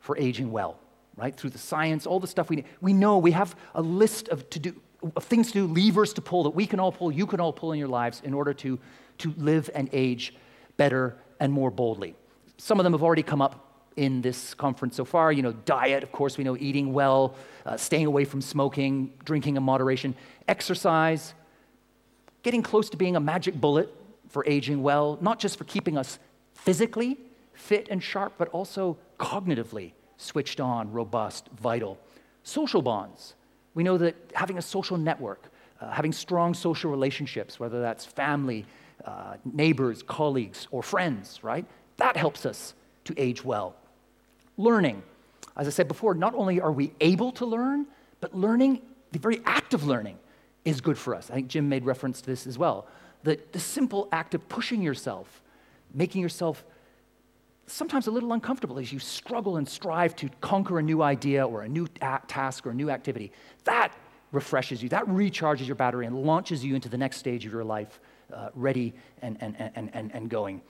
for 0.00 0.16
aging 0.16 0.50
well, 0.50 0.78
right? 1.16 1.34
Through 1.36 1.50
the 1.50 1.58
science, 1.58 2.06
all 2.06 2.20
the 2.20 2.26
stuff 2.26 2.50
we 2.50 2.56
need. 2.56 2.64
We 2.80 2.92
know 2.92 3.18
we 3.18 3.32
have 3.32 3.54
a 3.74 3.82
list 3.82 4.28
of, 4.28 4.48
to 4.50 4.58
do, 4.58 4.74
of 5.16 5.24
things 5.24 5.52
to 5.52 5.66
do, 5.66 5.66
levers 5.66 6.12
to 6.14 6.20
pull 6.20 6.44
that 6.44 6.50
we 6.50 6.66
can 6.66 6.80
all 6.80 6.92
pull, 6.92 7.12
you 7.12 7.26
can 7.26 7.40
all 7.40 7.52
pull 7.52 7.72
in 7.72 7.78
your 7.78 7.88
lives 7.88 8.20
in 8.24 8.34
order 8.34 8.52
to, 8.54 8.78
to 9.18 9.34
live 9.36 9.70
and 9.74 9.88
age 9.92 10.34
better 10.76 11.16
and 11.38 11.52
more 11.52 11.70
boldly. 11.70 12.14
Some 12.58 12.80
of 12.80 12.84
them 12.84 12.92
have 12.92 13.02
already 13.02 13.22
come 13.22 13.42
up 13.42 13.68
in 13.96 14.22
this 14.22 14.54
conference 14.54 14.96
so 14.96 15.04
far. 15.04 15.32
You 15.32 15.42
know, 15.42 15.52
diet, 15.52 16.02
of 16.02 16.12
course, 16.12 16.38
we 16.38 16.44
know 16.44 16.56
eating 16.56 16.92
well, 16.92 17.34
uh, 17.66 17.76
staying 17.76 18.06
away 18.06 18.24
from 18.24 18.40
smoking, 18.40 19.12
drinking 19.24 19.56
in 19.56 19.62
moderation, 19.62 20.14
exercise, 20.48 21.34
getting 22.42 22.62
close 22.62 22.88
to 22.90 22.96
being 22.96 23.16
a 23.16 23.20
magic 23.20 23.60
bullet 23.60 23.94
for 24.32 24.44
aging 24.46 24.82
well, 24.82 25.18
not 25.20 25.38
just 25.38 25.56
for 25.58 25.64
keeping 25.64 25.96
us 25.96 26.18
physically 26.54 27.18
fit 27.52 27.86
and 27.90 28.02
sharp, 28.02 28.32
but 28.38 28.48
also 28.48 28.96
cognitively 29.20 29.92
switched 30.16 30.58
on, 30.58 30.90
robust, 30.90 31.48
vital. 31.60 31.98
Social 32.42 32.82
bonds. 32.82 33.34
We 33.74 33.82
know 33.82 33.98
that 33.98 34.16
having 34.34 34.58
a 34.58 34.62
social 34.62 34.96
network, 34.96 35.50
uh, 35.80 35.90
having 35.90 36.12
strong 36.12 36.54
social 36.54 36.90
relationships, 36.90 37.60
whether 37.60 37.80
that's 37.80 38.06
family, 38.06 38.64
uh, 39.04 39.34
neighbors, 39.44 40.02
colleagues, 40.02 40.66
or 40.70 40.82
friends, 40.82 41.40
right? 41.42 41.66
That 41.98 42.16
helps 42.16 42.46
us 42.46 42.74
to 43.04 43.14
age 43.16 43.44
well. 43.44 43.76
Learning. 44.56 45.02
As 45.56 45.66
I 45.66 45.70
said 45.70 45.88
before, 45.88 46.14
not 46.14 46.34
only 46.34 46.60
are 46.60 46.72
we 46.72 46.92
able 47.00 47.32
to 47.32 47.44
learn, 47.44 47.86
but 48.20 48.34
learning, 48.34 48.80
the 49.10 49.18
very 49.18 49.42
act 49.44 49.74
of 49.74 49.84
learning, 49.84 50.18
is 50.64 50.80
good 50.80 50.96
for 50.96 51.14
us. 51.14 51.30
I 51.30 51.34
think 51.34 51.48
Jim 51.48 51.68
made 51.68 51.84
reference 51.84 52.20
to 52.22 52.26
this 52.26 52.46
as 52.46 52.56
well. 52.56 52.86
That 53.24 53.52
the 53.52 53.60
simple 53.60 54.08
act 54.12 54.34
of 54.34 54.48
pushing 54.48 54.82
yourself, 54.82 55.42
making 55.94 56.22
yourself 56.22 56.64
sometimes 57.66 58.06
a 58.06 58.10
little 58.10 58.32
uncomfortable 58.32 58.78
as 58.78 58.92
you 58.92 58.98
struggle 58.98 59.56
and 59.56 59.68
strive 59.68 60.14
to 60.16 60.28
conquer 60.40 60.78
a 60.78 60.82
new 60.82 61.02
idea 61.02 61.46
or 61.46 61.62
a 61.62 61.68
new 61.68 61.86
task 62.28 62.66
or 62.66 62.70
a 62.70 62.74
new 62.74 62.90
activity, 62.90 63.32
that 63.64 63.94
refreshes 64.32 64.82
you, 64.82 64.88
that 64.88 65.06
recharges 65.06 65.66
your 65.66 65.76
battery 65.76 66.06
and 66.06 66.24
launches 66.24 66.64
you 66.64 66.74
into 66.74 66.88
the 66.88 66.98
next 66.98 67.18
stage 67.18 67.46
of 67.46 67.52
your 67.52 67.64
life, 67.64 68.00
uh, 68.32 68.48
ready 68.54 68.92
and, 69.20 69.36
and, 69.40 69.54
and, 69.58 69.90
and, 69.94 70.10
and 70.14 70.28
going. 70.28 70.60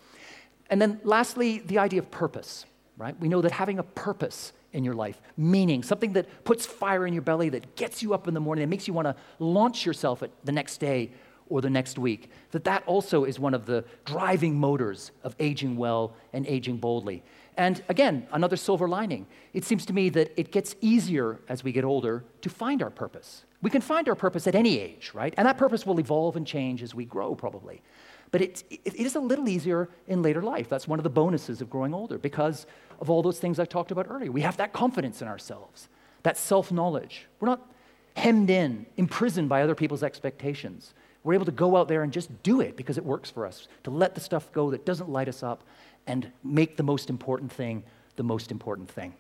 And 0.69 0.81
then 0.81 1.01
lastly, 1.05 1.59
the 1.61 1.79
idea 1.79 2.01
of 2.01 2.11
purpose, 2.11 2.67
right? 2.97 3.19
We 3.21 3.29
know 3.29 3.41
that 3.41 3.53
having 3.53 3.79
a 3.79 3.83
purpose 3.83 4.53
in 4.73 4.85
your 4.85 4.95
life, 4.95 5.21
meaning, 5.37 5.83
something 5.83 6.13
that 6.15 6.45
puts 6.45 6.67
fire 6.67 7.07
in 7.07 7.13
your 7.13 7.23
belly, 7.23 7.51
that 7.51 7.77
gets 7.77 8.03
you 8.03 8.15
up 8.15 8.27
in 8.27 8.35
the 8.35 8.41
morning, 8.41 8.63
that 8.63 8.69
makes 8.69 8.89
you 8.89 8.95
want 8.95 9.07
to 9.07 9.15
launch 9.39 9.85
yourself 9.87 10.23
at 10.23 10.31
the 10.45 10.53
next 10.53 10.79
day 10.79 11.11
or 11.53 11.61
the 11.61 11.71
next 11.71 11.99
week. 11.99 12.31
That 12.53 12.65
that 12.65 12.83
also 12.87 13.25
is 13.25 13.39
one 13.39 13.53
of 13.53 13.67
the 13.67 13.85
driving 14.07 14.59
motors 14.59 15.13
of 15.23 15.37
aging 15.39 15.77
well 15.77 16.15
and 16.33 16.47
aging 16.47 16.79
boldly. 16.79 17.23
And 17.59 17.83
again, 17.91 18.27
another 18.33 18.57
silver 18.57 18.89
lining. 18.89 19.27
It 19.53 19.65
seems 19.65 19.85
to 19.87 19.93
me 19.93 20.09
that 20.11 20.33
it 20.41 20.51
gets 20.51 20.75
easier 20.81 21.39
as 21.49 21.63
we 21.63 21.71
get 21.71 21.85
older 21.85 22.25
to 22.41 22.49
find 22.49 22.83
our 22.83 22.89
purpose. 22.91 23.45
We 23.61 23.69
can 23.69 23.83
find 23.83 24.09
our 24.09 24.15
purpose 24.15 24.47
at 24.47 24.55
any 24.55 24.79
age, 24.79 25.13
right? 25.13 25.35
And 25.37 25.47
that 25.47 25.59
purpose 25.59 25.85
will 25.85 26.01
evolve 26.01 26.37
and 26.37 26.47
change 26.47 26.83
as 26.83 26.95
we 26.95 27.05
grow, 27.05 27.35
probably. 27.35 27.83
But 28.31 28.41
it, 28.41 28.65
it 28.71 28.95
is 28.95 29.15
a 29.15 29.21
little 29.21 29.47
easier 29.47 29.91
in 30.09 30.23
later 30.23 30.41
life. 30.41 30.71
That's 30.71 30.89
one 30.89 30.99
of 30.99 31.03
the 31.03 31.11
bonuses 31.11 31.61
of 31.61 31.69
growing 31.69 31.93
older 31.93 32.17
because 32.17 32.67
of 32.99 33.11
all 33.11 33.23
those 33.23 33.39
things 33.39 33.61
I 33.61 33.67
talked 33.67 33.91
about 33.91 34.07
earlier. 34.09 34.33
We 34.33 34.41
have 34.41 34.57
that 34.57 34.73
confidence 34.73 35.21
in 35.21 35.29
ourselves, 35.29 35.89
that 36.23 36.39
self 36.39 36.73
knowledge. 36.73 37.27
We're 37.39 37.49
not 37.49 37.71
hemmed 38.17 38.51
in, 38.51 38.87
imprisoned 38.97 39.49
by 39.49 39.63
other 39.63 39.75
people's 39.75 40.03
expectations. 40.03 40.95
We're 41.25 41.35
able 41.35 41.47
to 41.47 41.53
go 41.53 41.77
out 41.77 41.89
there 41.89 42.03
and 42.03 42.13
just 42.13 42.43
do 42.43 42.61
it 42.61 42.77
because 42.77 42.99
it 42.99 43.05
works 43.05 43.31
for 43.31 43.47
us, 43.47 43.69
to 43.85 43.91
let 43.91 44.15
the 44.15 44.21
stuff 44.21 44.51
go 44.53 44.71
that 44.71 44.85
doesn't 44.85 45.09
light 45.09 45.29
us 45.29 45.43
up 45.43 45.63
and 46.07 46.33
make 46.43 46.77
the 46.77 46.83
most 46.83 47.11
important 47.11 47.53
thing 47.53 47.85
the 48.17 48.23
most 48.23 48.51
important 48.51 48.91
thing. 48.91 49.15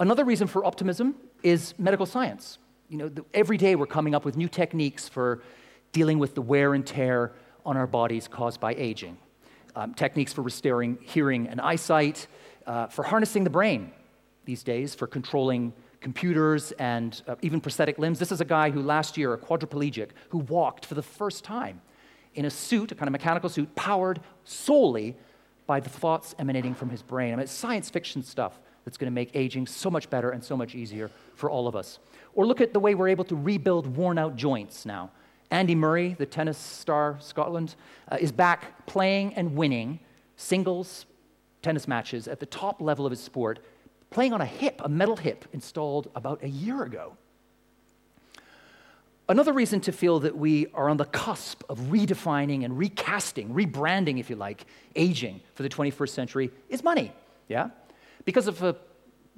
Another 0.00 0.24
reason 0.24 0.46
for 0.46 0.64
optimism 0.64 1.14
is 1.42 1.74
medical 1.78 2.06
science. 2.06 2.58
You 2.88 2.98
know, 2.98 3.08
the, 3.08 3.24
every 3.32 3.56
day 3.56 3.76
we're 3.76 3.86
coming 3.86 4.14
up 4.14 4.24
with 4.24 4.36
new 4.36 4.48
techniques 4.48 5.08
for 5.08 5.42
dealing 5.92 6.18
with 6.18 6.34
the 6.34 6.42
wear 6.42 6.74
and 6.74 6.86
tear 6.86 7.32
on 7.64 7.76
our 7.76 7.86
bodies 7.86 8.28
caused 8.28 8.60
by 8.60 8.74
aging. 8.74 9.16
Um, 9.76 9.94
techniques 9.94 10.32
for 10.32 10.42
restoring 10.42 10.98
hearing 11.00 11.48
and 11.48 11.60
eyesight, 11.60 12.26
uh, 12.66 12.86
for 12.88 13.02
harnessing 13.02 13.44
the 13.44 13.50
brain 13.50 13.90
these 14.44 14.62
days, 14.62 14.94
for 14.94 15.06
controlling 15.06 15.72
computers 16.04 16.70
and 16.72 17.22
uh, 17.26 17.34
even 17.42 17.60
prosthetic 17.60 17.98
limbs. 17.98 18.20
This 18.20 18.30
is 18.30 18.40
a 18.40 18.44
guy 18.44 18.70
who 18.70 18.80
last 18.80 19.16
year, 19.16 19.32
a 19.32 19.38
quadriplegic, 19.38 20.10
who 20.28 20.38
walked 20.38 20.86
for 20.86 20.94
the 20.94 21.02
first 21.02 21.42
time 21.42 21.80
in 22.34 22.44
a 22.44 22.50
suit, 22.50 22.92
a 22.92 22.94
kind 22.94 23.08
of 23.08 23.12
mechanical 23.12 23.48
suit, 23.48 23.74
powered 23.74 24.20
solely 24.44 25.16
by 25.66 25.80
the 25.80 25.88
thoughts 25.88 26.34
emanating 26.38 26.74
from 26.74 26.90
his 26.90 27.02
brain. 27.02 27.32
I 27.32 27.36
mean, 27.36 27.42
it's 27.44 27.52
science 27.52 27.88
fiction 27.88 28.22
stuff 28.22 28.60
that's 28.84 28.98
going 28.98 29.10
to 29.10 29.14
make 29.14 29.30
aging 29.34 29.66
so 29.66 29.90
much 29.90 30.10
better 30.10 30.30
and 30.30 30.44
so 30.44 30.56
much 30.56 30.74
easier 30.74 31.10
for 31.34 31.50
all 31.50 31.66
of 31.66 31.74
us. 31.74 31.98
Or 32.34 32.46
look 32.46 32.60
at 32.60 32.74
the 32.74 32.80
way 32.80 32.94
we're 32.94 33.08
able 33.08 33.24
to 33.24 33.36
rebuild 33.36 33.96
worn 33.96 34.18
out 34.18 34.36
joints 34.36 34.84
now. 34.84 35.10
Andy 35.50 35.74
Murray, 35.74 36.16
the 36.18 36.26
tennis 36.26 36.58
star 36.58 37.16
Scotland, 37.18 37.76
uh, 38.12 38.18
is 38.20 38.30
back 38.30 38.86
playing 38.86 39.34
and 39.34 39.56
winning 39.56 40.00
singles 40.36 41.06
tennis 41.64 41.88
matches 41.88 42.28
at 42.28 42.38
the 42.38 42.46
top 42.46 42.80
level 42.80 43.06
of 43.06 43.10
his 43.10 43.20
sport, 43.20 43.58
playing 44.14 44.32
on 44.32 44.40
a 44.40 44.46
hip, 44.46 44.80
a 44.84 44.88
metal 44.88 45.16
hip 45.16 45.44
installed 45.52 46.08
about 46.14 46.42
a 46.42 46.48
year 46.48 46.84
ago. 46.84 47.16
Another 49.28 49.52
reason 49.52 49.80
to 49.80 49.92
feel 49.92 50.20
that 50.20 50.36
we 50.36 50.68
are 50.72 50.88
on 50.88 50.98
the 50.98 51.04
cusp 51.04 51.64
of 51.68 51.78
redefining 51.80 52.64
and 52.64 52.78
recasting, 52.78 53.52
rebranding, 53.52 54.20
if 54.20 54.30
you 54.30 54.36
like, 54.36 54.66
aging 54.94 55.40
for 55.54 55.64
the 55.64 55.68
21st 55.68 56.10
century 56.10 56.50
is 56.68 56.84
money. 56.84 57.12
Yeah? 57.48 57.70
Because 58.24 58.46
of 58.46 58.62
a 58.62 58.76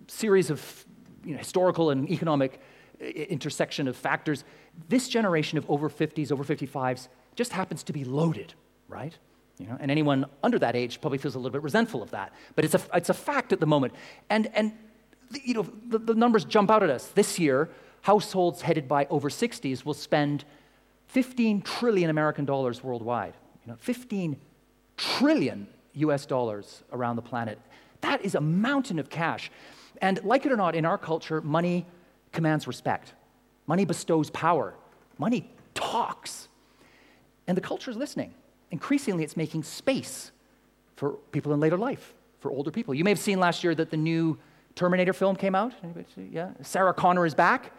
series 0.09 0.51
of 0.51 0.85
you 1.25 1.33
know, 1.33 1.39
historical 1.39 1.91
and 1.91 2.11
economic 2.11 2.61
uh, 3.01 3.05
intersection 3.07 3.89
of 3.89 3.97
factors, 3.97 4.45
this 4.89 5.09
generation 5.09 5.57
of 5.57 5.69
over 5.71 5.89
50s, 5.89 6.31
over 6.31 6.45
55s 6.45 7.09
just 7.35 7.53
happens 7.53 7.83
to 7.85 7.93
be 7.95 8.05
loaded, 8.05 8.53
right? 8.89 9.17
You 9.59 9.67
know, 9.67 9.77
and 9.81 9.91
anyone 9.91 10.27
under 10.43 10.59
that 10.59 10.77
age 10.77 11.01
probably 11.01 11.19
feels 11.19 11.35
a 11.35 11.39
little 11.39 11.51
bit 11.51 11.63
resentful 11.63 12.03
of 12.03 12.11
that. 12.11 12.33
But 12.55 12.65
it's 12.65 12.75
a, 12.75 12.81
it's 12.95 13.09
a 13.09 13.15
fact 13.15 13.53
at 13.53 13.61
the 13.61 13.67
moment. 13.67 13.95
And, 14.29 14.51
and 14.55 14.73
you 15.43 15.55
know, 15.55 15.67
the, 15.89 15.99
the 15.99 16.15
numbers 16.15 16.45
jump 16.45 16.71
out 16.71 16.83
at 16.83 16.91
us. 16.91 17.07
This 17.09 17.39
year, 17.39 17.71
households 18.03 18.63
headed 18.63 18.87
by 18.87 19.07
over 19.07 19.31
60s 19.31 19.85
will 19.85 19.95
spend 19.95 20.45
15 21.09 21.63
trillion 21.63 22.11
American 22.11 22.45
dollars 22.45 22.85
worldwide. 22.85 23.35
You 23.65 23.73
know, 23.73 23.79
15 23.79 24.37
trillion 24.97 25.69
US 25.95 26.27
dollars 26.27 26.83
around 26.93 27.17
the 27.17 27.23
planet. 27.23 27.59
That 28.03 28.25
is 28.25 28.35
a 28.35 28.41
mountain 28.41 28.99
of 28.99 29.09
cash. 29.09 29.51
And 30.03 30.23
like 30.23 30.45
it 30.45 30.53
or 30.53 30.57
not, 30.57 30.75
in 30.75 30.85
our 30.85 30.99
culture, 30.99 31.41
money 31.41 31.87
commands 32.33 32.67
respect. 32.67 33.15
Money 33.67 33.85
bestows 33.85 34.31
power. 34.31 34.75
Money 35.19 35.51
talks. 35.75 36.49
And 37.47 37.57
the 37.57 37.63
culture 37.63 37.91
is 37.91 37.97
listening. 37.97 38.35
Increasingly, 38.71 39.25
it's 39.25 39.37
making 39.37 39.63
space 39.63 40.33
for 40.97 41.13
people 41.33 41.53
in 41.53 41.61
later 41.61 41.77
life, 41.77 42.15
for 42.41 42.51
older 42.51 42.71
people. 42.71 42.95
You 42.95 43.05
may 43.05 43.11
have 43.11 43.19
seen 43.19 43.39
last 43.39 43.63
year 43.63 43.75
that 43.75 43.91
the 43.91 43.97
new 43.97 44.39
Terminator 44.75 45.13
film 45.13 45.37
came 45.37 45.55
out. 45.55 45.73
Anybody 45.83 46.07
see? 46.15 46.29
Yeah. 46.31 46.51
Sarah 46.63 46.93
Connor 46.93 47.27
is 47.27 47.35
back, 47.35 47.73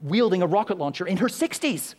wielding 0.00 0.42
a 0.42 0.46
rocket 0.46 0.78
launcher 0.78 1.06
in 1.06 1.16
her 1.18 1.28
60s. 1.28 1.94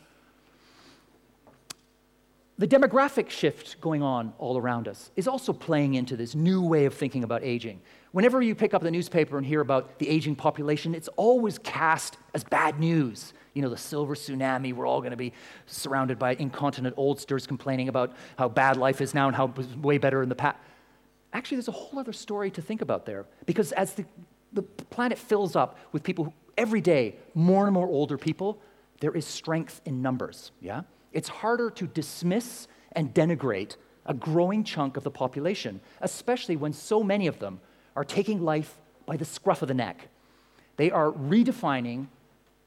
The 2.58 2.68
demographic 2.68 3.30
shift 3.30 3.82
going 3.82 4.02
on 4.02 4.34
all 4.38 4.58
around 4.58 4.88
us 4.88 5.12
is 5.18 5.28
also 5.28 5.52
playing 5.52 5.96
into 5.96 6.16
this 6.16 6.36
new 6.36 6.62
way 6.62 6.86
of 6.86 6.94
thinking 6.94 7.26
about 7.26 7.44
aging. 7.44 7.82
Whenever 8.14 8.42
you 8.42 8.56
pick 8.56 8.74
up 8.74 8.82
the 8.82 8.92
newspaper 8.92 9.38
and 9.38 9.46
hear 9.46 9.60
about 9.60 10.00
the 10.00 10.08
aging 10.08 10.38
population, 10.38 10.96
it's 10.96 11.10
always 11.18 11.58
cast 11.60 12.18
as 12.34 12.46
bad 12.46 12.80
news. 12.80 13.34
You 13.56 13.64
know, 13.64 13.70
the 13.70 13.78
silver 13.78 14.14
tsunami, 14.14 14.74
we're 14.74 14.86
all 14.86 15.00
going 15.00 15.12
to 15.12 15.18
be 15.18 15.34
surrounded 15.66 16.20
by 16.20 16.36
incontinent 16.36 16.96
oldsters 16.98 17.48
complaining 17.48 17.90
about 17.90 18.14
how 18.38 18.48
bad 18.50 18.78
life 18.78 19.02
is 19.02 19.16
now 19.16 19.28
and 19.28 19.36
how 19.36 19.46
it 19.46 19.58
was 19.58 19.76
way 19.78 19.98
better 19.98 20.22
in 20.22 20.30
the 20.30 20.36
past. 20.36 20.58
Actually, 21.34 21.56
there's 21.58 21.70
a 21.70 21.72
whole 21.72 21.98
other 21.98 22.14
story 22.14 22.52
to 22.52 22.62
think 22.62 22.82
about 22.82 23.06
there. 23.06 23.26
Because 23.48 23.72
as 23.72 23.94
the, 23.94 24.06
the 24.54 24.62
planet 24.62 25.18
fills 25.18 25.56
up 25.56 25.80
with 25.94 26.04
people 26.04 26.26
who, 26.26 26.34
every 26.58 26.82
day, 26.82 27.16
more 27.34 27.66
and 27.66 27.74
more 27.74 27.88
older 27.88 28.18
people, 28.18 28.62
there 29.00 29.16
is 29.16 29.26
strength 29.26 29.82
in 29.86 30.02
numbers, 30.02 30.52
yeah? 30.62 30.82
It's 31.14 31.30
harder 31.30 31.70
to 31.72 31.88
dismiss 31.88 32.68
and 32.92 33.14
denigrate 33.14 33.78
a 34.06 34.14
growing 34.14 34.64
chunk 34.64 34.98
of 34.98 35.04
the 35.04 35.12
population, 35.12 35.80
especially 36.02 36.56
when 36.56 36.74
so 36.74 37.04
many 37.04 37.28
of 37.28 37.40
them 37.40 37.62
are 37.96 38.04
taking 38.04 38.44
life 38.44 38.76
by 39.06 39.18
the 39.18 39.26
scruff 39.26 39.62
of 39.62 39.70
the 39.70 39.74
neck. 39.74 40.10
They 40.78 40.92
are 40.92 41.12
redefining 41.12 42.08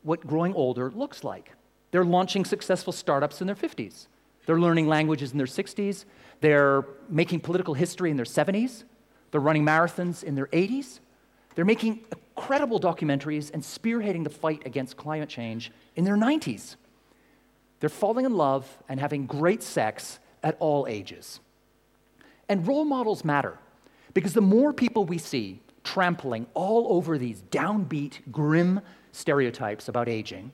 what 0.03 0.27
growing 0.27 0.55
older 0.55 0.91
looks 0.91 1.25
like. 1.25 1.53
They're 1.91 2.05
launching 2.05 2.45
successful 2.45 2.93
startups 2.93 3.41
in 3.41 3.47
their 3.47 3.57
50s. 3.57 4.07
They're 4.47 4.61
learning 4.61 4.89
languages 4.89 5.33
in 5.33 5.39
their 5.39 5.47
60s. 5.47 6.05
They're 6.41 6.85
making 7.09 7.41
political 7.41 7.75
history 7.75 8.11
in 8.11 8.17
their 8.17 8.27
70s. 8.27 8.85
They're 9.31 9.41
running 9.41 9.65
marathons 9.65 10.23
in 10.23 10.35
their 10.35 10.47
80s. 10.47 11.01
They're 11.55 11.65
making 11.65 12.05
incredible 12.37 12.79
documentaries 12.79 13.53
and 13.53 13.63
spearheading 13.63 14.25
the 14.25 14.31
fight 14.31 14.63
against 14.65 14.97
climate 14.97 15.29
change 15.29 15.73
in 15.97 16.05
their 16.05 16.17
90s. 16.17 16.77
They're 17.81 17.89
falling 17.89 18.25
in 18.25 18.37
love 18.37 18.79
and 18.89 19.01
having 19.01 19.27
great 19.27 19.63
sex 19.63 20.19
at 20.43 20.57
all 20.61 20.87
ages. 20.89 21.41
And 22.49 22.67
role 22.67 22.85
models 22.85 23.25
matter 23.25 23.59
because 24.15 24.35
the 24.35 24.41
more 24.41 24.73
people 24.73 25.05
we 25.05 25.19
see 25.19 25.61
trampling 25.85 26.47
all 26.55 26.87
over 26.93 27.19
these 27.19 27.43
downbeat, 27.51 28.21
grim 28.31 28.81
stereotypes 29.19 29.89
about 29.89 30.09
aging, 30.09 30.53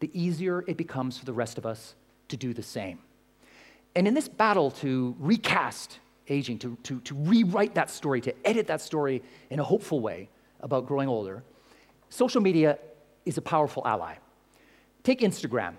the 0.00 0.10
easier 0.18 0.64
it 0.66 0.76
becomes 0.76 1.18
for 1.18 1.24
the 1.24 1.32
rest 1.32 1.58
of 1.58 1.66
us 1.66 1.94
to 2.28 2.36
do 2.36 2.54
the 2.54 2.62
same. 2.62 2.98
And 3.94 4.08
in 4.08 4.14
this 4.14 4.28
battle 4.28 4.70
to 4.82 5.14
recast 5.18 5.98
aging, 6.28 6.58
to, 6.60 6.76
to, 6.84 7.00
to 7.00 7.14
rewrite 7.14 7.74
that 7.74 7.90
story, 7.90 8.20
to 8.22 8.34
edit 8.46 8.66
that 8.68 8.80
story 8.80 9.22
in 9.50 9.60
a 9.60 9.64
hopeful 9.64 10.00
way 10.00 10.28
about 10.60 10.86
growing 10.86 11.08
older, 11.08 11.42
social 12.08 12.40
media 12.40 12.78
is 13.26 13.36
a 13.38 13.42
powerful 13.42 13.82
ally. 13.86 14.14
Take 15.02 15.20
Instagram. 15.20 15.74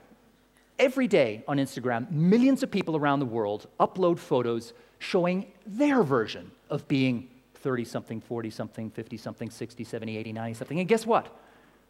Every 0.77 1.07
day 1.07 1.43
on 1.47 1.57
Instagram, 1.57 2.09
millions 2.11 2.63
of 2.63 2.71
people 2.71 2.95
around 2.95 3.19
the 3.19 3.25
world 3.25 3.67
upload 3.79 4.17
photos 4.17 4.73
showing 4.99 5.51
their 5.65 6.03
version 6.03 6.51
of 6.69 6.87
being 6.87 7.29
30 7.55 7.83
something, 7.85 8.21
40 8.21 8.49
something, 8.49 8.89
50 8.89 9.17
something, 9.17 9.49
60, 9.49 9.83
70, 9.83 10.17
80, 10.17 10.33
90 10.33 10.53
something. 10.53 10.79
And 10.79 10.87
guess 10.87 11.05
what? 11.05 11.27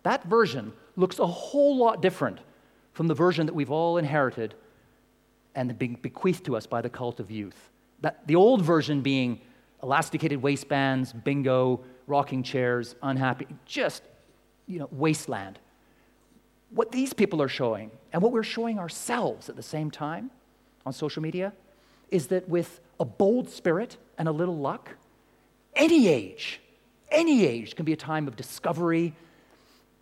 That 0.03 0.23
version 0.23 0.73
looks 0.95 1.19
a 1.19 1.27
whole 1.27 1.77
lot 1.77 2.01
different 2.01 2.39
from 2.93 3.07
the 3.07 3.13
version 3.13 3.45
that 3.45 3.53
we've 3.53 3.71
all 3.71 3.97
inherited 3.97 4.55
and 5.55 5.77
being 5.77 5.97
bequeathed 6.01 6.45
to 6.45 6.55
us 6.55 6.65
by 6.65 6.81
the 6.81 6.89
cult 6.89 7.19
of 7.19 7.31
youth. 7.31 7.69
That, 8.01 8.25
the 8.27 8.35
old 8.35 8.61
version 8.61 9.01
being 9.01 9.41
elasticated 9.83 10.41
waistbands, 10.41 11.13
bingo, 11.13 11.81
rocking 12.07 12.43
chairs, 12.43 12.95
unhappy, 13.01 13.47
just 13.65 14.03
you 14.67 14.79
know, 14.79 14.87
wasteland. 14.91 15.59
What 16.71 16.91
these 16.91 17.13
people 17.13 17.41
are 17.41 17.47
showing, 17.47 17.91
and 18.13 18.21
what 18.21 18.31
we're 18.31 18.43
showing 18.43 18.77
ourselves 18.77 19.49
at 19.49 19.55
the 19.55 19.63
same 19.63 19.89
time 19.89 20.29
on 20.85 20.93
social 20.93 21.21
media, 21.21 21.53
is 22.09 22.27
that 22.27 22.47
with 22.47 22.79
a 22.99 23.05
bold 23.05 23.49
spirit 23.49 23.97
and 24.17 24.27
a 24.27 24.31
little 24.31 24.57
luck, 24.57 24.91
any 25.75 26.07
age, 26.07 26.61
any 27.11 27.45
age 27.45 27.75
can 27.75 27.85
be 27.85 27.93
a 27.93 27.97
time 27.97 28.27
of 28.27 28.35
discovery, 28.35 29.13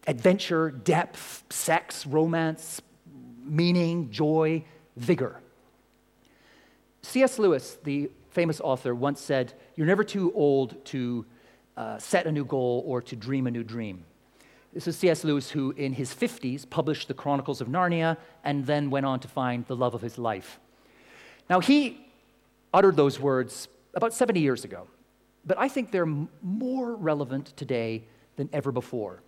adventure, 0.08 0.72
depth, 0.72 1.44
sex, 1.50 2.06
romance, 2.06 2.82
meaning, 3.44 4.10
joy, 4.10 4.64
vigor. 4.96 5.42
C.S. 7.02 7.38
Lewis, 7.38 7.78
the 7.84 8.10
famous 8.32 8.60
author, 8.62 8.96
once 8.96 9.22
said, 9.22 9.54
You're 9.76 9.88
never 9.88 10.04
too 10.04 10.34
old 10.34 10.84
to 10.86 11.26
uh, 11.76 11.98
set 12.00 12.26
a 12.26 12.32
new 12.32 12.46
goal 12.46 12.84
or 12.88 13.02
to 13.04 13.16
dream 13.16 13.48
a 13.48 13.52
new 13.52 13.64
dream. 13.64 14.06
This 14.74 14.88
is 14.88 14.98
C.S. 14.98 15.24
Lewis, 15.24 15.52
who 15.52 15.72
in 15.72 15.94
his 15.94 16.14
50s 16.14 16.70
published 16.70 17.08
the 17.08 17.14
Chronicles 17.14 17.62
of 17.62 17.68
Narnia 17.68 18.18
and 18.44 18.66
then 18.66 18.90
went 18.90 19.06
on 19.06 19.20
to 19.22 19.28
find 19.28 19.66
the 19.68 19.76
love 19.76 19.94
of 19.94 20.02
his 20.02 20.18
life. 20.18 20.60
Now, 21.50 21.60
he 21.60 22.06
uttered 22.74 22.96
those 22.96 23.20
words 23.20 23.68
about 23.94 24.14
70 24.14 24.40
years 24.40 24.66
ago, 24.66 24.88
but 25.46 25.58
I 25.58 25.68
think 25.68 25.92
they're 25.92 26.06
more 26.42 26.96
relevant 26.96 27.54
today 27.56 28.04
than 28.36 28.50
ever 28.54 28.72
before 28.72 29.22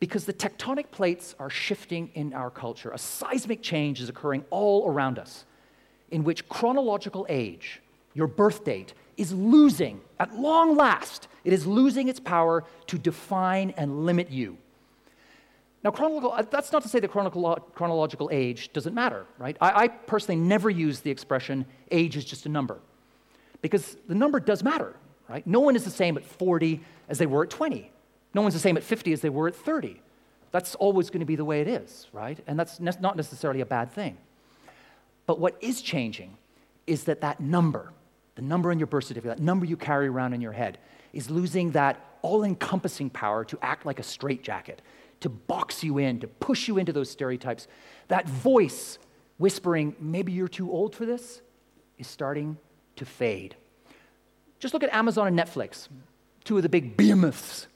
because 0.00 0.26
the 0.26 0.32
tectonic 0.32 0.90
plates 0.90 1.34
are 1.38 1.50
shifting 1.50 2.10
in 2.14 2.32
our 2.32 2.50
culture. 2.50 2.90
A 2.90 2.98
seismic 2.98 3.62
change 3.62 4.00
is 4.00 4.08
occurring 4.08 4.44
all 4.50 4.88
around 4.88 5.18
us 5.18 5.44
in 6.10 6.24
which 6.24 6.48
chronological 6.48 7.26
age, 7.28 7.80
your 8.14 8.26
birth 8.26 8.64
date, 8.64 8.94
is 9.16 9.32
losing, 9.32 10.00
at 10.20 10.34
long 10.34 10.76
last, 10.76 11.26
it 11.44 11.52
is 11.52 11.66
losing 11.66 12.08
its 12.08 12.20
power 12.20 12.64
to 12.86 12.98
define 12.98 13.74
and 13.76 14.06
limit 14.06 14.30
you. 14.30 14.56
Now, 15.82 15.90
chronological, 15.90 16.32
uh, 16.32 16.42
that's 16.42 16.72
not 16.72 16.82
to 16.82 16.88
say 16.88 17.00
that 17.00 17.08
chronological 17.08 18.30
age 18.32 18.72
doesn't 18.72 18.94
matter, 18.94 19.26
right? 19.38 19.56
I, 19.60 19.84
I 19.84 19.88
personally 19.88 20.40
never 20.40 20.70
use 20.70 21.00
the 21.00 21.10
expression 21.10 21.66
age 21.90 22.16
is 22.16 22.24
just 22.24 22.46
a 22.46 22.48
number 22.48 22.78
because 23.62 23.96
the 24.08 24.14
number 24.14 24.40
does 24.40 24.62
matter, 24.62 24.94
right? 25.28 25.46
No 25.46 25.60
one 25.60 25.76
is 25.76 25.84
the 25.84 25.90
same 25.90 26.16
at 26.16 26.24
40 26.24 26.80
as 27.08 27.18
they 27.18 27.26
were 27.26 27.44
at 27.44 27.50
20. 27.50 27.90
No 28.38 28.42
one's 28.42 28.54
the 28.54 28.60
same 28.60 28.76
at 28.76 28.84
50 28.84 29.12
as 29.12 29.20
they 29.20 29.30
were 29.30 29.48
at 29.48 29.56
30. 29.56 30.00
That's 30.52 30.76
always 30.76 31.10
going 31.10 31.18
to 31.18 31.26
be 31.26 31.34
the 31.34 31.44
way 31.44 31.60
it 31.60 31.66
is, 31.66 32.06
right? 32.12 32.38
And 32.46 32.56
that's 32.56 32.78
ne- 32.78 32.92
not 33.00 33.16
necessarily 33.16 33.62
a 33.62 33.66
bad 33.66 33.90
thing. 33.90 34.16
But 35.26 35.40
what 35.40 35.56
is 35.60 35.82
changing 35.82 36.38
is 36.86 37.02
that 37.02 37.20
that 37.22 37.40
number, 37.40 37.92
the 38.36 38.42
number 38.42 38.70
on 38.70 38.78
your 38.78 38.86
birth 38.86 39.06
certificate, 39.06 39.38
that 39.38 39.42
number 39.42 39.66
you 39.66 39.76
carry 39.76 40.06
around 40.06 40.34
in 40.34 40.40
your 40.40 40.52
head, 40.52 40.78
is 41.12 41.28
losing 41.28 41.72
that 41.72 41.98
all 42.22 42.44
encompassing 42.44 43.10
power 43.10 43.44
to 43.44 43.58
act 43.60 43.84
like 43.84 43.98
a 43.98 44.04
straitjacket 44.04 44.82
to 45.18 45.28
box 45.28 45.82
you 45.82 45.98
in, 45.98 46.20
to 46.20 46.28
push 46.28 46.68
you 46.68 46.78
into 46.78 46.92
those 46.92 47.10
stereotypes. 47.10 47.66
That 48.06 48.28
voice 48.28 49.00
whispering, 49.38 49.96
maybe 49.98 50.30
you're 50.30 50.46
too 50.46 50.70
old 50.70 50.94
for 50.94 51.06
this, 51.06 51.42
is 51.98 52.06
starting 52.06 52.56
to 52.94 53.04
fade. 53.04 53.56
Just 54.60 54.74
look 54.74 54.84
at 54.84 54.94
Amazon 54.94 55.26
and 55.26 55.36
Netflix, 55.36 55.88
two 56.44 56.56
of 56.56 56.62
the 56.62 56.68
big 56.68 56.96
behemoths 56.96 57.66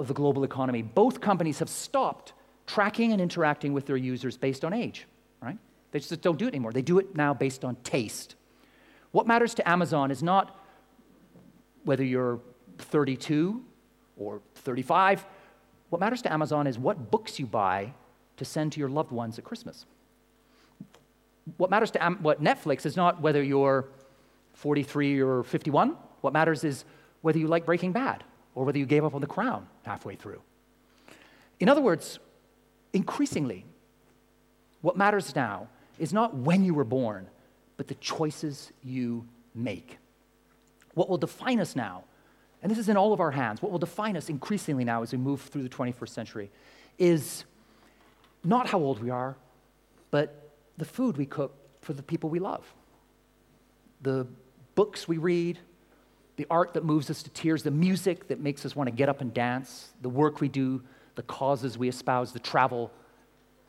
of 0.00 0.08
the 0.08 0.14
global 0.14 0.44
economy. 0.44 0.82
Both 0.82 1.20
companies 1.20 1.58
have 1.60 1.68
stopped 1.68 2.32
tracking 2.66 3.12
and 3.12 3.20
interacting 3.20 3.72
with 3.72 3.86
their 3.86 3.96
users 3.96 4.36
based 4.36 4.64
on 4.64 4.72
age, 4.72 5.06
right? 5.42 5.58
They 5.92 5.98
just 6.00 6.20
don't 6.20 6.38
do 6.38 6.46
it 6.46 6.48
anymore. 6.48 6.72
They 6.72 6.82
do 6.82 6.98
it 6.98 7.14
now 7.14 7.34
based 7.34 7.64
on 7.64 7.76
taste. 7.84 8.34
What 9.12 9.26
matters 9.26 9.54
to 9.54 9.68
Amazon 9.68 10.10
is 10.10 10.22
not 10.22 10.56
whether 11.84 12.04
you're 12.04 12.40
32 12.78 13.62
or 14.16 14.40
35 14.54 15.24
what 15.90 15.98
matters 15.98 16.22
to 16.22 16.32
Amazon 16.32 16.66
is 16.66 16.78
what 16.78 17.10
books 17.10 17.38
you 17.38 17.46
buy 17.46 17.92
to 18.36 18.44
send 18.44 18.72
to 18.72 18.80
your 18.80 18.88
loved 18.88 19.10
ones 19.10 19.38
at 19.38 19.44
Christmas. 19.44 19.84
What 21.56 21.68
matters 21.68 21.90
to 21.92 22.02
Am- 22.02 22.22
what 22.22 22.42
Netflix 22.42 22.86
is 22.86 22.96
not 22.96 23.20
whether 23.20 23.42
you're 23.42 23.88
43 24.54 25.20
or 25.20 25.42
51. 25.42 25.96
What 26.20 26.32
matters 26.32 26.64
is 26.64 26.84
whether 27.22 27.38
you 27.38 27.48
like 27.48 27.66
Breaking 27.66 27.92
Bad 27.92 28.24
or 28.54 28.64
whether 28.64 28.78
you 28.78 28.86
gave 28.86 29.04
up 29.04 29.14
on 29.14 29.20
the 29.20 29.26
crown 29.26 29.66
halfway 29.84 30.14
through. 30.14 30.40
In 31.58 31.68
other 31.68 31.80
words, 31.80 32.18
increasingly, 32.92 33.64
what 34.80 34.96
matters 34.96 35.34
now 35.34 35.68
is 35.98 36.12
not 36.12 36.34
when 36.34 36.64
you 36.64 36.74
were 36.74 36.84
born, 36.84 37.28
but 37.76 37.88
the 37.88 37.94
choices 37.96 38.72
you 38.82 39.26
make. 39.54 39.98
What 40.94 41.08
will 41.08 41.18
define 41.18 41.60
us 41.60 41.76
now 41.76 42.04
and 42.62 42.70
this 42.70 42.78
is 42.78 42.88
in 42.88 42.96
all 42.96 43.12
of 43.12 43.20
our 43.20 43.30
hands, 43.30 43.62
what 43.62 43.72
will 43.72 43.78
define 43.78 44.16
us 44.16 44.28
increasingly 44.28 44.84
now 44.84 45.02
as 45.02 45.12
we 45.12 45.18
move 45.18 45.40
through 45.40 45.62
the 45.62 45.68
21st 45.68 46.08
century 46.08 46.50
is 46.98 47.44
not 48.44 48.68
how 48.68 48.78
old 48.78 49.02
we 49.02 49.10
are, 49.10 49.36
but 50.10 50.50
the 50.76 50.84
food 50.84 51.16
we 51.16 51.26
cook 51.26 51.54
for 51.80 51.94
the 51.94 52.02
people 52.02 52.28
we 52.28 52.38
love, 52.38 52.74
the 54.02 54.26
books 54.74 55.08
we 55.08 55.16
read, 55.16 55.58
the 56.40 56.46
art 56.48 56.72
that 56.72 56.82
moves 56.82 57.10
us 57.10 57.22
to 57.22 57.28
tears, 57.28 57.62
the 57.64 57.70
music 57.70 58.28
that 58.28 58.40
makes 58.40 58.64
us 58.64 58.74
want 58.74 58.86
to 58.86 58.90
get 58.90 59.10
up 59.10 59.20
and 59.20 59.34
dance, 59.34 59.90
the 60.00 60.08
work 60.08 60.40
we 60.40 60.48
do, 60.48 60.80
the 61.14 61.22
causes 61.24 61.76
we 61.76 61.86
espouse, 61.86 62.32
the 62.32 62.38
travel 62.38 62.90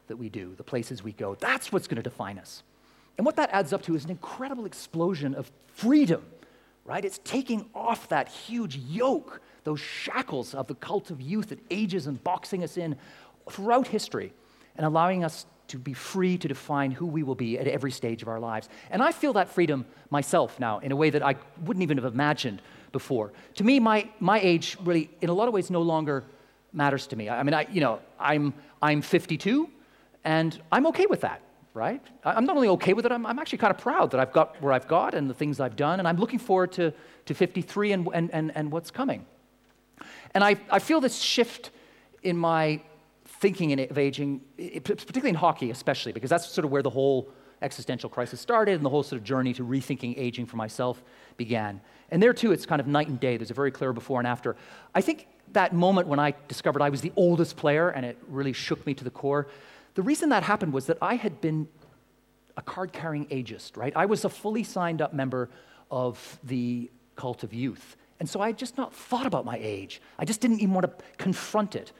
that 0.07 0.15
we 0.15 0.29
do, 0.29 0.53
the 0.55 0.63
places 0.63 1.03
we 1.03 1.11
go. 1.11 1.35
That's 1.35 1.73
what's 1.73 1.85
going 1.85 1.97
to 1.97 2.01
define 2.01 2.39
us. 2.39 2.63
And 3.17 3.25
what 3.25 3.35
that 3.35 3.49
adds 3.51 3.73
up 3.73 3.81
to 3.83 3.95
is 3.95 4.05
an 4.05 4.09
incredible 4.09 4.65
explosion 4.65 5.35
of 5.35 5.51
freedom, 5.73 6.23
right? 6.85 7.03
It's 7.03 7.19
taking 7.25 7.69
off 7.75 8.07
that 8.07 8.29
huge 8.29 8.77
yoke, 8.77 9.41
those 9.65 9.81
shackles 9.81 10.55
of 10.55 10.67
the 10.67 10.75
cult 10.75 11.11
of 11.11 11.19
youth 11.19 11.49
that 11.49 11.59
ages 11.69 12.07
and 12.07 12.23
boxing 12.23 12.63
us 12.63 12.77
in 12.77 12.95
throughout 13.49 13.87
history 13.87 14.31
and 14.77 14.85
allowing 14.85 15.25
us 15.25 15.45
to 15.71 15.77
be 15.77 15.93
free 15.93 16.37
to 16.37 16.47
define 16.47 16.91
who 16.91 17.05
we 17.05 17.23
will 17.23 17.35
be 17.35 17.57
at 17.57 17.67
every 17.67 17.91
stage 17.91 18.21
of 18.21 18.27
our 18.27 18.39
lives. 18.39 18.67
And 18.89 19.01
I 19.01 19.11
feel 19.11 19.33
that 19.33 19.49
freedom 19.49 19.85
myself 20.09 20.59
now 20.59 20.79
in 20.79 20.91
a 20.91 20.95
way 20.95 21.09
that 21.09 21.23
I 21.23 21.35
wouldn't 21.63 21.81
even 21.83 21.97
have 21.97 22.13
imagined 22.13 22.61
before. 22.91 23.31
To 23.55 23.63
me, 23.63 23.79
my, 23.79 24.09
my 24.19 24.39
age 24.39 24.77
really, 24.83 25.09
in 25.21 25.29
a 25.29 25.33
lot 25.33 25.47
of 25.47 25.53
ways, 25.53 25.69
no 25.69 25.81
longer 25.81 26.25
matters 26.73 27.07
to 27.07 27.15
me. 27.15 27.29
I 27.29 27.41
mean, 27.43 27.53
I, 27.53 27.67
you 27.71 27.79
know, 27.79 27.99
I'm, 28.19 28.53
I'm 28.81 29.01
52, 29.01 29.69
and 30.25 30.61
I'm 30.71 30.85
okay 30.87 31.05
with 31.05 31.21
that, 31.21 31.41
right? 31.73 32.01
I'm 32.25 32.45
not 32.45 32.57
only 32.57 32.67
okay 32.69 32.93
with 32.93 33.05
it, 33.05 33.11
I'm, 33.13 33.25
I'm 33.25 33.39
actually 33.39 33.59
kind 33.59 33.73
of 33.73 33.77
proud 33.77 34.11
that 34.11 34.19
I've 34.19 34.33
got 34.33 34.61
where 34.61 34.73
I've 34.73 34.87
got 34.89 35.13
and 35.13 35.29
the 35.29 35.33
things 35.33 35.61
I've 35.61 35.77
done, 35.77 35.99
and 35.99 36.07
I'm 36.07 36.17
looking 36.17 36.39
forward 36.39 36.73
to, 36.73 36.93
to 37.27 37.33
53 37.33 37.93
and, 37.93 38.09
and, 38.13 38.29
and, 38.33 38.51
and 38.55 38.71
what's 38.71 38.91
coming. 38.91 39.25
And 40.33 40.43
I, 40.43 40.57
I 40.69 40.79
feel 40.79 40.99
this 40.99 41.19
shift 41.19 41.71
in 42.23 42.37
my 42.37 42.81
thinking 43.41 43.77
of 43.79 43.97
aging, 43.97 44.39
particularly 44.83 45.29
in 45.29 45.35
hockey, 45.35 45.71
especially, 45.71 46.11
because 46.11 46.29
that's 46.29 46.47
sort 46.47 46.63
of 46.63 46.71
where 46.71 46.83
the 46.83 46.91
whole 46.91 47.27
existential 47.63 48.07
crisis 48.07 48.39
started 48.39 48.75
and 48.75 48.85
the 48.85 48.89
whole 48.89 49.01
sort 49.01 49.19
of 49.19 49.23
journey 49.23 49.51
to 49.53 49.63
rethinking 49.63 50.13
aging 50.15 50.45
for 50.45 50.57
myself 50.57 51.03
began. 51.37 51.81
And 52.11 52.21
there 52.21 52.33
too, 52.33 52.51
it's 52.51 52.67
kind 52.67 52.79
of 52.79 52.85
night 52.85 53.07
and 53.07 53.19
day. 53.19 53.37
There's 53.37 53.49
a 53.49 53.55
very 53.55 53.71
clear 53.71 53.93
before 53.93 54.19
and 54.19 54.27
after. 54.27 54.55
I 54.93 55.01
think 55.01 55.27
that 55.53 55.73
moment 55.73 56.07
when 56.07 56.19
I 56.19 56.35
discovered 56.47 56.83
I 56.83 56.89
was 56.89 57.01
the 57.01 57.11
oldest 57.15 57.57
player 57.57 57.89
and 57.89 58.05
it 58.05 58.17
really 58.27 58.53
shook 58.53 58.85
me 58.85 58.93
to 58.93 59.03
the 59.03 59.09
core, 59.09 59.47
the 59.95 60.03
reason 60.03 60.29
that 60.29 60.43
happened 60.43 60.71
was 60.71 60.85
that 60.85 60.99
I 61.01 61.15
had 61.15 61.41
been 61.41 61.67
a 62.55 62.61
card 62.61 62.93
carrying 62.93 63.25
ageist, 63.27 63.75
right? 63.75 63.93
I 63.95 64.05
was 64.05 64.23
a 64.23 64.29
fully 64.29 64.63
signed 64.63 65.01
up 65.01 65.13
member 65.13 65.49
of 65.89 66.39
the 66.43 66.91
cult 67.15 67.43
of 67.43 67.53
youth. 67.53 67.97
And 68.19 68.29
so 68.29 68.39
I 68.39 68.47
had 68.47 68.57
just 68.57 68.77
not 68.77 68.93
thought 68.93 69.25
about 69.25 69.45
my 69.45 69.57
age. 69.59 69.99
I 70.19 70.25
just 70.25 70.41
didn't 70.41 70.59
even 70.59 70.75
want 70.75 70.85
to 70.85 71.05
confront 71.17 71.75
it. 71.75 71.91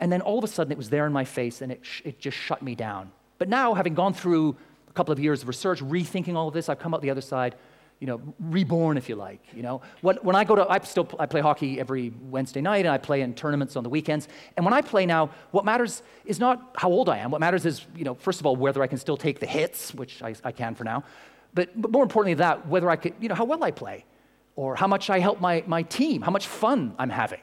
And 0.00 0.12
then 0.12 0.20
all 0.20 0.38
of 0.38 0.44
a 0.44 0.48
sudden 0.48 0.72
it 0.72 0.78
was 0.78 0.90
there 0.90 1.06
in 1.06 1.12
my 1.12 1.24
face 1.24 1.62
and 1.62 1.72
it, 1.72 1.80
sh- 1.82 2.02
it 2.04 2.18
just 2.18 2.36
shut 2.36 2.62
me 2.62 2.74
down. 2.74 3.12
But 3.38 3.48
now, 3.48 3.74
having 3.74 3.94
gone 3.94 4.14
through 4.14 4.56
a 4.88 4.92
couple 4.92 5.12
of 5.12 5.18
years 5.18 5.42
of 5.42 5.48
research, 5.48 5.80
rethinking 5.80 6.34
all 6.34 6.48
of 6.48 6.54
this, 6.54 6.68
I've 6.68 6.78
come 6.78 6.94
out 6.94 7.02
the 7.02 7.10
other 7.10 7.20
side 7.20 7.56
you 8.00 8.06
know, 8.06 8.20
reborn, 8.38 8.98
if 8.98 9.08
you 9.08 9.16
like. 9.16 9.40
You 9.54 9.62
know, 9.62 9.80
when, 10.02 10.16
when 10.16 10.36
I 10.36 10.44
go 10.44 10.54
to, 10.56 10.68
I 10.68 10.78
still 10.80 11.08
I 11.18 11.26
play 11.26 11.40
hockey 11.40 11.80
every 11.80 12.12
Wednesday 12.28 12.60
night, 12.60 12.84
and 12.84 12.88
I 12.88 12.98
play 12.98 13.22
in 13.22 13.34
tournaments 13.34 13.76
on 13.76 13.82
the 13.82 13.88
weekends. 13.88 14.28
And 14.56 14.66
when 14.66 14.74
I 14.74 14.82
play 14.82 15.06
now, 15.06 15.30
what 15.52 15.64
matters 15.64 16.02
is 16.24 16.38
not 16.38 16.74
how 16.76 16.90
old 16.90 17.08
I 17.08 17.18
am. 17.18 17.30
What 17.30 17.40
matters 17.40 17.64
is, 17.64 17.86
you 17.96 18.04
know, 18.04 18.14
first 18.14 18.40
of 18.40 18.46
all, 18.46 18.56
whether 18.56 18.82
I 18.82 18.88
can 18.88 18.98
still 18.98 19.16
take 19.16 19.40
the 19.40 19.46
hits, 19.46 19.94
which 19.94 20.22
I, 20.22 20.34
I 20.44 20.52
can 20.52 20.74
for 20.74 20.84
now, 20.84 21.04
but, 21.54 21.70
but 21.80 21.90
more 21.90 22.02
importantly, 22.02 22.34
than 22.34 22.46
that 22.46 22.66
whether 22.66 22.90
I 22.90 22.96
could, 22.96 23.14
you 23.20 23.28
know, 23.28 23.34
how 23.34 23.44
well 23.44 23.62
I 23.62 23.70
play, 23.70 24.04
or 24.56 24.76
how 24.76 24.86
much 24.86 25.08
I 25.08 25.20
help 25.20 25.40
my, 25.40 25.64
my 25.66 25.82
team, 25.82 26.22
how 26.22 26.30
much 26.30 26.46
fun 26.46 26.94
I'm 26.98 27.10
having. 27.10 27.40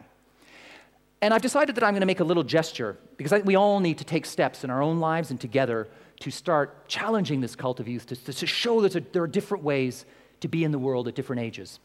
And 1.21 1.33
I've 1.33 1.41
decided 1.41 1.75
that 1.75 1.83
I'm 1.83 1.93
going 1.93 2.01
to 2.01 2.07
make 2.07 2.19
a 2.19 2.23
little 2.23 2.43
gesture 2.43 2.97
because 3.17 3.31
I, 3.31 3.39
we 3.39 3.55
all 3.55 3.79
need 3.79 3.99
to 3.99 4.03
take 4.03 4.25
steps 4.25 4.63
in 4.63 4.69
our 4.69 4.81
own 4.81 4.99
lives 4.99 5.29
and 5.29 5.39
together 5.39 5.87
to 6.21 6.31
start 6.31 6.87
challenging 6.87 7.41
this 7.41 7.55
cult 7.55 7.79
of 7.79 7.87
youth, 7.87 8.07
to, 8.07 8.15
to 8.15 8.47
show 8.47 8.81
that 8.81 9.13
there 9.13 9.21
are 9.21 9.27
different 9.27 9.63
ways 9.63 10.05
to 10.39 10.47
be 10.47 10.63
in 10.63 10.71
the 10.71 10.79
world 10.79 11.07
at 11.07 11.15
different 11.15 11.41
ages, 11.41 11.79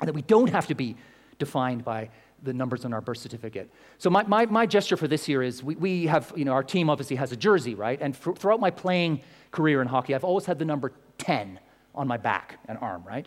and 0.00 0.08
that 0.08 0.14
we 0.14 0.22
don't 0.22 0.50
have 0.50 0.66
to 0.66 0.74
be 0.74 0.96
defined 1.38 1.84
by 1.84 2.10
the 2.42 2.52
numbers 2.52 2.84
on 2.84 2.92
our 2.92 3.00
birth 3.00 3.18
certificate. 3.18 3.70
So 3.98 4.10
my, 4.10 4.22
my, 4.24 4.44
my 4.46 4.66
gesture 4.66 4.96
for 4.96 5.08
this 5.08 5.26
year 5.26 5.42
is 5.42 5.62
we, 5.62 5.74
we 5.76 6.06
have, 6.06 6.32
you 6.36 6.44
know, 6.44 6.52
our 6.52 6.62
team 6.62 6.90
obviously 6.90 7.16
has 7.16 7.32
a 7.32 7.36
jersey, 7.36 7.74
right? 7.74 7.98
And 8.00 8.14
for, 8.14 8.34
throughout 8.34 8.60
my 8.60 8.70
playing 8.70 9.22
career 9.52 9.80
in 9.80 9.88
hockey, 9.88 10.14
I've 10.14 10.24
always 10.24 10.44
had 10.44 10.58
the 10.58 10.66
number 10.66 10.92
10 11.18 11.58
on 11.94 12.06
my 12.06 12.18
back 12.18 12.58
and 12.68 12.78
arm, 12.78 13.02
right? 13.06 13.26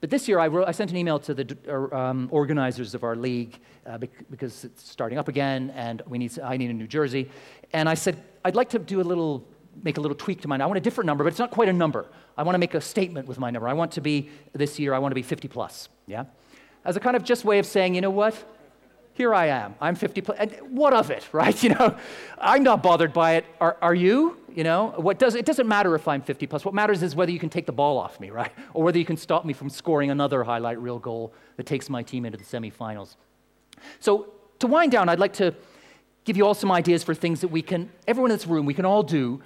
But 0.00 0.08
this 0.08 0.28
year, 0.28 0.38
I, 0.38 0.48
wrote, 0.48 0.66
I 0.66 0.72
sent 0.72 0.90
an 0.90 0.96
email 0.96 1.18
to 1.20 1.34
the 1.34 1.94
um, 1.94 2.28
organizers 2.30 2.94
of 2.94 3.04
our 3.04 3.16
league 3.16 3.60
uh, 3.86 3.98
because 4.30 4.64
it's 4.64 4.88
starting 4.88 5.18
up 5.18 5.28
again, 5.28 5.70
and 5.76 6.02
we 6.06 6.16
need, 6.16 6.38
I 6.40 6.56
need 6.56 6.70
a 6.70 6.74
new 6.74 6.86
jersey. 6.86 7.30
And 7.72 7.88
I 7.88 7.94
said, 7.94 8.22
I'd 8.44 8.56
like 8.56 8.70
to 8.70 8.78
do 8.78 9.00
a 9.00 9.02
little 9.02 9.46
make 9.82 9.96
a 9.96 10.00
little 10.00 10.16
tweak 10.16 10.40
to 10.42 10.48
mine. 10.48 10.60
I 10.60 10.66
want 10.66 10.78
a 10.78 10.80
different 10.80 11.06
number, 11.06 11.24
but 11.24 11.28
it's 11.28 11.38
not 11.38 11.50
quite 11.50 11.68
a 11.68 11.72
number. 11.72 12.06
I 12.36 12.42
want 12.42 12.54
to 12.54 12.58
make 12.58 12.74
a 12.74 12.80
statement 12.80 13.28
with 13.28 13.38
my 13.38 13.50
number. 13.50 13.68
I 13.68 13.72
want 13.72 13.92
to 13.92 14.00
be, 14.00 14.28
this 14.52 14.78
year, 14.78 14.94
I 14.94 14.98
want 14.98 15.12
to 15.12 15.14
be 15.14 15.22
50 15.22 15.48
plus, 15.48 15.88
yeah? 16.06 16.24
As 16.84 16.96
a 16.96 17.00
kind 17.00 17.16
of 17.16 17.24
just 17.24 17.44
way 17.44 17.58
of 17.58 17.66
saying, 17.66 17.94
you 17.94 18.00
know 18.00 18.10
what? 18.10 18.34
Here 19.20 19.34
I 19.34 19.48
am. 19.48 19.74
I'm 19.82 19.96
50 19.96 20.22
plus. 20.22 20.38
And 20.38 20.50
what 20.70 20.94
of 20.94 21.10
it, 21.10 21.28
right? 21.32 21.62
You 21.62 21.74
know, 21.74 21.94
I'm 22.38 22.62
not 22.62 22.82
bothered 22.82 23.12
by 23.12 23.34
it. 23.34 23.44
Are, 23.60 23.76
are 23.82 23.94
you? 23.94 24.38
You 24.54 24.64
know, 24.64 24.94
what 24.96 25.18
does, 25.18 25.34
it 25.34 25.44
doesn't 25.44 25.68
matter 25.68 25.94
if 25.94 26.08
I'm 26.08 26.22
50 26.22 26.46
plus. 26.46 26.64
What 26.64 26.72
matters 26.72 27.02
is 27.02 27.14
whether 27.14 27.30
you 27.30 27.38
can 27.38 27.50
take 27.50 27.66
the 27.66 27.72
ball 27.72 27.98
off 27.98 28.18
me, 28.18 28.30
right? 28.40 28.50
Or 28.72 28.82
whether 28.82 28.98
you 28.98 29.04
can 29.04 29.18
stop 29.18 29.44
me 29.44 29.52
from 29.52 29.68
scoring 29.68 30.10
another 30.10 30.42
highlight 30.42 30.80
reel 30.80 30.98
goal 30.98 31.34
that 31.58 31.66
takes 31.66 31.90
my 31.90 32.02
team 32.02 32.24
into 32.24 32.38
the 32.38 32.44
semifinals. 32.44 33.16
So, 33.98 34.32
to 34.60 34.66
wind 34.66 34.90
down, 34.90 35.10
I'd 35.10 35.20
like 35.20 35.34
to 35.34 35.54
give 36.24 36.38
you 36.38 36.46
all 36.46 36.54
some 36.54 36.72
ideas 36.72 37.04
for 37.04 37.14
things 37.14 37.42
that 37.42 37.48
we 37.48 37.60
can, 37.60 37.90
everyone 38.08 38.30
in 38.30 38.38
this 38.38 38.46
room, 38.46 38.64
we 38.64 38.72
can 38.72 38.86
all 38.86 39.02
do 39.02 39.42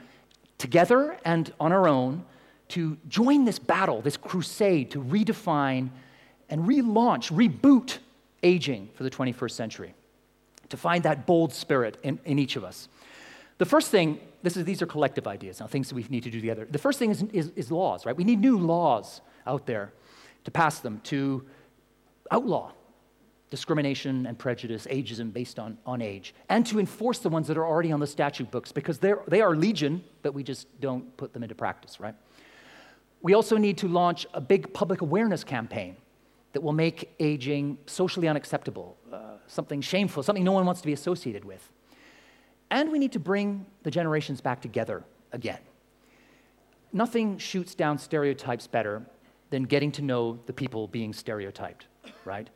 together 0.56 1.18
and 1.24 1.52
on 1.58 1.72
our 1.72 1.88
own 1.88 2.24
to 2.68 2.96
join 3.08 3.44
this 3.44 3.58
battle, 3.58 4.02
this 4.02 4.16
crusade 4.16 4.92
to 4.92 5.02
redefine 5.02 5.90
and 6.48 6.62
relaunch, 6.62 7.32
reboot 7.32 7.98
aging 8.44 8.90
for 8.94 9.02
the 9.02 9.10
21st 9.10 9.50
century, 9.50 9.94
to 10.68 10.76
find 10.76 11.02
that 11.02 11.26
bold 11.26 11.52
spirit 11.52 11.98
in, 12.04 12.20
in 12.24 12.38
each 12.38 12.54
of 12.54 12.62
us. 12.62 12.88
The 13.58 13.66
first 13.66 13.90
thing, 13.90 14.20
is, 14.42 14.54
these 14.54 14.82
are 14.82 14.86
collective 14.86 15.26
ideas, 15.26 15.60
now 15.60 15.66
things 15.66 15.88
that 15.88 15.94
we 15.94 16.04
need 16.08 16.22
to 16.24 16.30
do 16.30 16.40
together. 16.40 16.66
The 16.70 16.78
first 16.78 16.98
thing 16.98 17.10
is, 17.10 17.22
is, 17.32 17.52
is 17.56 17.72
laws, 17.72 18.06
right? 18.06 18.16
We 18.16 18.24
need 18.24 18.40
new 18.40 18.58
laws 18.58 19.20
out 19.46 19.66
there 19.66 19.92
to 20.44 20.50
pass 20.50 20.80
them, 20.80 21.00
to 21.04 21.44
outlaw 22.30 22.72
discrimination 23.50 24.26
and 24.26 24.36
prejudice, 24.36 24.86
ageism 24.90 25.32
based 25.32 25.60
on, 25.60 25.78
on 25.86 26.02
age, 26.02 26.34
and 26.48 26.66
to 26.66 26.80
enforce 26.80 27.20
the 27.20 27.28
ones 27.28 27.46
that 27.46 27.56
are 27.56 27.66
already 27.66 27.92
on 27.92 28.00
the 28.00 28.06
statute 28.06 28.50
books 28.50 28.72
because 28.72 28.98
they're, 28.98 29.20
they 29.28 29.40
are 29.40 29.54
legion, 29.54 30.02
but 30.22 30.34
we 30.34 30.42
just 30.42 30.66
don't 30.80 31.16
put 31.16 31.32
them 31.32 31.44
into 31.44 31.54
practice, 31.54 32.00
right? 32.00 32.16
We 33.22 33.34
also 33.34 33.56
need 33.56 33.78
to 33.78 33.88
launch 33.88 34.26
a 34.34 34.40
big 34.40 34.74
public 34.74 35.02
awareness 35.02 35.44
campaign 35.44 35.96
that 36.54 36.62
will 36.62 36.72
make 36.72 37.14
aging 37.20 37.78
socially 37.86 38.26
unacceptable, 38.26 38.96
uh, 39.12 39.36
something 39.46 39.80
shameful, 39.80 40.22
something 40.22 40.44
no 40.44 40.52
one 40.52 40.64
wants 40.64 40.80
to 40.80 40.86
be 40.86 40.92
associated 40.92 41.44
with. 41.44 41.70
And 42.70 42.90
we 42.90 42.98
need 42.98 43.12
to 43.12 43.20
bring 43.20 43.66
the 43.82 43.90
generations 43.90 44.40
back 44.40 44.62
together 44.62 45.04
again. 45.32 45.58
Nothing 46.92 47.38
shoots 47.38 47.74
down 47.74 47.98
stereotypes 47.98 48.66
better 48.66 49.02
than 49.50 49.64
getting 49.64 49.92
to 49.92 50.02
know 50.02 50.38
the 50.46 50.52
people 50.52 50.88
being 50.88 51.12
stereotyped, 51.12 51.86
right? 52.24 52.48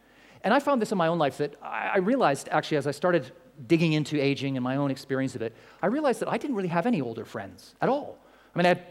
And 0.42 0.54
I 0.54 0.60
found 0.60 0.80
this 0.80 0.92
in 0.92 0.98
my 0.98 1.08
own 1.08 1.18
life 1.18 1.38
that 1.38 1.54
I 1.62 1.98
realized 1.98 2.48
actually 2.50 2.78
as 2.78 2.86
I 2.86 2.92
started 2.92 3.30
digging 3.66 3.92
into 3.92 4.20
aging 4.20 4.56
and 4.56 4.64
my 4.64 4.76
own 4.76 4.90
experience 4.90 5.34
of 5.34 5.42
it, 5.42 5.54
I 5.82 5.86
realized 5.88 6.20
that 6.20 6.28
I 6.28 6.38
didn't 6.38 6.56
really 6.56 6.68
have 6.68 6.86
any 6.86 7.00
older 7.00 7.24
friends 7.24 7.74
at 7.80 7.88
all. 7.88 8.18
I 8.54 8.58
mean, 8.58 8.66
I 8.66 8.68
had, 8.70 8.82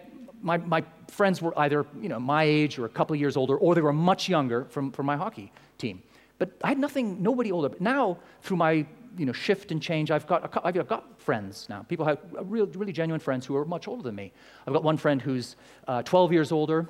my, 0.41 0.57
my 0.57 0.83
friends 1.09 1.41
were 1.41 1.57
either 1.59 1.85
you 2.01 2.09
know, 2.09 2.19
my 2.19 2.43
age 2.43 2.77
or 2.77 2.85
a 2.85 2.89
couple 2.89 3.13
of 3.13 3.19
years 3.19 3.37
older, 3.37 3.57
or 3.57 3.75
they 3.75 3.81
were 3.81 3.93
much 3.93 4.29
younger 4.29 4.65
from, 4.65 4.91
from 4.91 5.05
my 5.05 5.15
hockey 5.15 5.51
team. 5.77 6.01
But 6.39 6.51
I 6.63 6.69
had 6.69 6.79
nothing, 6.79 7.21
nobody 7.21 7.51
older. 7.51 7.69
But 7.69 7.81
now, 7.81 8.17
through 8.41 8.57
my 8.57 8.85
you 9.17 9.25
know, 9.25 9.33
shift 9.33 9.71
and 9.71 9.81
change, 9.81 10.11
I've 10.11 10.27
got, 10.27 10.59
I've 10.63 10.87
got 10.87 11.19
friends 11.19 11.67
now. 11.69 11.81
People 11.83 12.05
have 12.05 12.19
real, 12.43 12.67
really 12.67 12.93
genuine 12.93 13.19
friends 13.19 13.45
who 13.45 13.55
are 13.55 13.65
much 13.65 13.87
older 13.87 14.03
than 14.03 14.15
me. 14.15 14.31
I've 14.65 14.73
got 14.73 14.83
one 14.83 14.97
friend 14.97 15.21
who's 15.21 15.55
uh, 15.87 16.03
12 16.03 16.31
years 16.31 16.51
older, 16.51 16.87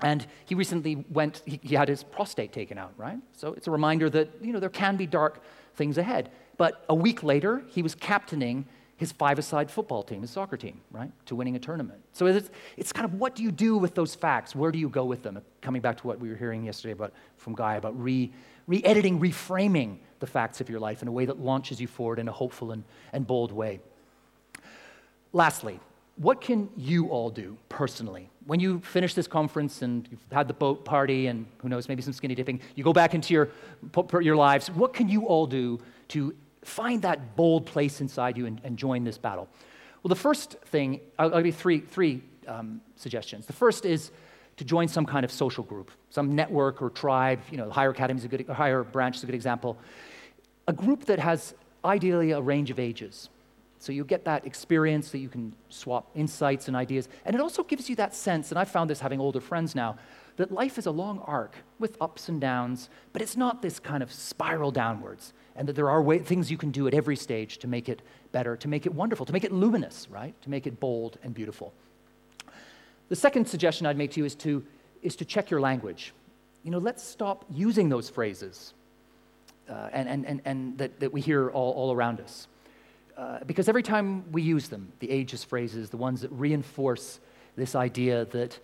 and 0.00 0.26
he 0.46 0.54
recently 0.54 1.04
went, 1.10 1.42
he, 1.44 1.60
he, 1.62 1.74
had 1.74 1.88
his 1.88 2.02
prostate 2.02 2.52
taken 2.52 2.78
out, 2.78 2.92
right? 2.96 3.18
So 3.32 3.52
it's 3.52 3.66
a 3.66 3.70
reminder 3.70 4.08
that, 4.10 4.30
you 4.40 4.52
know, 4.52 4.60
there 4.60 4.70
can 4.70 4.96
be 4.96 5.06
dark 5.06 5.42
things 5.74 5.98
ahead. 5.98 6.30
But 6.56 6.84
a 6.88 6.94
week 6.94 7.22
later, 7.22 7.62
he 7.68 7.82
was 7.82 7.94
captaining 7.94 8.66
his 8.98 9.12
five-a-side 9.12 9.70
football 9.70 10.02
team, 10.02 10.20
his 10.20 10.30
soccer 10.30 10.56
team, 10.56 10.80
right, 10.90 11.10
to 11.24 11.34
winning 11.34 11.54
a 11.56 11.58
tournament. 11.58 12.00
So 12.12 12.26
it's, 12.26 12.50
it's 12.76 12.92
kind 12.92 13.04
of 13.04 13.14
what 13.14 13.36
do 13.36 13.44
you 13.44 13.52
do 13.52 13.78
with 13.78 13.94
those 13.94 14.14
facts? 14.14 14.54
Where 14.54 14.72
do 14.72 14.78
you 14.78 14.88
go 14.88 15.04
with 15.04 15.22
them? 15.22 15.40
Coming 15.62 15.80
back 15.80 15.96
to 15.98 16.06
what 16.06 16.18
we 16.18 16.28
were 16.28 16.34
hearing 16.34 16.64
yesterday 16.64 16.92
about, 16.92 17.12
from 17.36 17.54
Guy 17.54 17.76
about 17.76 17.98
re, 17.98 18.30
re-editing, 18.66 19.20
reframing 19.20 19.98
the 20.18 20.26
facts 20.26 20.60
of 20.60 20.68
your 20.68 20.80
life 20.80 21.00
in 21.00 21.08
a 21.08 21.12
way 21.12 21.24
that 21.26 21.38
launches 21.38 21.80
you 21.80 21.86
forward 21.86 22.18
in 22.18 22.28
a 22.28 22.32
hopeful 22.32 22.72
and, 22.72 22.82
and 23.12 23.24
bold 23.24 23.52
way. 23.52 23.78
Lastly, 25.32 25.78
what 26.16 26.40
can 26.40 26.68
you 26.76 27.08
all 27.08 27.30
do 27.30 27.56
personally? 27.68 28.28
When 28.46 28.58
you 28.58 28.80
finish 28.80 29.14
this 29.14 29.28
conference 29.28 29.82
and 29.82 30.08
you've 30.10 30.24
had 30.32 30.48
the 30.48 30.54
boat 30.54 30.84
party 30.84 31.28
and 31.28 31.46
who 31.58 31.68
knows, 31.68 31.88
maybe 31.88 32.02
some 32.02 32.12
skinny 32.12 32.34
dipping, 32.34 32.60
you 32.74 32.82
go 32.82 32.92
back 32.92 33.14
into 33.14 33.32
your, 33.32 33.50
your 34.20 34.34
lives, 34.34 34.68
what 34.70 34.92
can 34.92 35.08
you 35.08 35.26
all 35.26 35.46
do 35.46 35.78
to 36.08 36.34
find 36.62 37.02
that 37.02 37.36
bold 37.36 37.66
place 37.66 38.00
inside 38.00 38.36
you 38.36 38.46
and, 38.46 38.60
and 38.64 38.76
join 38.76 39.04
this 39.04 39.18
battle? 39.18 39.48
Well, 40.02 40.08
the 40.08 40.16
first 40.16 40.52
thing, 40.66 41.00
I'll, 41.18 41.34
I'll 41.34 41.40
give 41.40 41.46
you 41.46 41.52
three, 41.52 41.80
three 41.80 42.22
um, 42.46 42.80
suggestions. 42.96 43.46
The 43.46 43.52
first 43.52 43.84
is 43.84 44.10
to 44.56 44.64
join 44.64 44.88
some 44.88 45.06
kind 45.06 45.24
of 45.24 45.30
social 45.30 45.64
group, 45.64 45.90
some 46.10 46.34
network 46.34 46.82
or 46.82 46.90
tribe. 46.90 47.40
You 47.50 47.58
know, 47.58 47.66
the 47.66 47.72
Higher 47.72 47.90
Academy 47.90 48.18
is 48.18 48.24
a 48.24 48.28
good, 48.28 48.48
Higher 48.48 48.82
Branch 48.82 49.16
is 49.16 49.22
a 49.22 49.26
good 49.26 49.34
example. 49.34 49.78
A 50.66 50.72
group 50.72 51.04
that 51.06 51.18
has 51.18 51.54
ideally 51.84 52.32
a 52.32 52.40
range 52.40 52.70
of 52.70 52.78
ages 52.78 53.28
So 53.78 53.92
you 53.92 54.04
get 54.04 54.24
that 54.24 54.44
experience 54.44 55.10
that 55.12 55.18
you 55.18 55.28
can 55.28 55.54
swap 55.68 56.10
insights 56.14 56.68
and 56.68 56.76
ideas. 56.76 57.08
And 57.24 57.34
it 57.34 57.40
also 57.40 57.62
gives 57.62 57.88
you 57.88 57.96
that 57.96 58.14
sense, 58.14 58.50
and 58.50 58.58
I've 58.58 58.70
found 58.70 58.90
this 58.90 59.00
having 59.00 59.20
older 59.20 59.40
friends 59.40 59.74
now, 59.74 59.96
that 60.36 60.52
life 60.52 60.78
is 60.78 60.86
a 60.86 60.90
long 60.90 61.20
arc 61.20 61.56
with 61.78 61.96
ups 62.00 62.28
and 62.28 62.40
downs, 62.40 62.88
but 63.12 63.22
it's 63.22 63.36
not 63.36 63.62
this 63.62 63.80
kind 63.80 64.02
of 64.02 64.12
spiral 64.12 64.70
downwards. 64.70 65.32
And 65.56 65.68
that 65.68 65.74
there 65.74 65.90
are 65.90 66.00
way, 66.00 66.20
things 66.20 66.50
you 66.50 66.56
can 66.56 66.70
do 66.70 66.86
at 66.86 66.94
every 66.94 67.16
stage 67.16 67.58
to 67.58 67.66
make 67.66 67.88
it 67.88 68.02
better, 68.30 68.56
to 68.56 68.68
make 68.68 68.86
it 68.86 68.94
wonderful, 68.94 69.26
to 69.26 69.32
make 69.32 69.42
it 69.42 69.50
luminous, 69.50 70.08
right? 70.08 70.40
To 70.42 70.50
make 70.50 70.66
it 70.66 70.78
bold 70.78 71.18
and 71.24 71.34
beautiful. 71.34 71.72
The 73.08 73.16
second 73.16 73.48
suggestion 73.48 73.86
I'd 73.86 73.96
make 73.96 74.12
to 74.12 74.20
you 74.20 74.26
is 74.26 74.36
to, 74.36 74.64
is 75.02 75.16
to 75.16 75.24
check 75.24 75.50
your 75.50 75.60
language. 75.60 76.12
You 76.62 76.70
know, 76.70 76.78
let's 76.78 77.02
stop 77.02 77.44
using 77.50 77.88
those 77.88 78.08
phrases 78.08 78.74
uh, 79.68 79.88
and, 79.92 80.08
and, 80.08 80.26
and, 80.26 80.42
and 80.44 80.78
that, 80.78 81.00
that 81.00 81.12
we 81.12 81.20
hear 81.20 81.50
all, 81.50 81.72
all 81.72 81.92
around 81.92 82.20
us. 82.20 82.46
Uh, 83.18 83.40
because 83.46 83.68
every 83.68 83.82
time 83.82 84.30
we 84.30 84.40
use 84.42 84.68
them, 84.68 84.92
the 85.00 85.08
ageist 85.08 85.46
phrases, 85.46 85.90
the 85.90 85.96
ones 85.96 86.20
that 86.20 86.30
reinforce 86.30 87.18
this 87.56 87.74
idea 87.74 88.24
that 88.26 88.56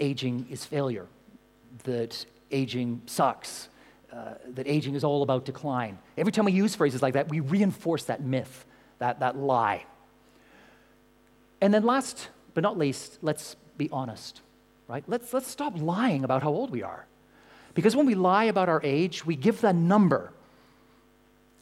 aging 0.00 0.44
is 0.50 0.64
failure, 0.64 1.06
that 1.84 2.26
aging 2.50 3.00
sucks, 3.06 3.68
uh, 4.12 4.34
that 4.54 4.66
aging 4.66 4.96
is 4.96 5.04
all 5.04 5.22
about 5.22 5.44
decline. 5.44 5.96
Every 6.18 6.32
time 6.32 6.46
we 6.46 6.52
use 6.52 6.74
phrases 6.74 7.00
like 7.00 7.14
that, 7.14 7.28
we 7.28 7.38
reinforce 7.38 8.04
that 8.06 8.20
myth, 8.20 8.66
that, 8.98 9.20
that 9.20 9.36
lie. 9.36 9.84
And 11.60 11.72
then, 11.72 11.84
last 11.84 12.30
but 12.54 12.62
not 12.62 12.76
least, 12.76 13.18
let's 13.22 13.54
be 13.78 13.88
honest, 13.92 14.40
right? 14.88 15.04
Let's, 15.06 15.32
let's 15.32 15.46
stop 15.48 15.78
lying 15.78 16.24
about 16.24 16.42
how 16.42 16.50
old 16.50 16.70
we 16.70 16.82
are. 16.82 17.06
Because 17.74 17.94
when 17.94 18.06
we 18.06 18.16
lie 18.16 18.44
about 18.44 18.68
our 18.68 18.80
age, 18.82 19.24
we 19.24 19.36
give 19.36 19.60
that 19.60 19.76
number 19.76 20.32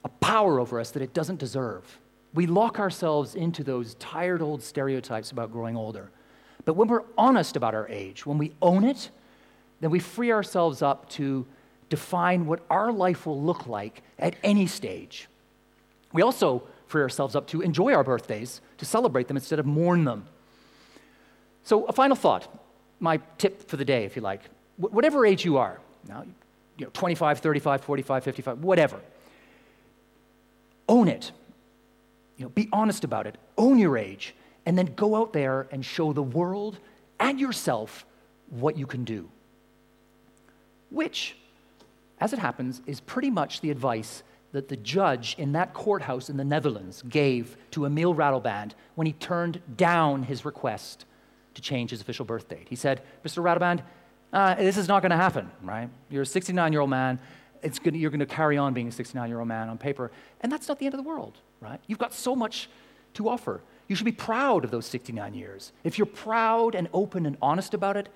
a 0.05 0.09
power 0.09 0.59
over 0.61 0.80
us 0.80 0.90
that 0.92 1.03
it 1.03 1.14
doesn't 1.14 1.38
deserve. 1.38 1.98
We 2.34 2.46
lock 2.46 2.78
ourselves 2.78 3.34
into 3.34 3.62
those 3.62 3.94
tired 3.94 4.42
old 4.42 4.62
stereotypes 4.62 5.30
about 5.30 5.53
growing 5.53 5.76
older. 5.76 6.11
But 6.64 6.74
when 6.74 6.88
we're 6.88 7.05
honest 7.18 7.57
about 7.57 7.74
our 7.74 7.88
age, 7.88 8.24
when 8.24 8.38
we 8.38 8.53
own 8.62 8.84
it, 8.84 9.11
then 9.80 9.90
we 9.90 9.98
free 9.98 10.32
ourselves 10.32 10.80
up 10.80 11.09
to 11.11 11.46
define 11.88 12.46
what 12.46 12.61
our 12.70 12.90
life 12.90 13.26
will 13.26 13.40
look 13.40 13.66
like 13.66 14.03
at 14.18 14.36
any 14.42 14.66
stage. 14.66 15.28
We 16.12 16.22
also 16.22 16.62
free 16.86 17.03
ourselves 17.03 17.34
up 17.34 17.46
to 17.48 17.61
enjoy 17.61 17.92
our 17.92 18.05
birthdays, 18.05 18.61
to 18.78 18.84
celebrate 18.84 19.28
them 19.28 19.36
instead 19.36 19.59
of 19.59 19.66
mourn 19.66 20.05
them. 20.05 20.26
So, 21.64 21.84
a 21.84 21.92
final 21.92 22.16
thought, 22.16 22.48
my 23.00 23.18
tip 23.38 23.68
for 23.68 23.76
the 23.76 23.84
day, 23.84 24.05
if 24.05 24.16
you 24.16 24.22
like. 24.22 24.42
Wh- 24.76 24.92
whatever 24.92 25.26
age 25.26 25.44
you 25.44 25.59
are, 25.59 25.80
now, 26.09 26.24
you 26.76 26.86
know, 26.86 26.90
25, 26.92 27.38
35, 27.40 27.82
45, 27.82 28.24
55, 28.24 28.64
whatever, 28.64 29.00
own 30.88 31.08
it. 31.08 31.32
You 32.36 32.44
know, 32.44 32.48
be 32.50 32.68
honest 32.72 33.04
about 33.04 33.26
it. 33.26 33.36
Own 33.58 33.78
your 33.78 33.96
age. 33.96 34.34
And 34.66 34.78
then 34.78 34.94
go 34.94 35.16
out 35.16 35.32
there 35.32 35.66
and 35.70 35.84
show 35.84 36.12
the 36.12 36.22
world 36.22 36.78
and 37.18 37.40
yourself 37.40 38.04
what 38.50 38.76
you 38.76 38.86
can 38.86 39.04
do. 39.04 39.28
Which, 40.90 41.36
as 42.20 42.32
it 42.32 42.38
happens, 42.38 42.82
is 42.86 43.00
pretty 43.00 43.30
much 43.30 43.60
the 43.60 43.70
advice 43.70 44.22
that 44.52 44.68
the 44.68 44.76
judge 44.76 45.34
in 45.38 45.52
that 45.52 45.72
courthouse 45.72 46.28
in 46.28 46.36
the 46.36 46.44
Netherlands 46.44 47.02
gave 47.08 47.56
to 47.70 47.86
Emile 47.86 48.14
Ratelband 48.14 48.72
when 48.94 49.06
he 49.06 49.14
turned 49.14 49.60
down 49.76 50.24
his 50.24 50.44
request 50.44 51.06
to 51.54 51.62
change 51.62 51.90
his 51.90 52.00
official 52.00 52.24
birth 52.24 52.48
date. 52.48 52.66
He 52.68 52.76
said, 52.76 53.02
Mr. 53.24 53.42
Ratelband, 53.42 53.82
uh, 54.32 54.54
this 54.54 54.76
is 54.76 54.88
not 54.88 55.00
going 55.00 55.10
to 55.10 55.16
happen, 55.16 55.50
right? 55.62 55.88
You're 56.10 56.22
a 56.22 56.26
69 56.26 56.72
year 56.72 56.80
old 56.80 56.90
man. 56.90 57.18
It's 57.62 57.78
gonna, 57.78 57.98
you're 57.98 58.10
going 58.10 58.20
to 58.20 58.26
carry 58.26 58.58
on 58.58 58.74
being 58.74 58.88
a 58.88 58.92
69 58.92 59.28
year 59.28 59.38
old 59.38 59.48
man 59.48 59.68
on 59.68 59.78
paper. 59.78 60.10
And 60.40 60.50
that's 60.50 60.68
not 60.68 60.78
the 60.78 60.86
end 60.86 60.94
of 60.94 61.02
the 61.02 61.08
world, 61.08 61.38
right? 61.60 61.80
You've 61.86 61.98
got 61.98 62.12
so 62.12 62.34
much 62.34 62.68
to 63.14 63.28
offer. 63.28 63.60
You 63.88 63.96
should 63.96 64.04
be 64.04 64.12
proud 64.12 64.64
of 64.64 64.70
those 64.70 64.86
69 64.86 65.34
years. 65.34 65.72
If 65.84 65.98
you're 65.98 66.06
proud 66.06 66.74
and 66.74 66.88
open 66.92 67.26
and 67.26 67.36
honest 67.42 67.74
about 67.74 67.96
it, 67.96 68.08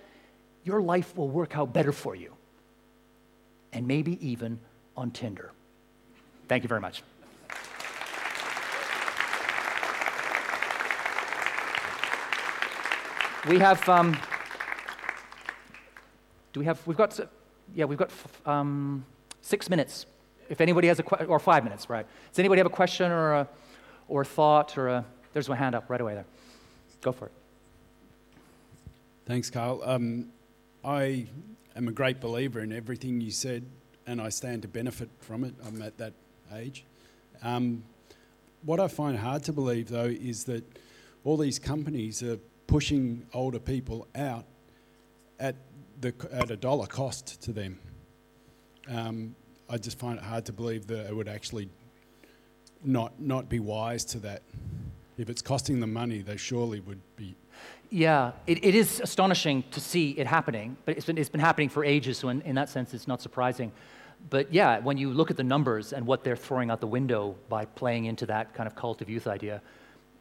your 0.64 0.80
life 0.80 1.16
will 1.16 1.28
work 1.28 1.56
out 1.56 1.72
better 1.72 1.92
for 1.92 2.14
you. 2.14 2.32
And 3.72 3.86
maybe 3.86 4.18
even 4.26 4.58
on 4.96 5.10
Tinder. 5.10 5.52
Thank 6.48 6.62
you 6.62 6.68
very 6.68 6.80
much. 6.80 7.02
We 13.48 13.60
have, 13.60 13.88
um, 13.88 14.16
do 16.52 16.58
we 16.58 16.66
have, 16.66 16.84
we've 16.84 16.96
got, 16.96 17.20
yeah, 17.74 17.84
we've 17.84 17.98
got 17.98 18.10
um, 18.44 19.04
six 19.46 19.70
minutes. 19.70 20.06
If 20.48 20.60
anybody 20.60 20.88
has 20.88 20.98
a 20.98 21.02
question, 21.02 21.28
or 21.28 21.38
five 21.38 21.64
minutes, 21.64 21.88
right? 21.88 22.06
Does 22.30 22.38
anybody 22.38 22.58
have 22.58 22.66
a 22.66 22.70
question 22.70 23.10
or 23.10 23.32
a, 23.32 23.48
or 24.08 24.24
thought 24.24 24.76
or 24.76 24.88
a, 24.88 25.04
there's 25.32 25.48
my 25.48 25.56
hand 25.56 25.74
up 25.74 25.88
right 25.88 26.00
away 26.00 26.14
there. 26.14 26.24
Go 27.00 27.12
for 27.12 27.26
it. 27.26 27.32
Thanks, 29.26 29.50
Carl. 29.50 29.82
Um, 29.84 30.28
I 30.84 31.26
am 31.74 31.88
a 31.88 31.92
great 31.92 32.20
believer 32.20 32.60
in 32.60 32.72
everything 32.72 33.20
you 33.20 33.30
said, 33.30 33.64
and 34.06 34.20
I 34.20 34.28
stand 34.28 34.62
to 34.62 34.68
benefit 34.68 35.08
from 35.20 35.44
it. 35.44 35.54
I'm 35.66 35.82
at 35.82 35.96
that 35.98 36.12
age. 36.54 36.84
Um, 37.42 37.82
what 38.64 38.80
I 38.80 38.88
find 38.88 39.18
hard 39.18 39.42
to 39.44 39.52
believe, 39.52 39.88
though, 39.88 40.04
is 40.04 40.44
that 40.44 40.64
all 41.24 41.36
these 41.36 41.58
companies 41.58 42.22
are 42.22 42.38
pushing 42.66 43.26
older 43.34 43.58
people 43.58 44.06
out 44.14 44.44
at, 45.38 45.56
the, 46.00 46.14
at 46.32 46.50
a 46.50 46.56
dollar 46.56 46.86
cost 46.86 47.42
to 47.42 47.52
them. 47.52 47.78
Um, 48.88 49.34
I 49.68 49.78
just 49.78 49.98
find 49.98 50.18
it 50.18 50.24
hard 50.24 50.44
to 50.46 50.52
believe 50.52 50.86
that 50.86 51.06
it 51.06 51.14
would 51.14 51.28
actually 51.28 51.68
not, 52.84 53.20
not 53.20 53.48
be 53.48 53.58
wise 53.58 54.04
to 54.06 54.18
that. 54.20 54.42
If 55.18 55.30
it's 55.30 55.42
costing 55.42 55.80
them 55.80 55.92
money, 55.92 56.20
they 56.22 56.36
surely 56.36 56.80
would 56.80 57.00
be. 57.16 57.36
Yeah, 57.90 58.32
it, 58.46 58.64
it 58.64 58.74
is 58.74 59.00
astonishing 59.00 59.64
to 59.70 59.80
see 59.80 60.10
it 60.10 60.26
happening, 60.26 60.76
but 60.84 60.96
it's 60.96 61.06
been, 61.06 61.18
it's 61.18 61.28
been 61.28 61.40
happening 61.40 61.68
for 61.68 61.84
ages, 61.84 62.18
so 62.18 62.28
in, 62.28 62.42
in 62.42 62.54
that 62.56 62.68
sense, 62.68 62.92
it's 62.94 63.08
not 63.08 63.22
surprising. 63.22 63.72
But 64.28 64.52
yeah, 64.52 64.78
when 64.80 64.96
you 64.98 65.10
look 65.10 65.30
at 65.30 65.36
the 65.36 65.44
numbers 65.44 65.92
and 65.92 66.06
what 66.06 66.24
they're 66.24 66.36
throwing 66.36 66.70
out 66.70 66.80
the 66.80 66.86
window 66.86 67.36
by 67.48 67.64
playing 67.64 68.06
into 68.06 68.26
that 68.26 68.54
kind 68.54 68.66
of 68.66 68.74
cult 68.74 69.00
of 69.02 69.08
youth 69.08 69.26
idea, 69.26 69.62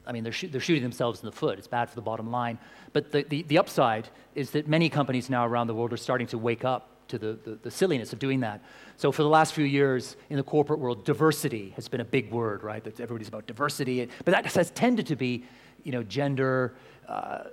I 0.05 0.11
mean, 0.11 0.23
they're, 0.23 0.31
sh- 0.31 0.45
they're 0.51 0.61
shooting 0.61 0.83
themselves 0.83 1.21
in 1.21 1.25
the 1.25 1.31
foot. 1.31 1.57
It's 1.57 1.67
bad 1.67 1.89
for 1.89 1.95
the 1.95 2.01
bottom 2.01 2.29
line. 2.31 2.59
But 2.93 3.11
the, 3.11 3.23
the, 3.23 3.41
the 3.43 3.57
upside 3.57 4.09
is 4.35 4.51
that 4.51 4.67
many 4.67 4.89
companies 4.89 5.29
now 5.29 5.45
around 5.45 5.67
the 5.67 5.73
world 5.73 5.91
are 5.93 5.97
starting 5.97 6.27
to 6.27 6.37
wake 6.37 6.63
up 6.63 6.94
to 7.07 7.17
the, 7.17 7.37
the, 7.43 7.59
the, 7.63 7.71
silliness 7.71 8.13
of 8.13 8.19
doing 8.19 8.39
that. 8.41 8.61
So 8.97 9.11
for 9.11 9.23
the 9.23 9.29
last 9.29 9.53
few 9.53 9.65
years 9.65 10.15
in 10.29 10.37
the 10.37 10.43
corporate 10.43 10.79
world, 10.79 11.05
diversity 11.05 11.71
has 11.75 11.87
been 11.87 12.01
a 12.01 12.05
big 12.05 12.31
word, 12.31 12.63
right? 12.63 12.83
That 12.83 12.99
everybody's 12.99 13.27
about 13.27 13.47
diversity, 13.47 14.07
but 14.23 14.31
that 14.31 14.45
has 14.45 14.71
tended 14.71 15.07
to 15.07 15.15
be, 15.15 15.43
you 15.83 15.91
know, 15.91 16.03
gender, 16.03 16.73
uh, 17.07 17.45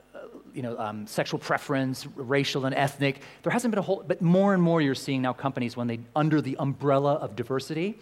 you 0.54 0.62
know, 0.62 0.78
um, 0.78 1.06
sexual 1.06 1.38
preference, 1.38 2.06
racial 2.16 2.66
and 2.66 2.74
ethnic. 2.74 3.20
There 3.42 3.52
hasn't 3.52 3.72
been 3.72 3.78
a 3.78 3.82
whole, 3.82 4.04
but 4.06 4.22
more 4.22 4.54
and 4.54 4.62
more 4.62 4.80
you're 4.80 4.94
seeing 4.94 5.22
now 5.22 5.32
companies 5.32 5.76
when 5.76 5.86
they 5.86 6.00
under 6.16 6.40
the 6.40 6.56
umbrella 6.58 7.14
of 7.14 7.36
diversity, 7.36 7.98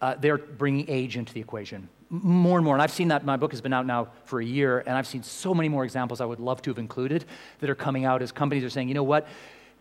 uh, 0.00 0.14
they're 0.14 0.38
bringing 0.38 0.88
age 0.88 1.16
into 1.16 1.32
the 1.32 1.40
equation 1.40 1.88
more 2.10 2.58
and 2.58 2.64
more. 2.64 2.74
And 2.74 2.82
I've 2.82 2.92
seen 2.92 3.08
that 3.08 3.24
my 3.24 3.36
book 3.36 3.52
has 3.52 3.60
been 3.60 3.72
out 3.72 3.86
now 3.86 4.08
for 4.24 4.40
a 4.40 4.44
year, 4.44 4.80
and 4.80 4.90
I've 4.90 5.06
seen 5.06 5.22
so 5.22 5.54
many 5.54 5.68
more 5.68 5.84
examples 5.84 6.20
I 6.20 6.24
would 6.24 6.40
love 6.40 6.62
to 6.62 6.70
have 6.70 6.78
included 6.78 7.24
that 7.60 7.70
are 7.70 7.74
coming 7.74 8.04
out 8.04 8.22
as 8.22 8.32
companies 8.32 8.64
are 8.64 8.70
saying, 8.70 8.88
you 8.88 8.94
know 8.94 9.02
what, 9.02 9.26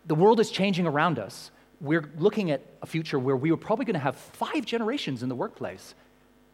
the 0.05 0.15
world 0.15 0.39
is 0.39 0.51
changing 0.51 0.87
around 0.87 1.19
us. 1.19 1.51
We're 1.81 2.09
looking 2.17 2.51
at 2.51 2.61
a 2.81 2.85
future 2.85 3.19
where 3.19 3.35
we 3.35 3.51
are 3.51 3.57
probably 3.57 3.85
going 3.85 3.95
to 3.95 3.99
have 3.99 4.15
five 4.15 4.65
generations 4.65 5.23
in 5.23 5.29
the 5.29 5.35
workplace. 5.35 5.93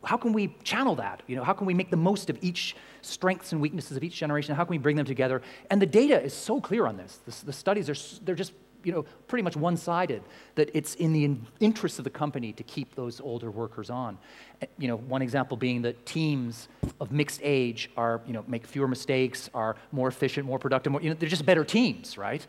How 0.03 0.17
can 0.17 0.33
we 0.33 0.55
channel 0.63 0.95
that? 0.95 1.21
You 1.27 1.35
know, 1.35 1.43
how 1.43 1.53
can 1.53 1.67
we 1.67 1.75
make 1.75 1.91
the 1.91 1.97
most 1.97 2.29
of 2.29 2.37
each 2.41 2.75
strengths 3.01 3.51
and 3.51 3.61
weaknesses 3.61 3.97
of 3.97 4.03
each 4.03 4.15
generation? 4.15 4.55
How 4.55 4.63
can 4.63 4.71
we 4.71 4.79
bring 4.79 4.95
them 4.95 5.05
together? 5.05 5.41
And 5.69 5.81
the 5.81 5.85
data 5.85 6.21
is 6.21 6.33
so 6.33 6.59
clear 6.59 6.87
on 6.87 6.97
this. 6.97 7.19
The, 7.25 7.45
the 7.45 7.53
studies 7.53 7.89
are 7.89 8.23
they're 8.23 8.35
just 8.35 8.53
you 8.83 8.91
know, 8.91 9.05
pretty 9.27 9.43
much 9.43 9.55
one-sided, 9.55 10.23
that 10.55 10.69
it's 10.73 10.95
in 10.95 11.13
the 11.13 11.37
interest 11.59 11.99
of 11.99 12.03
the 12.03 12.09
company 12.09 12.53
to 12.53 12.63
keep 12.63 12.95
those 12.95 13.21
older 13.21 13.51
workers 13.51 13.89
on. 13.89 14.17
Eh, 14.61 14.65
you 14.77 14.87
know, 14.87 14.97
one 14.97 15.21
example 15.21 15.57
being 15.57 15.81
that 15.83 16.05
teams 16.05 16.67
of 16.99 17.11
mixed 17.11 17.41
age 17.43 17.89
are, 17.95 18.21
you 18.25 18.33
know, 18.33 18.43
make 18.47 18.65
fewer 18.65 18.87
mistakes, 18.87 19.49
are 19.53 19.75
more 19.91 20.07
efficient, 20.07 20.45
more 20.45 20.59
productive, 20.59 20.91
more, 20.91 21.01
you 21.01 21.09
know, 21.09 21.15
they're 21.15 21.29
just 21.29 21.45
better 21.45 21.63
teams, 21.63 22.17
right? 22.17 22.45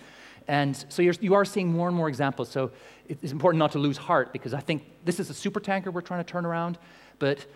And 0.48 0.84
so 0.88 1.02
you're, 1.02 1.14
you 1.20 1.34
are 1.34 1.44
seeing 1.44 1.72
more 1.72 1.88
and 1.88 1.96
more 1.96 2.08
examples. 2.08 2.48
So 2.48 2.70
it's 3.08 3.32
important 3.32 3.58
not 3.58 3.72
to 3.72 3.78
lose 3.78 3.96
heart 3.96 4.32
because 4.32 4.54
I 4.54 4.60
think 4.60 4.84
this 5.04 5.20
is 5.20 5.30
a 5.30 5.34
super 5.34 5.60
tanker 5.60 5.90
we're 5.90 6.00
trying 6.00 6.24
to 6.24 6.30
turn 6.30 6.46
around, 6.46 6.78
but 7.18 7.46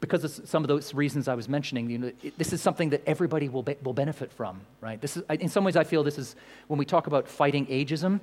because 0.00 0.24
of 0.24 0.48
some 0.48 0.64
of 0.64 0.68
those 0.68 0.94
reasons 0.94 1.28
I 1.28 1.34
was 1.34 1.48
mentioning, 1.48 1.90
you 1.90 1.98
know, 1.98 2.12
it, 2.22 2.38
this 2.38 2.52
is 2.52 2.62
something 2.62 2.90
that 2.90 3.02
everybody 3.06 3.48
will, 3.48 3.62
be, 3.62 3.76
will 3.82 3.92
benefit 3.92 4.32
from, 4.32 4.60
right? 4.80 5.00
This 5.00 5.16
is, 5.16 5.24
in 5.28 5.48
some 5.48 5.64
ways, 5.64 5.76
I 5.76 5.84
feel 5.84 6.02
this 6.02 6.18
is, 6.18 6.36
when 6.68 6.78
we 6.78 6.84
talk 6.84 7.06
about 7.06 7.28
fighting 7.28 7.66
ageism, 7.66 8.20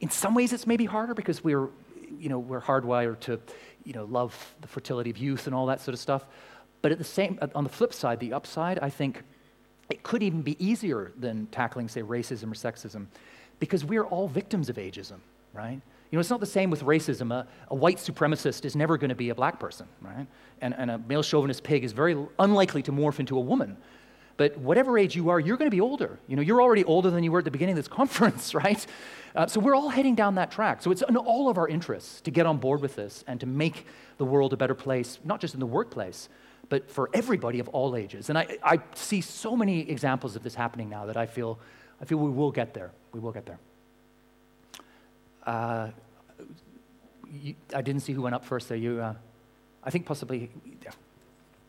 in 0.00 0.10
some 0.10 0.34
ways 0.34 0.52
it's 0.52 0.66
maybe 0.66 0.84
harder 0.84 1.14
because 1.14 1.42
we're, 1.42 1.68
you 2.18 2.28
know, 2.28 2.38
we're 2.38 2.60
hardwired 2.60 3.20
to, 3.20 3.40
you 3.84 3.94
know, 3.94 4.04
love 4.04 4.54
the 4.60 4.68
fertility 4.68 5.10
of 5.10 5.18
youth 5.18 5.46
and 5.46 5.54
all 5.54 5.66
that 5.66 5.80
sort 5.80 5.94
of 5.94 5.98
stuff. 5.98 6.26
But 6.82 6.92
at 6.92 6.98
the 6.98 7.04
same, 7.04 7.38
on 7.54 7.64
the 7.64 7.70
flip 7.70 7.92
side, 7.92 8.20
the 8.20 8.32
upside, 8.32 8.78
I 8.78 8.90
think 8.90 9.22
it 9.90 10.02
could 10.02 10.22
even 10.22 10.42
be 10.42 10.62
easier 10.64 11.12
than 11.18 11.46
tackling, 11.46 11.88
say, 11.88 12.02
racism 12.02 12.44
or 12.44 12.54
sexism 12.54 13.06
because 13.58 13.84
we're 13.84 14.04
all 14.04 14.28
victims 14.28 14.68
of 14.68 14.76
ageism, 14.76 15.18
right? 15.52 15.80
You 16.10 16.16
know, 16.16 16.20
it's 16.20 16.30
not 16.30 16.40
the 16.40 16.46
same 16.46 16.70
with 16.70 16.82
racism. 16.82 17.32
A, 17.32 17.46
a 17.68 17.74
white 17.74 17.98
supremacist 17.98 18.64
is 18.64 18.74
never 18.76 18.96
going 18.96 19.10
to 19.10 19.14
be 19.14 19.30
a 19.30 19.34
black 19.34 19.58
person, 19.58 19.86
right? 20.00 20.26
And, 20.60 20.74
and 20.76 20.90
a 20.90 20.98
male 20.98 21.22
chauvinist 21.22 21.62
pig 21.62 21.84
is 21.84 21.92
very 21.92 22.16
unlikely 22.38 22.82
to 22.84 22.92
morph 22.92 23.20
into 23.20 23.36
a 23.36 23.40
woman. 23.40 23.76
But 24.38 24.56
whatever 24.56 24.96
age 24.96 25.16
you 25.16 25.30
are, 25.30 25.40
you're 25.40 25.56
going 25.56 25.70
to 25.70 25.74
be 25.74 25.80
older. 25.80 26.18
You 26.28 26.36
know, 26.36 26.42
you're 26.42 26.62
already 26.62 26.84
older 26.84 27.10
than 27.10 27.24
you 27.24 27.32
were 27.32 27.40
at 27.40 27.44
the 27.44 27.50
beginning 27.50 27.72
of 27.72 27.84
this 27.84 27.88
conference, 27.94 28.54
right? 28.54 28.86
Uh, 29.34 29.46
so 29.46 29.60
we're 29.60 29.74
all 29.74 29.88
heading 29.88 30.14
down 30.14 30.36
that 30.36 30.50
track. 30.50 30.82
So 30.82 30.90
it's 30.90 31.02
in 31.02 31.16
all 31.16 31.50
of 31.50 31.58
our 31.58 31.68
interests 31.68 32.20
to 32.22 32.30
get 32.30 32.46
on 32.46 32.58
board 32.58 32.80
with 32.80 32.94
this 32.94 33.24
and 33.26 33.40
to 33.40 33.46
make 33.46 33.86
the 34.16 34.24
world 34.24 34.52
a 34.52 34.56
better 34.56 34.74
place, 34.74 35.18
not 35.24 35.40
just 35.40 35.54
in 35.54 35.60
the 35.60 35.66
workplace, 35.66 36.28
but 36.68 36.90
for 36.90 37.08
everybody 37.14 37.60
of 37.60 37.68
all 37.68 37.96
ages. 37.96 38.28
And 38.28 38.38
I, 38.38 38.58
I 38.62 38.80
see 38.94 39.20
so 39.20 39.56
many 39.56 39.88
examples 39.88 40.36
of 40.36 40.42
this 40.42 40.54
happening 40.54 40.88
now 40.88 41.06
that 41.06 41.16
I 41.16 41.26
feel, 41.26 41.58
I 42.00 42.04
feel 42.04 42.18
we 42.18 42.30
will 42.30 42.50
get 42.50 42.74
there. 42.74 42.90
We 43.12 43.20
will 43.20 43.32
get 43.32 43.46
there. 43.46 43.58
Uh, 45.46 45.88
you, 47.30 47.54
I 47.74 47.82
didn't 47.82 48.02
see 48.02 48.12
who 48.12 48.22
went 48.22 48.34
up 48.34 48.44
first 48.44 48.68
there. 48.68 48.76
You, 48.76 49.00
uh, 49.00 49.14
I 49.84 49.90
think 49.90 50.06
possibly. 50.06 50.50
Yeah. 50.82 50.90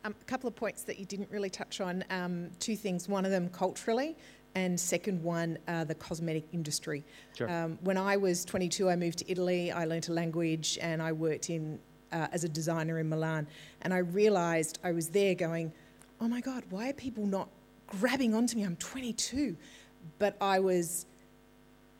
Um, 0.05 0.15
a 0.19 0.25
couple 0.25 0.47
of 0.47 0.55
points 0.55 0.83
that 0.83 0.99
you 0.99 1.05
didn't 1.05 1.29
really 1.31 1.49
touch 1.49 1.81
on. 1.81 2.03
Um, 2.09 2.49
two 2.59 2.75
things. 2.75 3.07
One 3.07 3.25
of 3.25 3.31
them 3.31 3.49
culturally, 3.49 4.17
and 4.55 4.79
second 4.79 5.23
one, 5.23 5.57
uh, 5.67 5.83
the 5.83 5.95
cosmetic 5.95 6.45
industry. 6.51 7.03
Sure. 7.35 7.49
Um, 7.49 7.77
when 7.81 7.97
I 7.97 8.17
was 8.17 8.45
22, 8.45 8.89
I 8.89 8.95
moved 8.95 9.19
to 9.19 9.31
Italy. 9.31 9.71
I 9.71 9.85
learnt 9.85 10.09
a 10.09 10.13
language 10.13 10.77
and 10.81 11.01
I 11.01 11.11
worked 11.11 11.49
in 11.49 11.79
uh, 12.11 12.27
as 12.31 12.43
a 12.43 12.49
designer 12.49 12.99
in 12.99 13.09
Milan. 13.09 13.47
And 13.81 13.93
I 13.93 13.99
realised 13.99 14.79
I 14.83 14.91
was 14.91 15.09
there 15.09 15.35
going, 15.35 15.71
"Oh 16.19 16.27
my 16.27 16.41
God, 16.41 16.63
why 16.69 16.89
are 16.89 16.93
people 16.93 17.25
not 17.25 17.49
grabbing 17.87 18.33
onto 18.33 18.55
me? 18.57 18.63
I'm 18.63 18.75
22." 18.77 19.55
But 20.17 20.35
I 20.41 20.59
was 20.59 21.05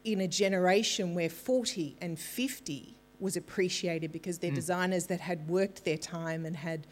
in 0.03 0.21
a 0.21 0.27
generation 0.27 1.13
where 1.13 1.29
40 1.29 1.97
and 2.01 2.17
50 2.17 2.95
was 3.19 3.35
appreciated 3.35 4.11
because 4.13 4.39
they're 4.39 4.51
Mm. 4.51 4.55
designers 4.55 5.07
that 5.07 5.19
had 5.19 5.49
worked 5.49 5.83
their 5.83 5.97
time 5.97 6.45
and 6.45 6.55
had, 6.55 6.87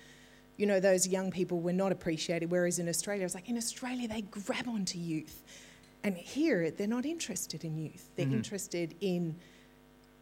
you 0.58 0.66
know, 0.66 0.80
those 0.82 1.08
young 1.08 1.32
people 1.32 1.62
were 1.62 1.72
not 1.74 1.94
appreciated. 1.94 2.52
Whereas 2.52 2.80
in 2.80 2.90
Australia, 2.90 3.24
it's 3.24 3.34
like 3.34 3.48
in 3.48 3.56
Australia, 3.58 4.08
they 4.10 4.22
grab 4.24 4.68
onto 4.68 5.00
youth. 5.00 5.44
And 6.04 6.18
here, 6.18 6.70
they're 6.70 6.86
not 6.86 7.06
interested 7.06 7.64
in 7.64 7.78
youth. 7.78 8.10
They're 8.18 8.26
Mhm. 8.26 8.34
interested 8.34 8.94
in 9.00 9.36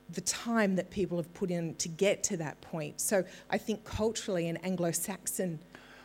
the 0.10 0.22
time 0.22 0.76
that 0.76 0.90
people 0.92 1.18
have 1.18 1.34
put 1.34 1.50
in 1.50 1.76
to 1.76 1.90
get 1.90 2.24
to 2.24 2.38
that 2.38 2.60
point. 2.62 3.02
So 3.02 3.24
I 3.50 3.58
think 3.58 3.84
culturally 3.84 4.48
in 4.48 4.58
Anglo 4.58 4.92
Saxon 4.92 5.60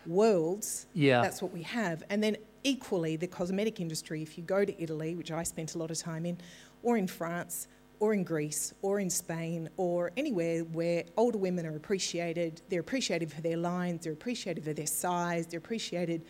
worlds, 0.06 0.86
Yeah. 0.94 1.20
that's 1.22 1.42
what 1.42 1.52
we 1.52 1.62
have. 1.62 2.02
And 2.08 2.22
then 2.22 2.36
equally, 2.64 3.16
the 3.16 3.26
cosmetic 3.26 3.80
industry, 3.80 4.22
if 4.22 4.38
you 4.38 4.44
go 4.44 4.64
to 4.64 4.82
Italy, 4.82 5.14
which 5.14 5.30
I 5.30 5.42
spent 5.42 5.74
a 5.74 5.78
lot 5.78 5.90
of 5.90 5.98
time 5.98 6.24
in, 6.24 6.38
or 6.82 6.96
in 6.96 7.06
France, 7.06 7.68
or 7.98 8.14
in 8.14 8.24
Greece, 8.24 8.72
or 8.80 8.98
in 8.98 9.10
Spain, 9.10 9.68
or 9.76 10.10
anywhere 10.16 10.60
where 10.64 11.04
older 11.18 11.36
women 11.36 11.66
are 11.66 11.76
appreciated, 11.76 12.62
they're 12.70 12.80
appreciated 12.80 13.30
for 13.30 13.42
their 13.42 13.58
lines, 13.58 14.04
they're 14.04 14.14
appreciated 14.14 14.64
for 14.64 14.72
their 14.72 14.86
size, 14.86 15.46
they're 15.46 15.58
appreciated 15.58 16.22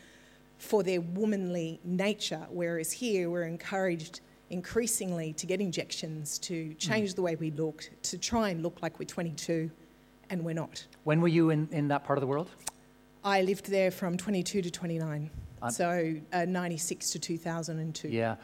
for 0.59 0.83
their 0.83 1.01
womanly 1.01 1.79
nature. 1.85 2.45
Whereas 2.51 2.91
here, 2.91 3.31
we're 3.31 3.45
encouraged 3.45 4.21
increasingly 4.51 5.32
to 5.34 5.46
get 5.46 5.61
injections, 5.61 6.38
to 6.40 6.74
change 6.74 7.14
the 7.14 7.22
way 7.22 7.36
we 7.36 7.51
look, 7.53 7.88
to 8.03 8.18
try 8.18 8.51
and 8.51 8.62
look 8.62 8.82
like 8.82 8.98
we're 8.98 9.07
22, 9.07 9.70
and 10.28 10.44
we're 10.44 10.55
not. 10.55 10.84
When 11.05 11.20
were 11.20 11.28
you 11.28 11.51
in, 11.51 11.68
in 11.70 11.88
that 11.88 12.05
part 12.05 12.18
of 12.18 12.20
the 12.20 12.26
world? 12.26 12.51
I 13.24 13.42
lived 13.42 13.70
there 13.70 13.90
from 13.90 14.16
22 14.16 14.62
to 14.62 14.70
29. 14.70 15.30
Um, 15.62 15.70
so 15.70 16.14
uh, 16.32 16.44
96 16.46 17.11
to 17.11 17.18
2002. 17.18 18.09
Yeah. 18.09 18.36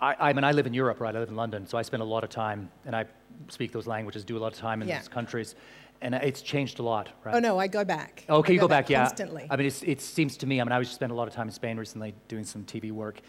I, 0.00 0.16
I 0.18 0.32
mean, 0.32 0.42
I 0.44 0.52
live 0.52 0.66
in 0.66 0.74
Europe, 0.74 1.00
right? 1.00 1.14
I 1.14 1.18
live 1.20 1.28
in 1.28 1.36
London, 1.36 1.66
so 1.66 1.78
I 1.78 1.82
spend 1.82 2.02
a 2.02 2.06
lot 2.06 2.24
of 2.24 2.30
time, 2.30 2.70
and 2.86 2.96
I 2.96 3.04
speak 3.48 3.70
those 3.72 3.86
languages, 3.86 4.24
do 4.24 4.36
a 4.36 4.40
lot 4.40 4.52
of 4.52 4.58
time 4.58 4.82
in 4.82 4.88
Yeah. 4.88 4.98
those 4.98 5.08
countries, 5.08 5.54
and 6.00 6.14
it's 6.16 6.42
changed 6.42 6.80
a 6.80 6.82
lot, 6.82 7.10
right? 7.24 7.36
Oh 7.36 7.38
no, 7.38 7.58
I 7.58 7.68
go 7.68 7.84
back. 7.84 8.24
Okay, 8.28 8.52
I 8.52 8.54
you 8.54 8.60
go 8.60 8.66
back, 8.66 8.90
yeah. 8.90 9.04
Constantly. 9.04 9.46
I 9.48 9.56
mean, 9.56 9.66
it's, 9.66 9.82
it 9.84 10.00
seems 10.00 10.36
to 10.38 10.46
me, 10.46 10.60
I 10.60 10.64
mean, 10.64 10.72
I 10.72 10.78
was 10.78 10.90
spent 10.90 11.12
a 11.12 11.14
lot 11.14 11.28
of 11.28 11.34
time 11.34 11.46
in 11.46 11.52
Spain 11.52 11.76
recently 11.76 12.14
doing 12.26 12.42
some 12.44 12.64
TV 12.64 12.90
work, 12.90 13.20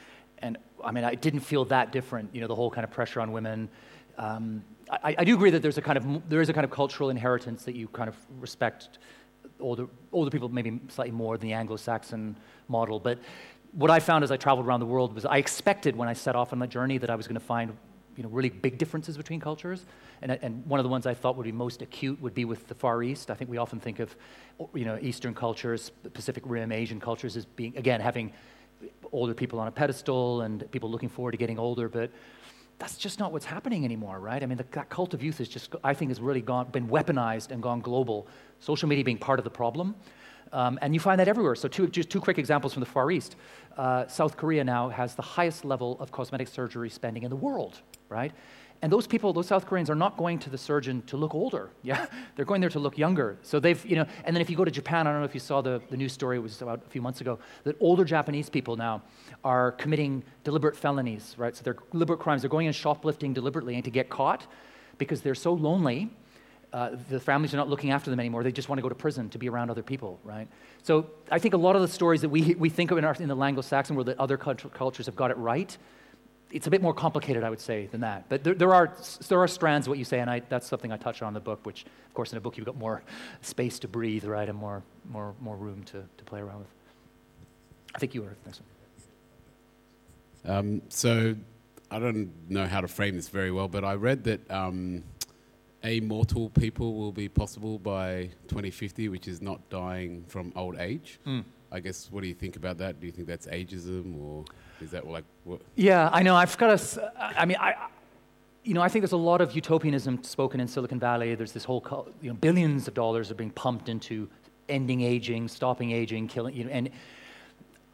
and 0.43 0.57
I 0.83 0.91
mean, 0.91 1.03
I 1.03 1.15
didn't 1.15 1.39
feel 1.39 1.65
that 1.65 1.91
different, 1.91 2.29
you 2.35 2.41
know, 2.41 2.47
the 2.47 2.55
whole 2.55 2.69
kind 2.69 2.83
of 2.83 2.91
pressure 2.91 3.21
on 3.21 3.31
women. 3.31 3.69
Um, 4.17 4.63
I, 4.91 5.15
I 5.17 5.23
do 5.23 5.33
agree 5.33 5.49
that 5.49 5.61
there's 5.61 5.77
a 5.77 5.81
kind 5.81 5.97
of, 5.97 6.29
there 6.29 6.41
is 6.41 6.49
a 6.49 6.53
kind 6.53 6.65
of 6.65 6.71
cultural 6.71 7.09
inheritance 7.09 7.63
that 7.63 7.75
you 7.75 7.87
kind 7.87 8.09
of 8.09 8.15
respect 8.39 8.99
older, 9.59 9.87
older 10.11 10.29
people 10.29 10.49
maybe 10.49 10.79
slightly 10.89 11.13
more 11.13 11.37
than 11.37 11.47
the 11.47 11.53
Anglo-Saxon 11.53 12.35
model, 12.67 12.99
but 12.99 13.17
what 13.71 13.89
I 13.89 13.99
found 13.99 14.23
as 14.23 14.31
I 14.31 14.37
traveled 14.37 14.67
around 14.67 14.81
the 14.81 14.85
world 14.85 15.15
was 15.15 15.25
I 15.25 15.37
expected 15.37 15.95
when 15.95 16.07
I 16.07 16.13
set 16.13 16.35
off 16.35 16.53
on 16.53 16.59
that 16.59 16.69
journey 16.69 16.99
that 16.99 17.09
I 17.09 17.15
was 17.15 17.27
going 17.27 17.39
to 17.39 17.45
find 17.45 17.75
you 18.15 18.23
know, 18.23 18.29
really 18.29 18.49
big 18.49 18.77
differences 18.77 19.17
between 19.17 19.39
cultures. 19.39 19.85
And, 20.21 20.31
and 20.43 20.65
one 20.67 20.79
of 20.79 20.83
the 20.83 20.89
ones 20.89 21.07
I 21.07 21.15
thought 21.15 21.35
would 21.37 21.45
be 21.45 21.51
most 21.51 21.81
acute 21.81 22.21
would 22.21 22.35
be 22.35 22.45
with 22.45 22.67
the 22.67 22.75
Far 22.75 23.01
East. 23.01 23.31
I 23.31 23.33
think 23.33 23.49
we 23.49 23.57
often 23.57 23.79
think 23.79 23.99
of 23.99 24.15
you 24.75 24.85
know, 24.85 24.99
Eastern 25.01 25.33
cultures, 25.33 25.91
Pacific 26.13 26.43
Rim, 26.45 26.71
Asian 26.71 26.99
cultures 26.99 27.35
as 27.35 27.45
being, 27.45 27.75
again, 27.75 27.99
having 27.99 28.31
older 29.11 29.34
people 29.34 29.59
on 29.59 29.67
a 29.67 29.71
pedestal 29.71 30.41
and 30.41 30.69
people 30.71 30.89
looking 30.89 31.09
forward 31.09 31.31
to 31.31 31.38
getting 31.38 31.59
older. 31.59 31.89
But 31.89 32.11
that's 32.79 32.97
just 32.97 33.19
not 33.19 33.31
what's 33.31 33.45
happening 33.45 33.86
anymore, 33.86 34.19
right? 34.19 34.41
I 34.41 34.45
mean, 34.45 34.57
the, 34.57 34.65
that 34.71 34.89
cult 34.89 35.13
of 35.13 35.23
youth 35.23 35.39
is 35.39 35.47
just, 35.47 35.75
I 35.84 35.93
think, 35.93 36.09
has 36.09 36.19
really 36.19 36.41
gone, 36.41 36.69
been 36.71 36.88
weaponized 36.88 37.51
and 37.51 37.61
gone 37.61 37.81
global. 37.81 38.27
Social 38.59 38.89
media 38.89 39.03
being 39.03 39.17
part 39.17 39.39
of 39.39 39.45
the 39.45 39.51
problem. 39.51 39.95
Um, 40.51 40.77
and 40.81 40.93
you 40.93 40.99
find 40.99 41.19
that 41.19 41.27
everywhere. 41.27 41.55
So, 41.55 41.67
two, 41.67 41.88
just 41.88 42.09
two 42.09 42.21
quick 42.21 42.38
examples 42.38 42.73
from 42.73 42.81
the 42.81 42.86
Far 42.86 43.09
East. 43.09 43.36
Uh, 43.75 44.05
South 44.07 44.38
Korea 44.38 44.63
now 44.63 44.89
has 44.89 45.15
the 45.15 45.21
highest 45.21 45.65
level 45.65 45.97
of 45.99 46.11
cosmetic 46.11 46.47
surgery 46.47 46.89
spending 46.89 47.23
in 47.23 47.29
the 47.29 47.36
world, 47.36 47.79
right? 48.09 48.31
And 48.84 48.91
those 48.91 49.07
people, 49.07 49.31
those 49.31 49.47
South 49.47 49.65
Koreans, 49.65 49.89
are 49.89 49.95
not 49.95 50.17
going 50.17 50.38
to 50.39 50.49
the 50.49 50.57
surgeon 50.57 51.01
to 51.03 51.17
look 51.17 51.34
older. 51.34 51.69
Yeah, 51.84 52.05
they're 52.36 52.45
going 52.45 52.61
there 52.61 52.69
to 52.69 52.79
look 52.79 52.97
younger. 52.97 53.38
So 53.41 53.59
they've, 53.59 53.84
you 53.86 53.95
know, 53.95 54.05
and 54.23 54.36
then 54.36 54.41
if 54.41 54.49
you 54.49 54.55
go 54.55 54.63
to 54.63 54.71
Japan, 54.71 55.05
I 55.07 55.11
don't 55.11 55.19
know 55.19 55.25
if 55.25 55.34
you 55.34 55.39
saw 55.39 55.61
the, 55.61 55.81
the 55.89 55.97
news 55.97 56.13
story, 56.13 56.38
it 56.38 56.39
was 56.39 56.61
about 56.61 56.81
a 56.86 56.89
few 56.89 57.01
months 57.01 57.19
ago, 57.19 57.39
that 57.65 57.75
older 57.79 58.05
Japanese 58.05 58.49
people 58.49 58.77
now 58.77 59.01
are 59.43 59.73
committing 59.73 60.23
deliberate 60.43 60.75
felonies, 60.75 61.36
right? 61.38 61.55
So 61.55 61.63
they're 61.63 61.77
deliberate 61.91 62.19
crimes. 62.19 62.41
They're 62.41 62.49
going 62.49 62.67
and 62.67 62.75
shoplifting 62.75 63.34
deliberately 63.34 63.75
and 63.75 63.84
to 63.84 63.91
get 63.91 64.09
caught 64.09 64.47
because 64.97 65.21
they're 65.21 65.36
so 65.36 65.53
lonely 65.53 66.09
uh, 66.73 66.95
the 67.09 67.19
families 67.19 67.53
are 67.53 67.57
not 67.57 67.69
looking 67.69 67.91
after 67.91 68.09
them 68.09 68.19
anymore. 68.19 68.43
They 68.43 68.51
just 68.51 68.67
want 68.67 68.79
to 68.79 68.81
go 68.81 68.89
to 68.89 68.95
prison 68.95 69.29
to 69.29 69.38
be 69.38 69.47
around 69.47 69.69
other 69.69 69.84
people, 69.84 70.19
right? 70.23 70.47
So 70.81 71.11
I 71.29 71.38
think 71.38 71.53
a 71.53 71.57
lot 71.57 71.75
of 71.75 71.84
the 71.84 71.88
stories 71.88 72.21
that 72.21 72.29
we, 72.29 72.55
we 72.55 72.69
think 72.69 72.89
of 72.89 72.97
in, 72.97 73.05
our, 73.05 73.13
in 73.13 73.27
the 73.27 73.38
Anglo-Saxon 73.38 73.95
world 73.95 74.07
that 74.07 74.19
other 74.19 74.38
cult- 74.38 74.73
cultures 74.73 75.05
have 75.05 75.15
got 75.15 75.29
it 75.29 75.38
right, 75.38 75.77
it's 76.54 76.68
a 76.68 76.70
bit 76.70 76.82
more 76.82 76.93
complicated, 76.93 77.43
I 77.43 77.49
would 77.49 77.60
say, 77.60 77.88
than 77.88 78.01
that. 78.01 78.30
But 78.30 78.43
there, 78.43 78.54
there, 78.54 78.74
are, 78.74 78.95
there 79.28 79.39
are 79.39 79.47
strands 79.47 79.88
of 79.88 79.89
what 79.89 79.97
you 79.97 80.06
say, 80.06 80.20
and 80.20 80.30
I, 80.30 80.41
that's 80.47 80.68
something 80.68 80.91
I 80.91 80.97
touch 80.97 81.22
on 81.24 81.30
in 81.30 81.34
the 81.34 81.39
book, 81.39 81.60
which, 81.64 81.84
of 81.84 82.14
course, 82.14 82.32
in 82.32 82.38
a 82.38 82.41
book 82.41 82.58
you've 82.58 82.66
got 82.66 82.78
more 82.78 83.01
space 83.41 83.80
to 83.80 83.88
breathe, 83.88 84.24
right, 84.24 84.47
and 84.47 84.58
more, 84.58 84.84
more, 85.10 85.34
more 85.41 85.58
room 85.58 85.84
to, 85.86 86.04
to 86.18 86.24
play 86.24 86.39
around 86.39 86.60
with. 86.60 86.68
I 87.95 87.99
think 87.99 88.14
you 88.14 88.22
were 88.22 88.36
next 88.45 88.62
one. 90.45 90.56
Um, 90.56 90.82
so 90.89 91.36
I 91.89 91.99
don't 91.99 92.32
know 92.49 92.68
how 92.68 92.82
to 92.82 92.88
frame 92.88 93.16
this 93.16 93.30
very 93.30 93.51
well, 93.51 93.68
but 93.68 93.84
I 93.84 93.95
read 93.95 94.24
that 94.26 94.49
um, 94.51 95.04
immortal 95.84 96.49
people 96.49 96.95
will 96.95 97.12
be 97.12 97.30
possible 97.30 97.80
by 97.80 98.30
2050, 98.47 99.10
which 99.10 99.28
is 99.28 99.41
not 99.41 99.68
dying 99.70 100.24
from 100.28 100.54
old 100.56 100.78
age. 100.78 101.20
Mm. 101.26 101.43
I 101.72 101.80
guess, 101.80 102.12
what 102.12 102.22
do 102.22 102.28
you 102.28 102.36
think 102.36 102.56
about 102.56 102.78
that? 102.78 102.99
Do 102.99 103.08
you 103.08 103.12
think 103.12 103.28
that's 103.28 103.47
ageism, 103.47 104.22
or 104.22 104.45
is 104.84 104.91
that 104.91 105.07
like 105.07 105.23
what? 105.43 105.61
Yeah, 105.75 106.09
I 106.11 106.21
know. 106.23 106.36
I've 106.36 106.57
got 106.57 106.69
a. 106.69 106.73
s- 106.73 106.99
I 107.17 107.45
mean, 107.45 107.57
I. 107.59 107.75
You 108.63 108.73
know, 108.73 108.81
I 108.81 108.88
think 108.88 109.03
there's 109.03 109.11
a 109.11 109.17
lot 109.17 109.41
of 109.41 109.53
utopianism 109.55 110.23
spoken 110.23 110.61
in 110.61 110.67
Silicon 110.69 110.97
Valley. 110.99 111.36
There's 111.36 111.51
this 111.51 111.65
whole, 111.65 112.07
you 112.21 112.29
know, 112.29 112.36
billions 112.36 112.88
of 112.88 112.93
dollars 112.93 113.29
are 113.29 113.36
being 113.36 113.51
pumped 113.51 113.89
into 113.89 114.29
ending 114.69 115.01
aging, 115.01 115.49
stopping 115.49 115.91
aging, 115.91 116.29
killing. 116.29 116.55
You 116.55 116.63
know, 116.65 116.69
and 116.71 116.89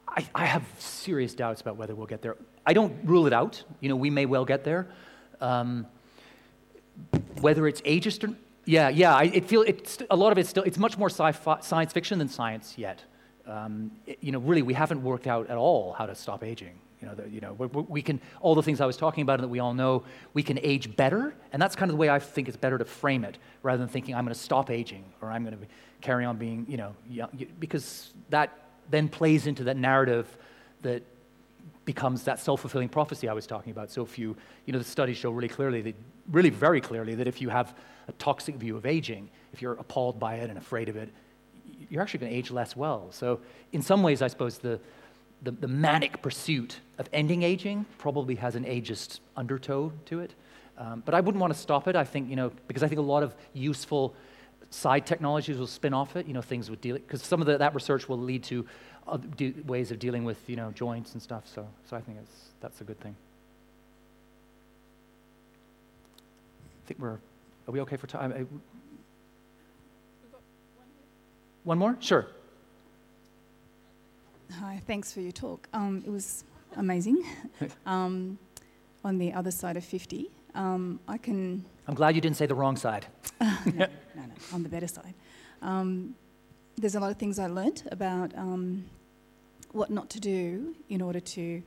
I, 0.07 0.27
I 0.35 0.45
have 0.45 0.63
serious 0.77 1.33
doubts 1.33 1.61
about 1.61 1.77
whether 1.77 1.95
we'll 1.95 2.05
get 2.05 2.21
there. 2.21 2.35
I 2.67 2.73
don't 2.73 2.93
rule 3.03 3.25
it 3.25 3.33
out. 3.33 3.63
You 3.79 3.89
know, 3.89 3.95
we 3.95 4.11
may 4.11 4.27
well 4.27 4.45
get 4.45 4.63
there. 4.63 4.87
Um, 5.41 5.87
whether 7.41 7.67
it's 7.67 7.81
ageist 7.81 8.27
or 8.29 8.35
yeah, 8.65 8.89
yeah. 8.89 9.15
I 9.15 9.23
it 9.23 9.45
feel 9.45 9.61
it's 9.63 9.97
a 10.11 10.15
lot 10.15 10.31
of 10.31 10.37
it's 10.37 10.49
still 10.49 10.63
it's 10.63 10.77
much 10.77 10.97
more 10.97 11.09
sci-fi, 11.09 11.61
science 11.61 11.93
fiction 11.93 12.19
than 12.19 12.29
science 12.29 12.77
yet. 12.77 13.03
Um, 13.49 13.91
it- 14.05 14.19
you 14.21 14.31
know, 14.31 14.39
really, 14.39 14.61
we 14.61 14.73
haven't 14.73 15.01
worked 15.03 15.27
out 15.27 15.49
at 15.49 15.57
all 15.57 15.93
how 15.93 16.05
to 16.05 16.15
stop 16.15 16.43
aging. 16.43 16.79
You 17.01 17.07
know, 17.07 17.15
the, 17.15 17.29
you 17.29 17.39
know, 17.39 17.53
we, 17.53 18.01
can 18.01 18.19
all 18.41 18.55
the 18.55 18.61
things 18.61 18.81
I 18.81 18.85
was 18.85 18.97
talking 18.97 19.21
about 19.21 19.35
and 19.35 19.43
that 19.43 19.47
we 19.49 19.59
all 19.59 19.73
know. 19.73 20.03
We 20.33 20.43
can 20.43 20.59
age 20.61 20.95
better, 20.97 21.33
and 21.53 21.61
that's 21.61 21.75
kind 21.75 21.89
of 21.89 21.93
the 21.93 21.99
way 21.99 22.09
I 22.09 22.19
think 22.19 22.49
it's 22.49 22.57
better 22.57 22.77
to 22.77 22.83
frame 22.85 23.23
it, 23.23 23.37
rather 23.63 23.77
than 23.77 23.87
thinking 23.87 24.15
I'm 24.15 24.25
going 24.25 24.33
to 24.33 24.39
stop 24.39 24.69
aging 24.69 25.05
or 25.21 25.31
I'm 25.31 25.45
going 25.45 25.57
to 25.57 25.65
carry 26.01 26.25
on 26.25 26.37
being, 26.37 26.65
you 26.67 26.77
know, 26.77 26.93
young, 27.09 27.29
because 27.59 28.13
that 28.29 28.49
then 28.89 29.07
plays 29.07 29.47
into 29.47 29.63
that 29.63 29.77
narrative 29.77 30.27
that 30.81 31.03
becomes 31.85 32.23
that 32.23 32.39
self-fulfilling 32.39 32.89
prophecy 32.89 33.29
I 33.29 33.33
was 33.33 33.47
talking 33.47 33.71
about. 33.71 33.89
So 33.91 34.03
if 34.03 34.19
you, 34.19 34.35
you 34.65 34.73
know, 34.73 34.79
the 34.79 34.85
studies 34.85 35.17
show 35.17 35.31
really 35.31 35.47
clearly, 35.47 35.81
that, 35.81 35.95
really 36.29 36.49
very 36.49 36.81
clearly, 36.81 37.15
that 37.15 37.27
if 37.27 37.41
you 37.41 37.49
have 37.49 37.73
a 38.07 38.11
toxic 38.13 38.55
view 38.55 38.75
of 38.75 38.85
aging, 38.85 39.29
if 39.53 39.61
you're 39.61 39.73
appalled 39.73 40.19
by 40.19 40.35
it 40.35 40.49
and 40.49 40.57
afraid 40.57 40.89
of 40.89 40.97
it, 40.97 41.09
you're 41.89 42.01
actually 42.01 42.19
going 42.19 42.31
to 42.31 42.37
age 42.37 42.51
less 42.51 42.75
well. 42.75 43.07
So 43.11 43.39
in 43.71 43.81
some 43.81 44.03
ways, 44.03 44.21
I 44.21 44.27
suppose 44.27 44.57
the, 44.59 44.79
the, 45.41 45.51
the 45.51 45.67
manic 45.67 46.21
pursuit 46.21 46.79
of 46.97 47.09
ending 47.13 47.43
aging 47.43 47.85
probably 47.97 48.35
has 48.35 48.55
an 48.55 48.65
ageist 48.65 49.19
undertow 49.35 49.91
to 50.05 50.19
it. 50.19 50.33
Um, 50.77 51.03
but 51.05 51.13
I 51.13 51.19
wouldn't 51.19 51.41
want 51.41 51.53
to 51.53 51.59
stop 51.59 51.87
it. 51.87 51.95
I 51.95 52.03
think, 52.03 52.29
you 52.29 52.35
know, 52.35 52.51
because 52.67 52.83
I 52.83 52.87
think 52.87 52.99
a 52.99 53.03
lot 53.03 53.23
of 53.23 53.35
useful 53.53 54.13
side 54.69 55.05
technologies 55.05 55.57
will 55.57 55.67
spin 55.67 55.93
off 55.93 56.15
it, 56.15 56.27
you 56.27 56.33
know, 56.33 56.41
things 56.41 56.69
with 56.69 56.79
dealing, 56.79 57.01
because 57.01 57.21
some 57.23 57.41
of 57.41 57.47
the, 57.47 57.57
that 57.57 57.73
research 57.73 58.07
will 58.07 58.19
lead 58.19 58.43
to 58.43 58.65
de- 59.35 59.55
ways 59.65 59.91
of 59.91 59.99
dealing 59.99 60.23
with, 60.23 60.37
you 60.47 60.55
know, 60.55 60.71
joints 60.71 61.13
and 61.13 61.21
stuff. 61.21 61.43
So, 61.53 61.67
so 61.89 61.97
I 61.97 62.01
think 62.01 62.19
it's, 62.21 62.49
that's 62.61 62.79
a 62.81 62.83
good 62.83 62.99
thing. 62.99 63.15
I 66.85 66.87
think 66.87 66.99
we're, 66.99 67.17
are 67.67 67.71
we 67.71 67.81
okay 67.81 67.97
for 67.97 68.07
time? 68.07 68.47
One 71.63 71.77
more? 71.77 71.97
Sure. 71.99 72.27
Hi, 74.59 74.81
thanks 74.87 75.11
for 75.11 75.21
your 75.21 75.31
talk. 75.31 75.67
Um, 75.73 76.01
it 76.05 76.09
was 76.09 76.43
amazing. 76.77 77.23
um, 77.85 78.39
on 79.03 79.17
the 79.17 79.33
other 79.33 79.51
side 79.51 79.77
of 79.77 79.83
50, 79.83 80.29
um, 80.55 80.99
I 81.07 81.17
can. 81.17 81.65
I'm 81.87 81.95
glad 81.95 82.15
you 82.15 82.21
didn't 82.21 82.37
say 82.37 82.45
the 82.45 82.55
wrong 82.55 82.75
side. 82.75 83.07
no, 83.41 83.47
no, 83.65 83.87
no, 84.15 84.23
on 84.53 84.63
the 84.63 84.69
better 84.69 84.87
side. 84.87 85.13
Um, 85.61 86.15
there's 86.77 86.95
a 86.95 86.99
lot 86.99 87.11
of 87.11 87.17
things 87.17 87.39
I 87.39 87.47
learnt 87.47 87.83
about 87.91 88.35
um, 88.37 88.85
what 89.73 89.89
not 89.89 90.09
to 90.11 90.19
do 90.19 90.75
in 90.87 91.01
order 91.01 91.19
to 91.19 91.61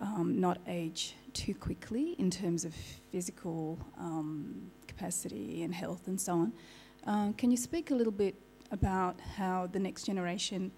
um, 0.00 0.40
not 0.40 0.58
age 0.66 1.14
too 1.34 1.54
quickly 1.54 2.14
in 2.18 2.30
terms 2.30 2.64
of 2.64 2.74
physical 3.12 3.78
um, 3.98 4.70
capacity 4.86 5.62
and 5.62 5.74
health 5.74 6.08
and 6.08 6.20
so 6.20 6.32
on. 6.32 6.52
Uh, 7.06 7.32
can 7.36 7.50
you 7.50 7.56
speak 7.56 7.90
a 7.90 7.94
little 7.94 8.12
bit 8.12 8.34
about 8.70 9.20
how 9.36 9.68
the 9.72 9.78
next 9.78 10.04
generation 10.04 10.72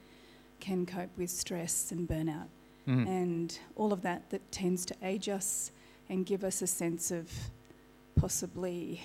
can 0.60 0.86
cope 0.86 1.10
with 1.16 1.30
stress 1.30 1.92
and 1.92 2.08
burnout 2.08 2.48
mm-hmm. 2.88 3.06
and 3.06 3.58
all 3.74 3.92
of 3.92 4.02
that 4.02 4.28
that 4.30 4.50
tends 4.52 4.84
to 4.86 4.94
age 5.02 5.28
us 5.28 5.70
and 6.08 6.24
give 6.24 6.44
us 6.44 6.62
a 6.62 6.66
sense 6.66 7.10
of 7.10 7.30
possibly 8.14 9.02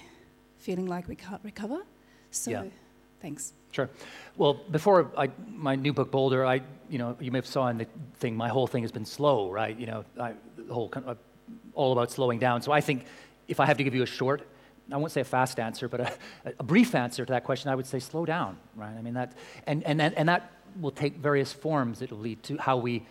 feeling 0.57 0.85
like 0.85 1.07
we 1.07 1.15
can't 1.15 1.41
recover. 1.43 1.79
So, 2.29 2.51
yeah. 2.51 2.63
thanks. 3.21 3.53
Sure. 3.71 3.89
Well, 4.37 4.53
before 4.53 5.11
I, 5.17 5.29
my 5.47 5.75
new 5.75 5.93
book, 5.93 6.11
Bolder, 6.11 6.45
I, 6.45 6.61
you 6.89 6.99
know, 6.99 7.15
you 7.19 7.31
may 7.31 7.39
have 7.39 7.47
saw 7.47 7.67
in 7.67 7.77
the 7.77 7.87
thing, 8.15 8.35
my 8.35 8.49
whole 8.49 8.67
thing 8.67 8.83
has 8.83 8.91
been 8.91 9.05
slow, 9.05 9.49
right? 9.49 9.77
You 9.77 9.87
know, 9.87 10.05
I, 10.19 10.33
the 10.57 10.73
whole, 10.73 10.91
uh, 10.93 11.15
all 11.73 11.91
about 11.91 12.11
slowing 12.11 12.37
down. 12.37 12.61
So 12.61 12.71
I 12.71 12.81
think 12.81 13.05
if 13.47 13.59
I 13.59 13.65
have 13.65 13.77
to 13.77 13.83
give 13.83 13.95
you 13.95 14.03
a 14.03 14.07
short, 14.07 14.47
I 14.93 14.97
won't 14.97 15.11
say 15.11 15.21
a 15.21 15.25
fast 15.25 15.59
answer, 15.59 15.87
but 15.87 16.01
a, 16.01 16.13
a 16.59 16.63
brief 16.63 16.95
answer 16.95 17.25
to 17.25 17.33
that 17.33 17.43
question, 17.43 17.69
I 17.71 17.75
would 17.75 17.85
say 17.85 17.99
slow 17.99 18.25
down, 18.25 18.57
right? 18.75 18.95
I 18.97 19.01
mean, 19.01 19.13
that, 19.13 19.33
and, 19.67 19.83
and, 19.83 20.01
and 20.01 20.29
that 20.29 20.51
will 20.79 20.91
take 20.91 21.17
various 21.17 21.51
forms. 21.51 22.01
It'll 22.01 22.17
lead 22.17 22.41
to 22.43 22.57
how 22.57 22.77
we 22.77 23.05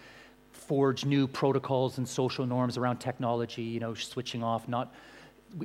forge 0.53 1.05
new 1.05 1.27
protocols 1.27 1.99
and 1.99 2.09
social 2.09 2.47
norms 2.47 2.77
around 2.77 2.99
technology, 2.99 3.63
you 3.63 3.81
know, 3.81 3.95
switching 3.95 4.43
off, 4.43 4.69
not, 4.69 4.95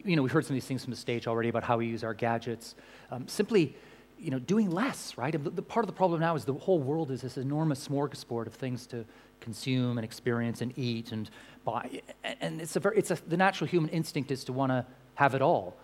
you 0.03 0.15
know, 0.15 0.23
we've 0.23 0.31
heard 0.31 0.45
some 0.45 0.55
of 0.55 0.61
these 0.61 0.67
things 0.67 0.83
from 0.83 0.91
the 0.91 0.97
stage 0.97 1.27
already 1.27 1.49
about 1.49 1.63
how 1.63 1.77
we 1.77 1.85
use 1.85 2.03
our 2.03 2.13
gadgets. 2.13 2.75
Um, 3.11 3.27
simply, 3.27 3.75
you 4.19 4.31
know, 4.31 4.39
doing 4.39 4.71
less, 4.71 5.17
right? 5.17 5.31
The, 5.31 5.49
the, 5.49 5.61
part 5.61 5.83
of 5.83 5.87
the 5.87 5.93
problem 5.93 6.21
now 6.21 6.35
is 6.35 6.45
the 6.45 6.53
whole 6.53 6.79
world 6.79 7.11
is 7.11 7.21
this 7.21 7.37
enormous 7.37 7.87
smorgasbord 7.87 8.47
of 8.47 8.53
things 8.53 8.87
to 8.87 9.05
consume 9.41 9.97
and 9.97 10.05
experience 10.05 10.61
and 10.61 10.73
eat 10.77 11.11
and 11.11 11.29
buy. 11.63 12.01
And 12.41 12.61
it's, 12.61 12.75
a 12.75 12.79
very, 12.79 12.97
it's 12.97 13.11
a, 13.11 13.17
the 13.27 13.37
natural 13.37 13.67
human 13.67 13.89
instinct 13.89 14.31
is 14.31 14.43
to 14.45 14.53
want 14.53 14.71
to 14.71 14.85
have 15.15 15.35
it 15.35 15.41
all. 15.41 15.77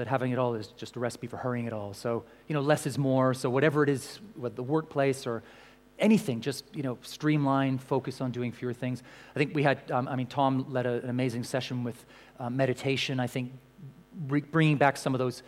That 0.00 0.06
having 0.06 0.32
it 0.32 0.38
all 0.38 0.54
is 0.54 0.68
just 0.78 0.96
a 0.96 0.98
recipe 0.98 1.26
for 1.26 1.36
hurrying 1.36 1.66
it 1.66 1.74
all. 1.74 1.92
So, 1.92 2.24
you 2.48 2.54
know, 2.54 2.62
less 2.62 2.86
is 2.86 2.96
more. 2.96 3.34
So 3.34 3.50
whatever 3.50 3.82
it 3.82 3.90
is, 3.90 4.18
the 4.34 4.62
workplace 4.62 5.26
or 5.26 5.42
anything, 5.98 6.40
just 6.40 6.64
you 6.74 6.82
know, 6.82 6.96
streamline, 7.02 7.76
focus 7.76 8.22
on 8.22 8.30
doing 8.30 8.50
fewer 8.50 8.72
things. 8.72 9.02
I 9.36 9.38
think 9.38 9.54
we 9.54 9.62
had, 9.62 9.90
um, 9.90 10.08
I 10.08 10.16
mean, 10.16 10.26
Tom 10.26 10.64
led 10.72 10.86
a, 10.86 11.02
an 11.02 11.10
amazing 11.10 11.44
session 11.44 11.84
with 11.84 12.02
uh, 12.38 12.48
meditation. 12.48 13.20
I 13.20 13.26
think 13.26 13.52
re- 14.28 14.40
bringing 14.40 14.78
back 14.78 14.96
some 14.96 15.14
of 15.14 15.18
those 15.18 15.42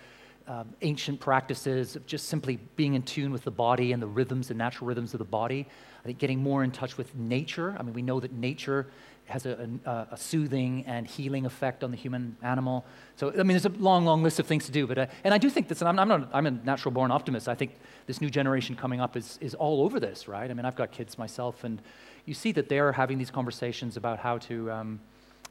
um, 0.47 0.69
ancient 0.83 1.19
practices 1.19 1.97
of 1.97 2.05
just 2.05 2.29
simply 2.29 2.59
being 2.77 2.93
in 2.93 3.03
tune 3.05 3.33
with 3.33 3.45
the 3.45 3.51
body 3.51 3.93
and 3.93 4.03
the 4.03 4.07
rhythms, 4.07 4.49
the 4.49 4.55
natural 4.55 4.87
rhythms 4.87 5.15
of 5.15 5.19
the 5.19 5.25
body. 5.25 5.67
I 6.03 6.05
think 6.05 6.19
getting 6.19 6.43
more 6.43 6.63
in 6.63 6.73
touch 6.73 6.99
with 6.99 7.15
nature. 7.15 7.75
I 7.79 7.83
mean, 7.83 7.95
we 7.95 8.03
know 8.03 8.21
that 8.21 8.33
nature 8.33 8.89
has 9.27 9.47
a, 9.47 9.69
a, 9.85 10.09
a, 10.13 10.17
soothing 10.17 10.85
and 10.87 11.07
healing 11.07 11.47
effect 11.47 11.83
on 11.85 11.91
the 11.91 11.97
human 11.97 12.37
animal. 12.43 12.85
So, 13.17 13.31
I 13.31 13.37
mean, 13.39 13.49
there's 13.49 13.67
a 13.67 13.71
long, 13.71 14.05
long 14.05 14.23
list 14.23 14.39
of 14.39 14.47
things 14.47 14.67
to 14.67 14.73
do. 14.73 14.87
But, 14.87 14.99
uh, 14.99 15.07
and 15.25 15.33
I 15.33 15.39
do 15.39 15.49
think 15.49 15.69
this, 15.69 15.81
and 15.81 15.89
I'm, 15.89 15.99
I'm, 15.99 16.09
not, 16.09 16.29
I'm 16.33 16.47
a 16.47 16.51
natural 16.51 16.93
born 16.93 17.11
optimist. 17.11 17.49
I 17.49 17.55
think 17.55 17.73
this 18.07 18.21
new 18.21 18.31
generation 18.31 18.77
coming 18.77 19.01
up 19.01 19.17
is, 19.17 19.39
is 19.41 19.55
all 19.55 19.83
over 19.83 20.01
this, 20.01 20.29
right? 20.29 20.51
I 20.51 20.55
mean, 20.55 20.67
I've 20.67 20.77
got 20.77 20.91
kids 20.91 21.19
myself, 21.19 21.65
and 21.65 21.81
you 22.27 22.35
see 22.35 22.53
that 22.53 22.69
they're 22.69 22.93
having 22.93 23.19
these 23.19 23.31
conversations 23.31 23.97
about 23.97 24.19
how 24.19 24.39
to. 24.39 24.71
Um, 24.71 25.01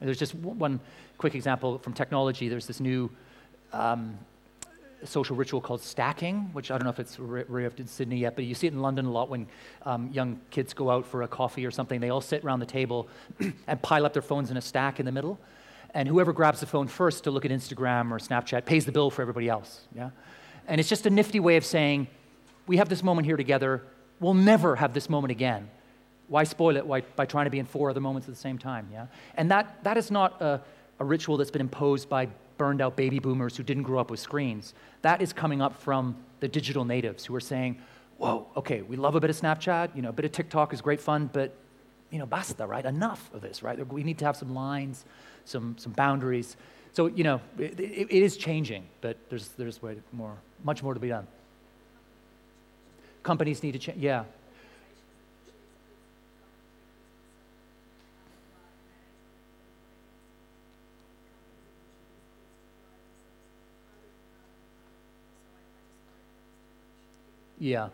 there's 0.00 0.18
just 0.18 0.34
one 0.34 0.80
quick 1.16 1.34
example 1.34 1.78
from 1.78 1.92
technology. 1.92 2.48
There's 2.48 2.66
this 2.66 2.80
new 2.80 3.10
um, 3.72 4.18
social 5.04 5.36
ritual 5.36 5.60
called 5.60 5.80
stacking, 5.80 6.50
which 6.52 6.70
I 6.70 6.78
don't 6.78 6.84
know 6.84 6.90
if 6.90 7.00
it's 7.00 7.18
arrived 7.18 7.80
in 7.80 7.86
Sydney 7.86 8.18
yet, 8.18 8.34
but 8.34 8.44
you 8.44 8.54
see 8.54 8.66
it 8.66 8.72
in 8.72 8.80
London 8.80 9.06
a 9.06 9.10
lot 9.10 9.28
when 9.28 9.46
um, 9.84 10.10
young 10.12 10.40
kids 10.50 10.74
go 10.74 10.90
out 10.90 11.06
for 11.06 11.22
a 11.22 11.28
coffee 11.28 11.66
or 11.66 11.70
something. 11.70 12.00
They 12.00 12.10
all 12.10 12.20
sit 12.20 12.44
around 12.44 12.60
the 12.60 12.66
table 12.66 13.08
and 13.66 13.80
pile 13.82 14.06
up 14.06 14.12
their 14.12 14.22
phones 14.22 14.50
in 14.50 14.56
a 14.56 14.60
stack 14.60 15.00
in 15.00 15.06
the 15.06 15.12
middle. 15.12 15.38
And 15.94 16.08
whoever 16.08 16.32
grabs 16.32 16.60
the 16.60 16.66
phone 16.66 16.88
first 16.88 17.24
to 17.24 17.30
look 17.30 17.44
at 17.44 17.50
Instagram 17.50 18.10
or 18.10 18.18
Snapchat 18.18 18.64
pays 18.64 18.84
the 18.86 18.92
bill 18.92 19.10
for 19.10 19.22
everybody 19.22 19.48
else. 19.48 19.82
Yeah? 19.94 20.10
And 20.66 20.80
it's 20.80 20.88
just 20.88 21.06
a 21.06 21.10
nifty 21.10 21.40
way 21.40 21.56
of 21.56 21.64
saying, 21.64 22.08
we 22.66 22.78
have 22.78 22.88
this 22.88 23.02
moment 23.02 23.26
here 23.26 23.36
together. 23.36 23.82
We'll 24.20 24.34
never 24.34 24.76
have 24.76 24.94
this 24.94 25.10
moment 25.10 25.32
again. 25.32 25.68
Why 26.28 26.44
spoil 26.44 26.76
it 26.76 26.86
Why, 26.86 27.02
by 27.16 27.26
trying 27.26 27.44
to 27.44 27.50
be 27.50 27.58
in 27.58 27.66
four 27.66 27.90
other 27.90 28.00
moments 28.00 28.28
at 28.28 28.34
the 28.34 28.40
same 28.40 28.56
time? 28.56 28.88
Yeah? 28.92 29.06
And 29.36 29.50
that, 29.50 29.84
that 29.84 29.96
is 29.96 30.10
not 30.10 30.40
a, 30.40 30.62
a 30.98 31.04
ritual 31.04 31.36
that's 31.36 31.50
been 31.50 31.60
imposed 31.60 32.08
by 32.08 32.28
burned 32.58 32.80
out 32.80 32.96
baby 32.96 33.18
boomers 33.18 33.56
who 33.56 33.62
didn't 33.62 33.84
grow 33.84 34.00
up 34.00 34.10
with 34.10 34.20
screens. 34.20 34.74
That 35.02 35.20
is 35.22 35.32
coming 35.32 35.60
up 35.60 35.80
from 35.80 36.16
the 36.40 36.48
digital 36.48 36.84
natives 36.84 37.24
who 37.24 37.34
are 37.34 37.40
saying, 37.40 37.78
whoa, 38.18 38.46
okay, 38.56 38.82
we 38.82 38.96
love 38.96 39.14
a 39.14 39.20
bit 39.20 39.30
of 39.30 39.36
Snapchat, 39.36 39.94
you 39.96 40.02
know, 40.02 40.10
a 40.10 40.12
bit 40.12 40.24
of 40.24 40.32
TikTok 40.32 40.72
is 40.72 40.80
great 40.80 41.00
fun, 41.00 41.28
but, 41.32 41.54
you 42.10 42.18
know, 42.18 42.26
basta, 42.26 42.66
right? 42.66 42.84
Enough 42.84 43.30
of 43.34 43.40
this, 43.40 43.62
right? 43.62 43.84
We 43.92 44.04
need 44.04 44.18
to 44.18 44.24
have 44.24 44.36
some 44.36 44.54
lines, 44.54 45.04
some, 45.44 45.76
some 45.78 45.92
boundaries. 45.92 46.56
So, 46.92 47.06
you 47.06 47.24
know, 47.24 47.40
it, 47.58 47.80
it, 47.80 48.08
it 48.10 48.22
is 48.22 48.36
changing, 48.36 48.84
but 49.00 49.16
there's, 49.28 49.48
there's 49.48 49.82
way 49.82 49.96
more, 50.12 50.36
much 50.62 50.82
more 50.82 50.94
to 50.94 51.00
be 51.00 51.08
done. 51.08 51.26
Companies 53.22 53.62
need 53.62 53.72
to 53.72 53.78
change, 53.78 53.98
yeah. 53.98 54.24
Yeah. 67.62 67.90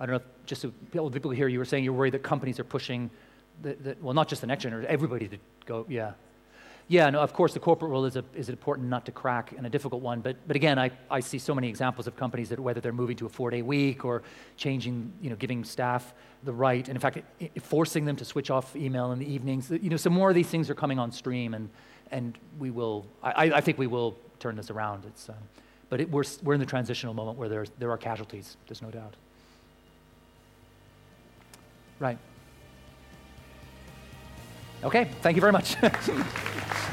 I 0.00 0.06
don't 0.06 0.14
know, 0.14 0.16
if 0.16 0.46
just 0.46 0.62
so 0.62 0.72
people 1.10 1.30
here, 1.30 1.46
you 1.46 1.58
were 1.58 1.66
saying 1.66 1.84
you're 1.84 1.92
worried 1.92 2.14
that 2.14 2.22
companies 2.22 2.58
are 2.58 2.64
pushing, 2.64 3.10
the, 3.60 3.74
the, 3.74 3.96
well, 4.00 4.14
not 4.14 4.26
just 4.26 4.40
the 4.40 4.46
next 4.46 4.62
generation, 4.62 4.90
everybody 4.90 5.28
to 5.28 5.36
go, 5.66 5.84
yeah. 5.90 6.12
Yeah, 6.88 7.10
no, 7.10 7.20
of 7.20 7.34
course, 7.34 7.52
the 7.52 7.60
corporate 7.60 7.90
world 7.90 8.06
is, 8.06 8.16
a, 8.16 8.24
is 8.34 8.48
an 8.48 8.54
important 8.54 8.88
nut 8.88 9.04
to 9.04 9.12
crack 9.12 9.52
and 9.54 9.66
a 9.66 9.68
difficult 9.68 10.00
one. 10.00 10.20
But, 10.20 10.36
but 10.46 10.56
again, 10.56 10.78
I, 10.78 10.90
I 11.10 11.20
see 11.20 11.38
so 11.38 11.54
many 11.54 11.68
examples 11.68 12.06
of 12.06 12.16
companies 12.16 12.48
that 12.48 12.58
whether 12.58 12.80
they're 12.80 12.90
moving 12.90 13.16
to 13.18 13.26
a 13.26 13.28
four 13.28 13.50
day 13.50 13.60
week 13.60 14.06
or 14.06 14.22
changing, 14.56 15.12
you 15.20 15.28
know, 15.28 15.36
giving 15.36 15.64
staff 15.64 16.14
the 16.42 16.54
right, 16.54 16.88
and 16.88 16.96
in 16.96 17.00
fact, 17.00 17.18
it, 17.38 17.62
forcing 17.62 18.06
them 18.06 18.16
to 18.16 18.24
switch 18.24 18.50
off 18.50 18.74
email 18.74 19.12
in 19.12 19.18
the 19.18 19.30
evenings. 19.30 19.70
You 19.70 19.90
know, 19.90 19.98
some 19.98 20.14
more 20.14 20.30
of 20.30 20.34
these 20.34 20.48
things 20.48 20.70
are 20.70 20.74
coming 20.74 20.98
on 20.98 21.12
stream, 21.12 21.52
and, 21.52 21.68
and 22.10 22.38
we 22.58 22.70
will, 22.70 23.04
I, 23.22 23.52
I 23.52 23.60
think 23.60 23.76
we 23.76 23.86
will 23.86 24.16
turn 24.40 24.56
this 24.56 24.70
around. 24.70 25.04
It's, 25.04 25.28
um, 25.28 25.36
but 25.92 26.00
it, 26.00 26.10
we're, 26.10 26.24
we're 26.42 26.54
in 26.54 26.60
the 26.60 26.64
transitional 26.64 27.12
moment 27.12 27.36
where 27.36 27.50
there's, 27.50 27.70
there 27.78 27.90
are 27.90 27.98
casualties, 27.98 28.56
there's 28.66 28.80
no 28.80 28.90
doubt. 28.90 29.12
Right. 32.00 32.16
Okay, 34.82 35.10
thank 35.20 35.36
you 35.36 35.42
very 35.42 35.52
much. 35.52 35.76